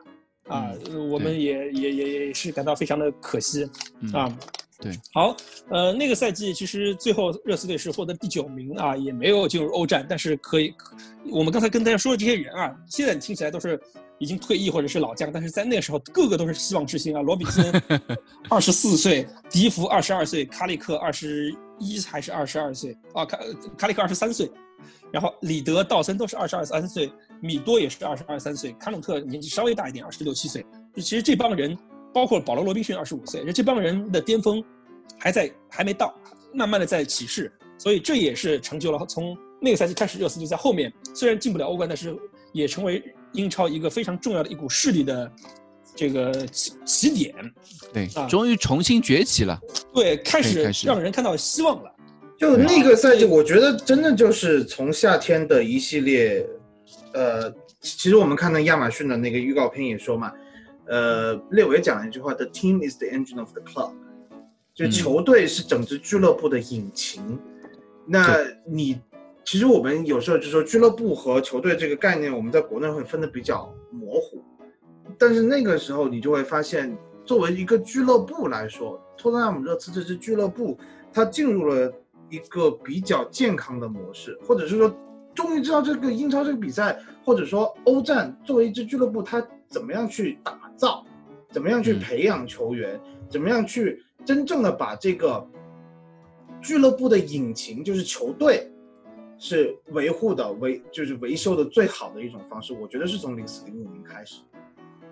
[0.49, 0.71] 啊，
[1.11, 3.69] 我们也也也也是感到非常的可惜
[4.01, 4.39] 嗯啊。
[4.79, 5.35] 对，好，
[5.71, 10.75] 呃，那个赛季其实最后热刺队是获得第九名啊，也没有进入欧战，但是可以，
[11.31, 13.81] 我们刚才跟大家说的这些人啊，现在听起来都是
[14.19, 17.23] 已经退役或者是老将，但是在那个时候个个都是希望之星啊。
[17.23, 17.73] 罗比森
[18.51, 23.25] 二十四岁，迪福二十二岁，卡里克二十一还是二十二岁啊？
[23.25, 23.39] 卡
[23.79, 24.51] 卡里克二十三岁，
[25.11, 27.11] 然后里德、道森都是二十二三岁，
[27.41, 30.67] 米多也是二十二三岁，卡努特年纪稍微大一点，二十六七岁。
[30.97, 31.75] 其实这帮人。
[32.17, 34.65] 包括保罗·罗宾逊二十五岁，这帮人的巅峰
[35.19, 36.15] 还在还没到，
[36.55, 42.17] 慢慢的在起势，所以这也是成就了从那个赛季开始，热刺就在后面虽然进不了欧冠，但是
[42.55, 45.31] 也成为英超一个非常重要的一股势力的
[45.95, 47.35] 这个起起点。
[47.93, 49.61] 对啊，终于重新崛起了。
[49.93, 51.93] 对，开始让人看到希望了。
[52.39, 56.49] 就那个赛季，我觉得真的就是从夏天的一系列，
[57.13, 57.53] 呃，
[57.83, 60.33] 其实我们看到亚马逊的那个预告片也说嘛，
[60.87, 63.93] 呃，列维讲了一句话：“The team is the engine of the club。”
[64.75, 67.39] 就嗯球队是整支俱乐部的引擎。
[68.07, 69.01] 那你
[69.45, 74.43] 其实我们有时候就说俱乐部和球队这个概念，我们在国内会分的比较模糊，
[75.19, 80.79] 但是那个时候你就会发现，作为一个俱乐部来说，托特纳姆热刺这支俱乐部，
[81.13, 81.93] 它进入了
[82.29, 84.95] 一个比较健康的模式，或者是说，
[85.35, 91.05] 终于知道这个英超这个比赛，或者说欧战作为一支俱乐部，它怎么样去打造，
[91.51, 95.47] 怎么样去嗯培养球员，怎么样去真正的把这个
[96.61, 98.71] 俱乐部的引擎，就是球队。
[99.39, 104.37] 是维护的维就是维修的最好的一种方式，我觉得是从零四零五年开始。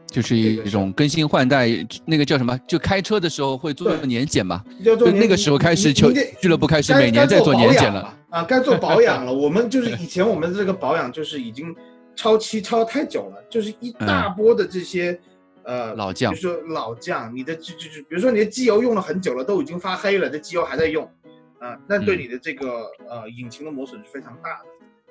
[0.06, 1.68] 就是一种更新换代，
[2.06, 2.58] 那个叫什么？
[2.66, 6.10] 就开车的时候会做对年检嘛，就就那个时候开始球
[6.40, 8.16] 俱乐部开始每年在做年检了。
[8.30, 9.30] 啊，该做保养了。
[9.30, 11.76] 我们就是以前我们的这个保养就是已经
[12.16, 15.20] 超期超太久了，就是一大波的这些、
[15.64, 16.32] 呃老将。
[16.32, 21.04] 就是说老将，你的就就就比如说你的机油用了很久了，都已经发黑了，这机油还在用，
[21.58, 22.20] 啊、那对嗯。
[22.20, 24.66] 你的这个呃引擎的磨损是非常大的。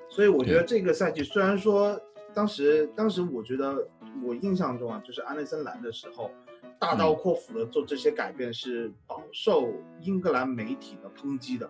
[0.08, 2.00] 所以我觉得这个赛季虽然说
[2.32, 3.88] 当时当时我觉得
[4.22, 6.30] 我印象中啊，就是安内森来的时候，
[6.78, 9.72] 大刀阔斧的做这些改变是饱受
[10.02, 11.68] 英格兰媒体的抨击的，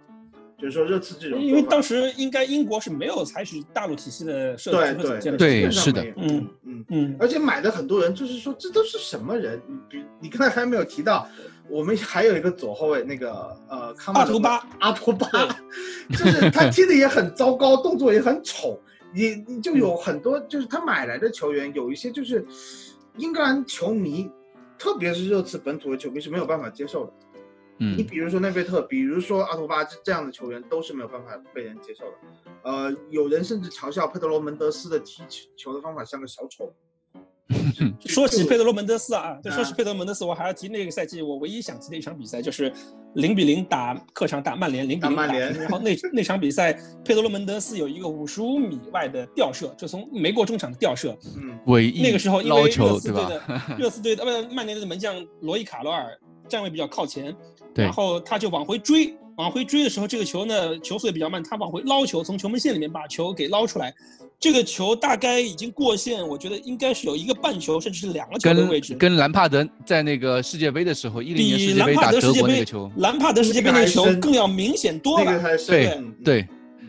[0.64, 9.60] 就是说热刺这种，因为当时应该英国是没有采取大陆体系的设对对基本上是的嗯嗯，嗯，而且买的很多人就是说这都是什么人？
[9.68, 11.28] 你比你刚才还没有提到，
[11.68, 15.28] 我们还有一个左后卫那个呃康阿图巴，阿图巴，
[16.10, 18.80] 就是他踢的也很糟糕，动作也很丑，
[19.14, 22.42] 你你就有很多就是他买来的球员，有一些就是
[23.18, 24.30] 英格兰球迷，
[24.78, 27.12] 特别是热刺本土的球迷是没有办法接受的。
[27.78, 32.12] 你嗯比如说内贝特，比如说阿图巴这这样的球员都是没有办法被人接受的。
[32.62, 36.72] 呃，有人甚至嘲笑佩德罗门德斯的踢球球的方法像个小丑。
[38.06, 42.72] 说起佩德罗门德斯啊，就啊说起佩德罗门德斯，我还要提那个赛季我唯一想提的一场比赛，就是
[43.16, 45.52] 零比零打客场打曼联，零比零打打曼联。
[45.60, 46.72] 然后那那场比赛，
[47.04, 51.14] 佩德罗门德斯有一个五十五米外的吊射，就从没过中场的吊射。
[51.36, 53.66] 嗯，尾翼那个时候因为热刺队对吧？
[53.68, 56.18] 的热刺队的呃不曼联的门将罗伊卡罗尔
[56.48, 63.92] 站位比较靠前，对然后他就往回追，往回追的时候，这个球呢球速也比较慢，他往回捞球，从球门线里面把球给捞出来。
[64.40, 69.12] 这个球大概已经过线，我觉得应该是有一个半球，甚至是两个球的位置跟。
[69.12, 75.56] 跟兰帕德在那个世界杯的时候，一零年世比兰帕界杯打德德世界杯国那个球，兰帕德世界杯那个球更要明显多了。
[75.66, 76.46] 对嗯对，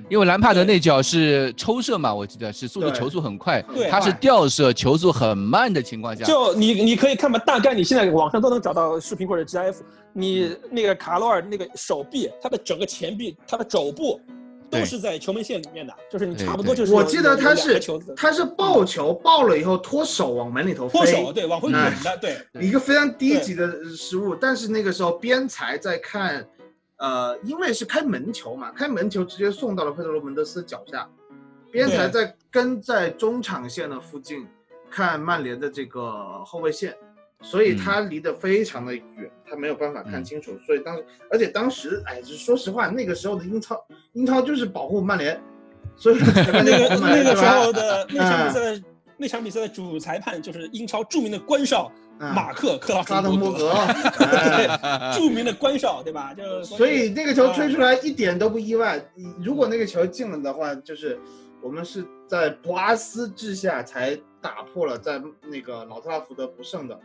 [0.10, 9.76] 因为兰帕德那脚是抽射嘛，我记得是速度球速很快对，他是吊射球速很慢的情况下，就你你可以看吧，大概你现在网上都能找到视频或者 GIF，
[10.14, 14.20] 你那个卡罗尔那个手臂，他的整个前臂，他的肘部。
[14.68, 24.36] 都是在球门线里面的，就是你差不多就是有有有两记得他是球他是抱球抱了以后脱手往门里头，脱手，对，往回滚哎的，对，一个非常低级的失误。
[24.36, 26.46] 但是那个时候边裁在看，
[26.98, 31.10] 呃，因为是开门球嘛，开门球直接送到了佩德罗门德斯脚下，
[31.72, 34.48] 边裁在跟在中场线的附近
[34.90, 36.96] 看曼联的这个后卫线，
[37.42, 40.58] 所以他离得非常的远，他没有办法看清楚。
[40.66, 45.42] 所以当时，而且当时，哎，就说实话，那个时候的英超，英超就是保护曼联，
[45.98, 46.16] 所以
[46.48, 48.84] 那个那个时候的那场比赛
[49.18, 56.34] 那场比赛的主裁判就是英超著名的官少嗯马克克拉哈登伯滕伯格， 著名的官少，对吧？
[56.34, 59.04] 就所以那个球吹出来，一点都不意外。
[59.44, 61.20] 如果那个球进了的话，就是
[61.62, 65.22] 我们是在博阿斯之下才打破了在
[65.52, 66.98] 那个老特拉福德不胜的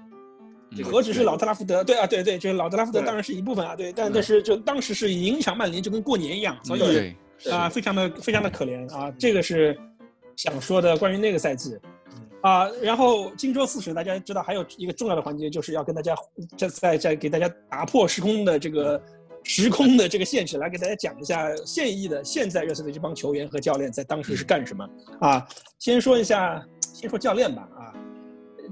[0.77, 0.85] 这。
[0.85, 1.83] 何止是老特拉福德？
[1.83, 7.17] 对啊，对对，就是老特拉福德当然是一部分啊，对，但但是就当时是影响曼联就跟过年一样，所以对，
[7.53, 9.77] 啊，非常的非常的可怜啊，这个是
[10.37, 11.77] 想说的关于那个赛季。
[12.43, 16.15] 啊，然后荆州四十，大家知道还有一个重要的环节，就是要跟大家
[16.57, 19.03] 再再再给大家打破时空的这个
[19.43, 24.89] 时空的这个限制，来给大家讲一下现役的现在热刺的这帮球员和教练在当时是干什么
[25.21, 25.47] 啊？
[25.79, 26.65] 先说一下，
[26.95, 27.93] 先说教练吧啊，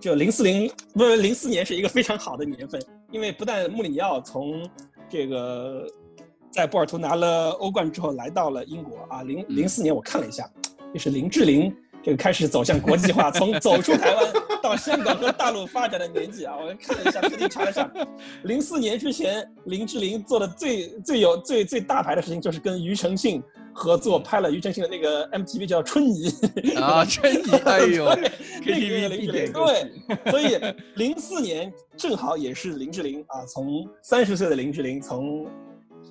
[0.00, 2.82] 就零四零不是零四年是一个非常好的年份，
[3.12, 4.66] 因为不但穆里尼奥从
[5.10, 5.86] 这个
[6.50, 10.50] 在波尔图拿了欧冠之后来到了英国啊，零零四年我看了一下，
[10.94, 14.24] 就是林志玲这个开始走向国际化，从走出台湾
[14.62, 17.90] 到香港和大陆发展的年纪啊，我看了一下，特地查了一下，
[18.44, 23.42] 零四年之前林志玲做的最最有最最大牌的事情就是跟庾澄庆
[23.74, 26.30] 合作拍了庾澄庆的那个 MTV 叫《春泥》
[26.82, 28.30] 啊，春泥 哎呦对那个
[28.64, 30.58] ，KTV 林志玲对，所以
[30.96, 35.46] 零四年正好也是林志玲啊，从三十岁的林志玲从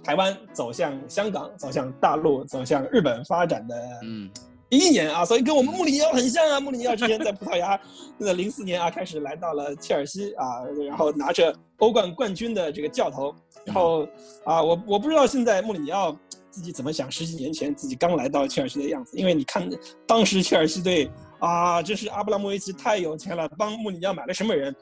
[0.04, 6.60] 台湾走向香港，走向大陆，走向日本发展的嗯，第一年啊，所以跟我们穆里尼奥很像啊。
[6.60, 7.80] 穆里尼奥之前在葡萄牙，
[8.20, 13.34] 那零四年啊开始来到了切尔西啊，然后拿着欧冠冠军的这个教头，
[13.66, 14.08] 然后
[14.44, 16.18] 啊，我我不知道现在穆里尼奥
[16.50, 19.70] 自己怎么想，十几年前自己刚来到切尔西的样子，因为你看
[20.06, 24.76] 当时切尔西队啊，真是阿布拉莫维奇太有钱了，帮穆里尼奥买了什么人？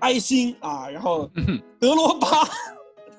[0.00, 1.30] 埃辛啊，然后
[1.80, 2.28] 德罗巴。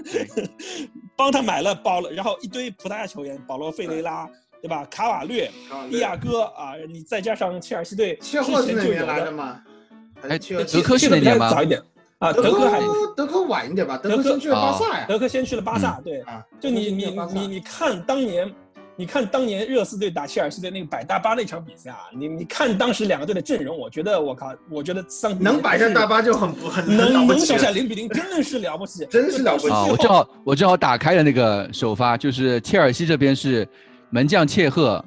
[1.16, 4.28] 帮他买了保了，然后一堆葡萄牙球员，保罗·费雷拉，
[4.64, 4.88] 对吧？
[4.90, 5.52] 卡瓦略、
[5.90, 8.42] 蒂亚戈啊，你再加上切尔西队之前
[8.78, 11.82] 就有的，切尔德科是那年吗早一点
[12.20, 12.80] 啊，德德科还
[13.14, 15.06] 德科晚一点吧，德德科科先去了巴萨呀。
[15.06, 18.50] 德科先去了巴萨，对，啊，就你你你你看当年，
[18.96, 33.68] 你看当年热刺队打切尔西队那个百大巴那场比赛啊，你你看当时两个队的阵容，我觉得我靠，我觉得桑能摆上大巴就很不很能能不起了守下零比零，真的是了不起，真是了不起啊，我正好我正好打开了那个首发，就是切尔西这边是
[34.14, 35.04] 门将切赫，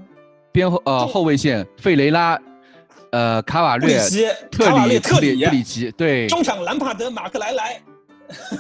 [0.51, 2.37] 边后呃后卫线费雷拉，
[3.13, 7.81] 呃卡瓦略、布里奇、特卡瓦里、特里布，里奇，对，中场兰帕德、马克莱莱，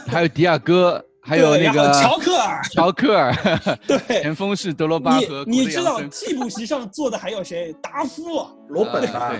[0.06, 3.35] 还有迪亚哥，还有那个乔克尔，乔克尔，
[3.89, 3.98] 对。
[4.23, 7.74] 前锋是德罗巴和你知道替补席上坐的还有谁？
[7.82, 9.32] 达夫，罗本啊，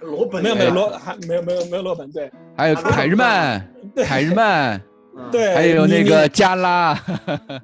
[0.00, 2.30] 罗本没有没有罗还没有没有没有罗本，对。
[2.54, 3.66] 还有凯日曼，
[4.04, 4.82] 凯日曼，嗯
[5.30, 7.00] 对，还有那个加拉，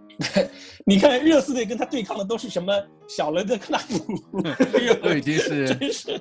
[0.86, 2.72] 你看热刺队跟他对抗的都是什么
[3.08, 4.42] 小伦的克纳普，
[5.02, 6.20] 都已经是 真是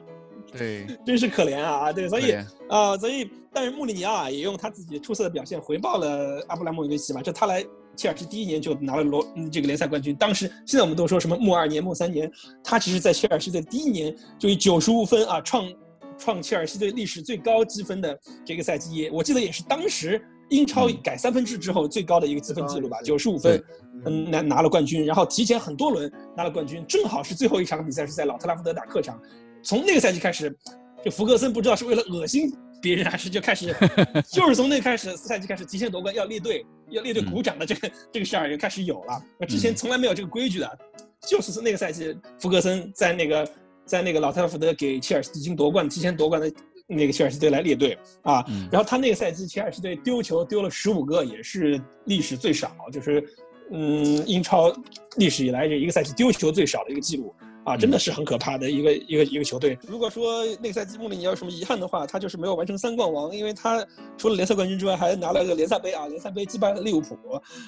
[0.52, 1.94] 对，真是可怜啊！
[1.94, 2.32] 对，所以
[2.68, 7.64] 啊、所以但是穆里尼奥啊也用他自己出色的表现回报了阿布拉莫维奇嘛，这他来
[7.96, 10.16] 切尔西第一年就拿了罗嗯这个联赛冠军。
[10.16, 12.32] 当时现在我们都说什么穆二年、穆三年，
[12.64, 15.72] 他其实在切尔西队第一年就以九十五分啊创
[16.18, 20.20] 创切尔西队历史最高积分的这个赛季，我记得也是当时
[20.50, 23.64] 英超改三分制之后最高的一个积分记录吧，九十五分。
[24.06, 29.20] 嗯，拿拿了冠军，然后提前很多轮拿了冠军，正好是最后一场比赛是在老特拉福德打客场。
[29.62, 30.56] 从那个赛季开始，
[31.04, 32.50] 就福格森不知道是为了恶心
[32.82, 33.76] 别人，还是就开始，
[34.32, 39.22] 就是从那开始赛季开始提前夺冠要列队，要列队鼓掌的这个、这个事儿就开始有了。
[39.38, 40.80] 那之前嗯从来没有这个规矩的，
[41.28, 43.52] 就是从那个赛季福格森在那个
[43.84, 46.50] 在那个老特拉福德给切尔西已经夺冠、提前夺冠的
[46.90, 48.44] 那个切尔西队来列队啊。
[48.50, 53.24] 嗯然后他那个赛季切尔西队丢球丢了十五个，也是历史最少，就是
[53.72, 54.74] 嗯英超
[55.18, 57.34] 历史以来这一个赛季丢球最少的一个记录
[57.66, 59.78] 啊，真的是很可怕的一个一个一个球队。
[59.88, 63.86] 如果说那个赛季穆里尼奥有什么遗憾的话，他就是没有完成三冠王，因为他
[64.18, 67.18] 除了联赛冠军之外，还拿了个联赛杯啊，联赛杯击败了利物浦。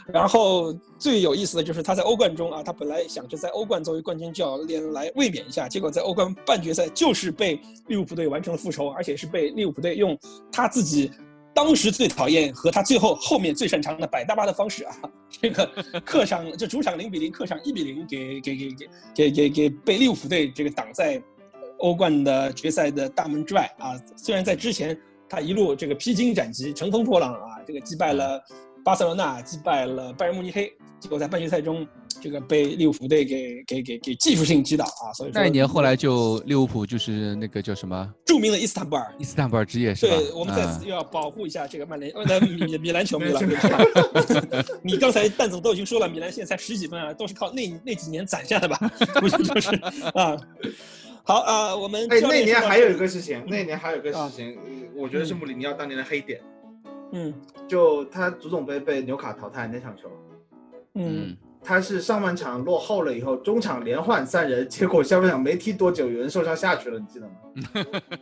[0.07, 10.17] 然后最有意思的就是他在欧冠中啊，他本来想着在欧冠作为冠军教练来卫冕一下，结果在欧冠半决赛就是被利物浦队完成了复仇，而且是被利物浦队用
[10.51, 11.11] 他自己
[11.53, 14.95] 当时最讨厌和他最后后面最擅长的摆大巴的方式啊，
[15.29, 15.65] 这个
[16.05, 21.21] 客场就主场零比零，客场一比零给给给给给给给被利物浦队这个挡在
[21.79, 23.99] 欧冠的决赛的大门之外啊。
[24.15, 24.97] 虽然在之前
[25.27, 28.41] 他一路这个披荆斩棘、乘风破浪啊，这个击败了
[28.83, 30.71] 巴塞罗那，击败了拜仁慕尼黑，
[31.01, 31.85] 结果在半决赛中
[32.21, 35.11] 这个被利物浦队给给给给技术性击倒啊。
[35.13, 40.15] 所以说那一年后来就利物浦就是那个叫什么著名的伊斯坦布尔伊斯坦布尔之夜是吧？
[40.15, 43.39] 对，我们在此嗯又要保护一下这个曼联，呃，那米米兰球迷了。
[43.41, 43.55] 对
[44.61, 48.77] 吧你刚才蛋总都已经说了，米兰现在才十几分啊，都是靠那那几年攒下的吧？
[49.19, 49.75] 不是，就是
[50.13, 50.37] 啊。
[51.23, 54.57] 好啊，我们哎，那年还有一个事情，那年还有一个啊事情，
[54.95, 56.41] 我觉得是穆里尼奥当年的黑点，
[57.13, 57.33] 嗯
[57.67, 60.09] 就他足总杯被纽卡淘汰那场球，
[60.95, 67.33] 嗯嗯，他是上半场落后了以后，中场连换三人，结果下半场没踢多久，有人受伤下去了，你记得吗？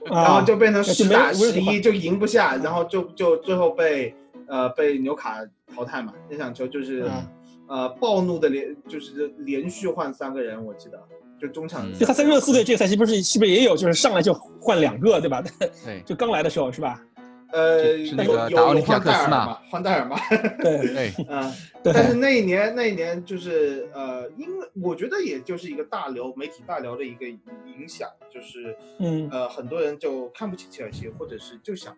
[0.11, 4.13] 然后啊，就变成十打十一，就赢不下，然后就就最后被
[4.47, 5.39] 呃被纽卡
[5.75, 6.13] 淘汰嘛。
[6.29, 7.25] 那场球就是、啊
[7.69, 10.99] 呃暴怒的连就是连续换三个人，我记得
[11.39, 15.43] 就中场嗯就他在热刺队这个赛季不是是不是也有，就是上来就换两个，对吧？
[15.61, 16.99] 嗯 对就刚来的时候是吧？
[17.51, 20.19] 呃是是那有个打奥林匹亚有有换克斯嘛戴尔嘛，换戴尔嘛，
[20.61, 21.53] 对对， 嗯。
[21.81, 31.95] 对，但是那一年，那一年就是呃，因为我觉得也就是一个大流媒体大流的一个影响，就是嗯，呃，很多人就看不起切尔西，或者是就想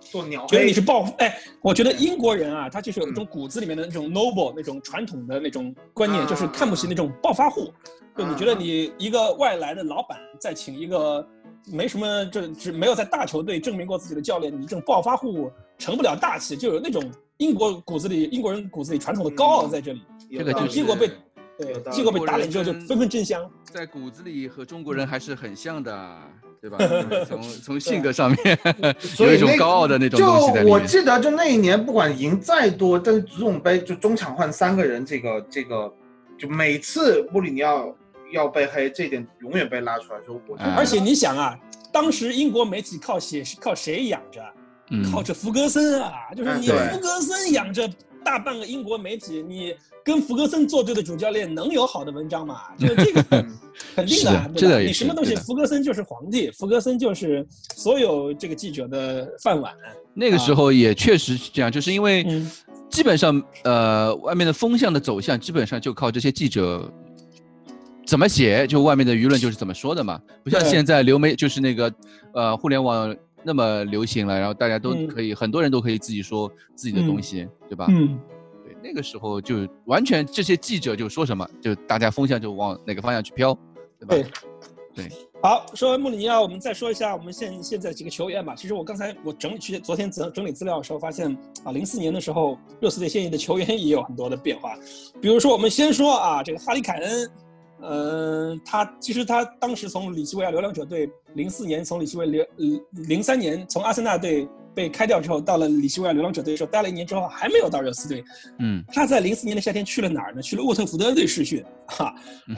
[0.00, 7.70] 做鸟觉得你是暴哎，我觉得英国人啊，他就是有一种骨子里面的那种 noble 那种传统的那种观念，啊就是看不起那种暴发户。
[8.16, 11.24] 就你觉得你一个外来的老板再请一个
[11.66, 17.02] 没什么这只没有在大球队证明过自己的教练，你这种暴发户成不了大器，就有那种
[17.38, 20.02] 英国骨子里英国人骨子里传统的高傲在这里。
[20.30, 21.10] 这个结果被
[21.58, 23.50] 对结果被打脸之后就纷纷争相。
[23.64, 26.16] 在骨子里和中国人还是很像的，
[26.60, 26.78] 对吧？
[27.26, 28.58] 从从性格上面
[29.18, 30.72] 有一种高傲的那种就东西在里面。
[30.72, 35.92] 我记得，就那一年，不管赢再多，但是足总杯就中场换三个人，这个这个，
[36.38, 37.94] 就每次穆里尼奥
[38.32, 40.40] 要被黑，这点永远被拉出来说。
[40.48, 41.58] 我而且你想啊，
[41.92, 44.42] 当时英国媒体靠写靠谁养着？
[44.90, 47.86] 嗯，靠着福格森啊，就是你福格森养着
[48.24, 52.62] 大半个英国媒体，你跟福格森作对的主教练能有好的文章吗？
[52.78, 53.22] 就这个
[53.94, 57.46] 肯定的，你什么东西，福格森就是皇帝，福格森就是
[57.76, 59.74] 所有这个记者的饭碗。
[60.14, 62.50] 那个时候也确实是这样，就是因为嗯
[62.88, 66.90] 基本上呃外面的风向的走向基本上就靠这些记者
[68.08, 71.92] 怎么写，就外面的舆论就是怎么说的嘛，不像现在流媒就是那个
[72.32, 73.14] 呃互联网
[73.44, 77.84] 那么流行了，然后大家都嗯可以、很多人都可以自己说自己的东西，对吧？
[77.90, 78.18] 嗯，
[78.64, 83.52] 对，那个时候就完全这些记者就说什么，就大家风向就往哪个方向去飘，
[84.00, 84.14] 对吧？
[84.14, 84.24] 对
[84.94, 85.08] 对，
[85.42, 88.54] 好，说完穆里尼奥，我们再说一下我们现现在几个球员吧。
[88.56, 91.30] 其实我刚才我整理去昨天整整理资料的时候，发现
[91.62, 94.74] 啊，零四年的时候，热刺队现役的球员也有很多的变化。
[95.20, 97.30] 比如说，我们先说啊，这个哈里凯恩，
[97.82, 108.24] 嗯，他其实他当时从里奇维亚流浪者队零四年从里奇维流零零三年从阿森纳队被开掉之后，到了里奇维亚流浪者队的时候待了一年之后，还没有到热刺队。
[108.58, 110.42] 嗯，他在零四年的夏天去了哪儿呢？
[110.42, 112.14] 去了沃特福德队试训，哈，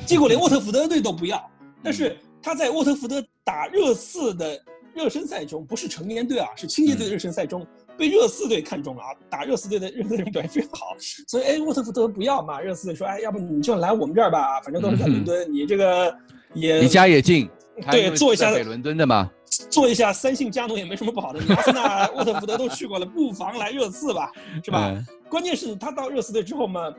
[0.07, 1.43] 结果连沃特福德队都不要。
[1.83, 4.61] 但是他在沃特福德打热刺的
[4.95, 7.67] 热身赛中，不是成年队啊，是青年队的热身赛中。
[8.01, 9.13] 被热刺队看中了啊！
[9.29, 10.97] 打热刺队的热刺队表现非常好，
[11.29, 12.59] 所以哎，沃特福德不要嘛？
[12.59, 16.17] 热刺队说哎，要不你就来我们这儿吧，反正都是在伦敦，你这个
[16.55, 17.47] 也离家也近，
[17.91, 19.31] 对，做一下北伦敦的嘛，
[19.69, 21.41] 做一下三姓家奴也没什么不好的。
[21.41, 24.33] 你阿森纳、沃特福德都去过了，不妨来热刺吧，
[24.65, 24.97] 是吧？
[25.29, 26.91] 关键是他到热刺队之后嘛，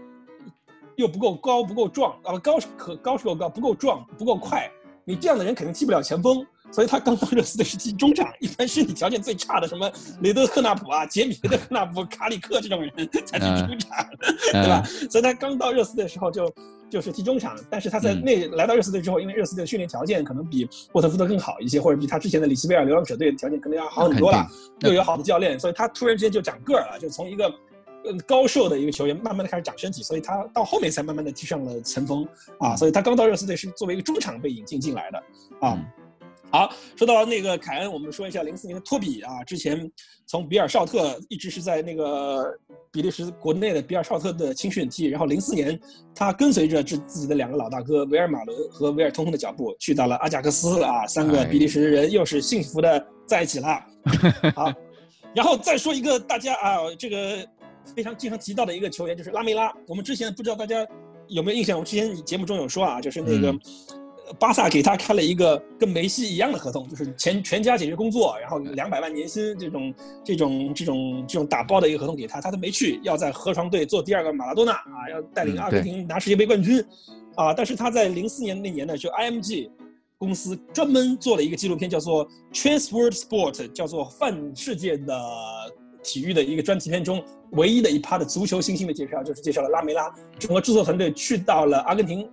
[0.98, 4.69] 又不够高，不够壮啊，高是可高是够高，不够壮，不够快。
[5.03, 6.45] 你这样的人肯定踢不了前锋。
[6.72, 9.91] 所以他刚到热刺队是踢中场，一般身体条件最差的什么
[10.22, 12.91] 雷德克纳普啊、杰米雷德克纳普、卡里克这种人
[13.26, 14.06] 才踢中场，
[14.52, 14.84] 对吧？
[15.10, 16.53] 所以他刚到热刺队的时候就
[16.89, 24.48] 就是踢中场，但是他在那来到热刺队之后，因为热刺队的训练条件可能比沃特福德更好一些，或者比他之前的里奇贝尔流浪者队的条件可能要好很多了，
[24.80, 27.53] 又有好的教练，所以他突然之间就长个儿了，就从一个
[28.06, 32.26] 嗯高瘦的一个球员慢慢的开始长身体，所以他到后面才慢慢的踢上了前锋
[32.60, 35.23] 啊，所以他刚到热刺队是作为一个中场被引进进来的
[35.68, 35.77] 啊。
[36.52, 39.90] 好，说到那个凯恩，我们说一下零四年的托比啊，之前
[40.28, 42.53] 从比尔绍特一直是在那个
[42.91, 45.80] 比利时国内的比尔绍特的青训踢，然后零四年
[46.14, 53.86] 他跟随着自自己的两个老大哥维尔马伦和维尔通通的脚步去到了阿贾克斯啊，三个比利时人又是幸福的在一起了。
[54.53, 54.73] 好，
[55.34, 57.48] 然后再说一个大家啊这个
[57.95, 60.86] 非常经常提到的一个球员就是拉梅拉，我们之前不知道大家
[61.30, 63.57] 有没有印象，我之前节目中有说啊，就是那个。
[64.39, 69.93] 巴萨给他开了一个跟梅西一样的合同，就是全全家解决工作，然后两百万年薪这种
[70.23, 76.83] 这种这种这种打包的一个合同给他，他都没去，要在河床队做第二个马拉多纳啊，要带领阿根廷拿世界杯冠军，
[77.35, 79.69] 啊，但是他在零四年那年呢，就 IMG
[80.17, 85.19] 公司专门做了一个纪录片，叫做 Transworld Sport，叫做泛世界的
[86.03, 92.27] 体育的一个专题片中唯一的一趴的足球新星的介绍，就是介绍了拉梅拉，整个制作团队去到了阿根廷。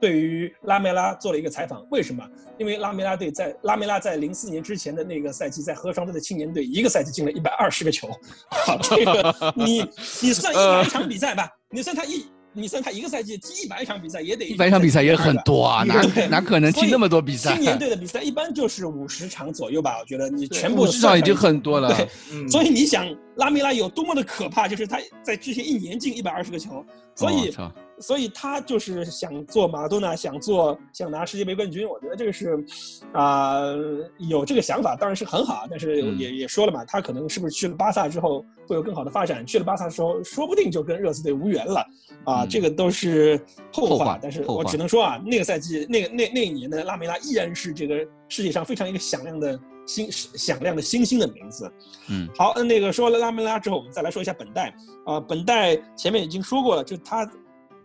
[0.00, 2.24] 对于拉梅拉做了一个采访，为什么？
[2.56, 8.08] 因为拉梅拉队在拉梅拉在零四年之前的那个赛季，在河床队的青年队，一个赛季进了一百二十个球。
[8.50, 9.84] 好，这个 你
[10.22, 17.54] 你算一百场比赛吧，你算他一，你算他一个赛季踢一百场比赛也得一百场比赛也很多啊，哪哪可能踢那么多比赛？
[17.54, 21.88] 青年队的比赛一般就是五十场左右吧，我觉得你全部至少已经很多了。
[21.94, 23.04] 对，所以你想
[23.36, 26.84] 拉梅拉有多么的可怕，就是他在之前一年进一百二十个球，
[27.14, 27.52] 所以。
[28.00, 31.88] 所以他就是想做马拉多纳，想做想拿世界杯冠军。
[31.88, 32.64] 我觉得这个是，
[33.12, 33.60] 啊，
[34.18, 39.44] 有这个想法当然是很好，但是也也说了嘛，他可能是不是去了巴萨之后会有更好的发展？
[39.44, 41.86] 去了巴萨的时候，说不定就跟热刺队无缘了
[42.24, 43.40] 啊，这个都是
[43.72, 44.18] 后话。
[44.20, 51.70] 但是我只能说啊，那个赛季那个那那一年的拉梅拉依然是这个世界上非常一个响亮的星响亮的星星的名字。
[52.10, 57.28] 嗯，好，那个说了拉梅拉之后，我们再来说一下本代啊，本代前面已经说过了，就他。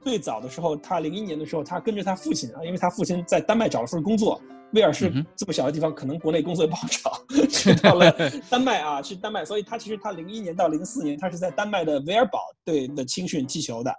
[0.03, 4.41] 最早的时候，他零一年的时候，他跟着他父亲啊，因为他父亲在丹麦找了份工作，
[4.73, 7.11] 威尔士这么小的地方，可能国内工作也不好找，
[7.47, 8.11] 去到了
[8.49, 13.93] 丹麦啊，去丹麦，所以他其实他零一年到零四年，他是在丹麦的维尔堡队的青训踢球的，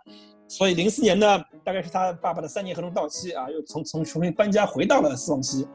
[0.47, 5.67] 所以零四年呢，大概是他爸爸的三年合同到期啊，又从从重新搬家回到了斯旺西，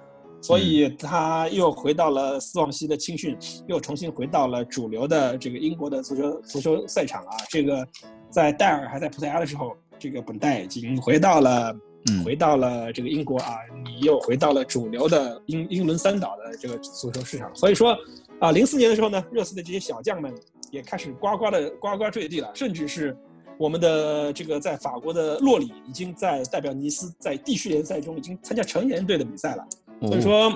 [0.42, 3.38] 所以他又回到了斯旺西的青训，
[3.68, 7.88] 又重新回到了主流的这个英国的足球足球赛场啊，这个
[8.30, 9.76] 在戴尔还在葡萄牙的时候。
[10.00, 11.76] 这个本代已经回到了，
[12.24, 17.54] 回到了这个英国啊，你又回到了主流的英英伦三岛的这个足球市场。
[17.54, 17.96] 所以说，
[18.40, 20.34] 啊，零四年的时候呢，热刺的这些小将们
[20.72, 23.16] 也开始呱呱的呱呱坠地了，甚至是
[23.58, 29.68] 我们的这个在法国的洛里已经在代表尼斯在地区联赛中已经参加成年队的比赛了。
[30.08, 30.50] 所以说，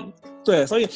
[0.44, 0.86] 对，所以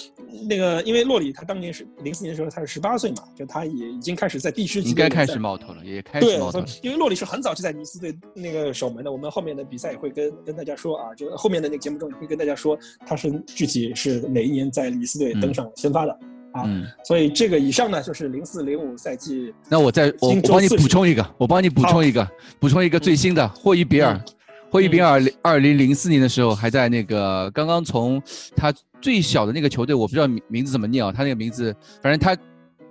[0.49, 6.63] 那个，因为洛里他当年是零四年的时候，他是十八岁嘛，就他也已经开始在地区应该开始冒头了，也开始冒头。
[6.83, 16.13] 因为洛里是很早就在尼斯队那个守门的，我们后面的比赛也会跟跟大家说啊，就后面的那个节目中也会跟大家说他是具体是哪一年在尼斯队登上先发的
[16.53, 16.65] 啊。
[17.05, 19.55] 所以这个以上呢就是零四零五赛季。
[19.69, 22.29] 那我再我我帮你补充一个，我帮你补充一个，
[22.61, 24.23] 补充一个最新的霍伊比尔。
[24.71, 28.23] 霍伊比尔零二零零四年的时候还在那个刚刚从
[28.55, 32.37] 他最小的那个球队，我不知道名名字怎么念啊，他那个名字，反正他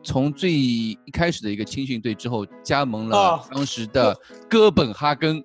[0.02, 4.16] 从最一开始的一个青训队之后加盟了当时的
[4.50, 5.44] 哥本哈根，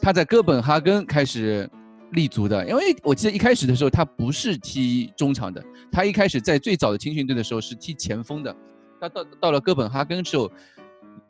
[0.00, 1.68] 他在哥本哈根开始
[2.12, 5.60] 立足的，因为我记得一开始的时候他不是踢中场的，
[5.90, 8.54] 他一开始在最早的青训队的时候是踢前锋的，
[9.00, 10.48] 他到到了哥本哈根之后，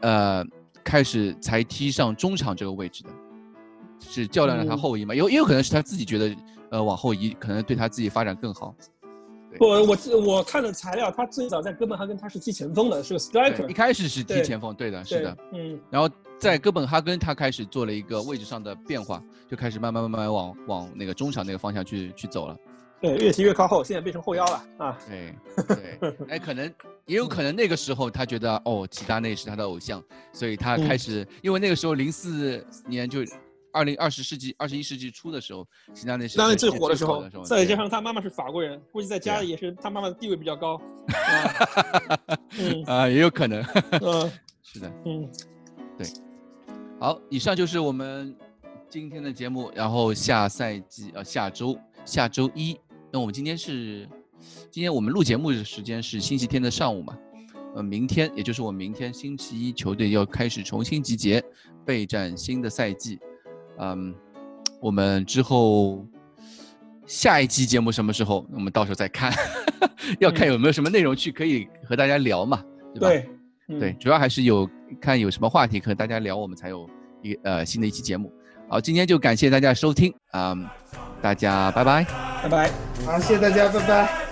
[0.01, 0.45] 呃，
[0.83, 3.09] 开始才踢上中场这个位置的。
[4.09, 6.36] 是较量让他嗯后移嘛，有也有可能是他自己觉得
[6.70, 8.74] 呃往后移可能对他自己发展更好。
[9.56, 13.72] 不，我记我看了材料，他最早在哥本哈根他是踢前锋的，是个 striker 一。
[13.72, 16.10] 开始是踢前锋，对的，是的。，嗯，然后
[16.40, 22.56] 在哥本哈根，他开始做了一个位置上的变化，就开始慢慢慢慢往往那个中场那个方向去去走了。
[23.01, 24.98] 对，越踢越靠后，现在变成后腰了啊。
[25.06, 25.35] 对
[25.68, 26.66] 对，哎，可能
[27.06, 30.02] 也有可能那个时候他觉得哦，齐达内是他的偶像，
[30.32, 33.20] 所以他开始，因为那个时候零四年就
[33.75, 40.81] 二零二十世纪二十一世纪初的时候，齐达内是当然最最火的时候，再加上他妈妈是法国人，估计在家里也是他妈妈的地位比较高。
[42.87, 43.63] 啊也有可能，
[44.01, 44.33] 嗯
[44.63, 44.91] 是的。
[45.05, 45.29] 嗯，
[45.99, 46.07] 对
[47.01, 48.35] 好，以上就是我们
[48.89, 49.71] 今天的节目。
[49.75, 52.79] 然后下赛季呃下周下周一，
[53.13, 54.09] 那我们今天是
[54.71, 57.19] 今天我们录节目的时间是星期天的上午嘛？
[57.75, 61.43] 呃，明天也就是我们明天星期一，球队要开始重新集结，
[61.85, 63.19] 备战新的赛季。
[63.79, 64.15] 嗯，
[64.81, 66.07] 我们之后
[67.07, 68.47] 下一期节目什么时候？
[68.53, 69.33] 我们到时候再看，
[70.21, 72.63] 要看嗯有没有什么内容去可以和大家聊嘛，
[72.95, 73.09] 对吧？
[73.09, 73.29] 对，
[73.69, 74.69] 嗯对，，主要还是有
[75.01, 76.89] 看有什么话题和大家聊，我们才有
[77.23, 78.33] 一呃新的一期节目。
[78.69, 80.57] 好，今天就感谢大家收听啊、
[81.21, 82.05] 大家拜拜。
[82.43, 82.71] 拜拜。
[83.05, 84.24] 好，谢谢大家，拜拜。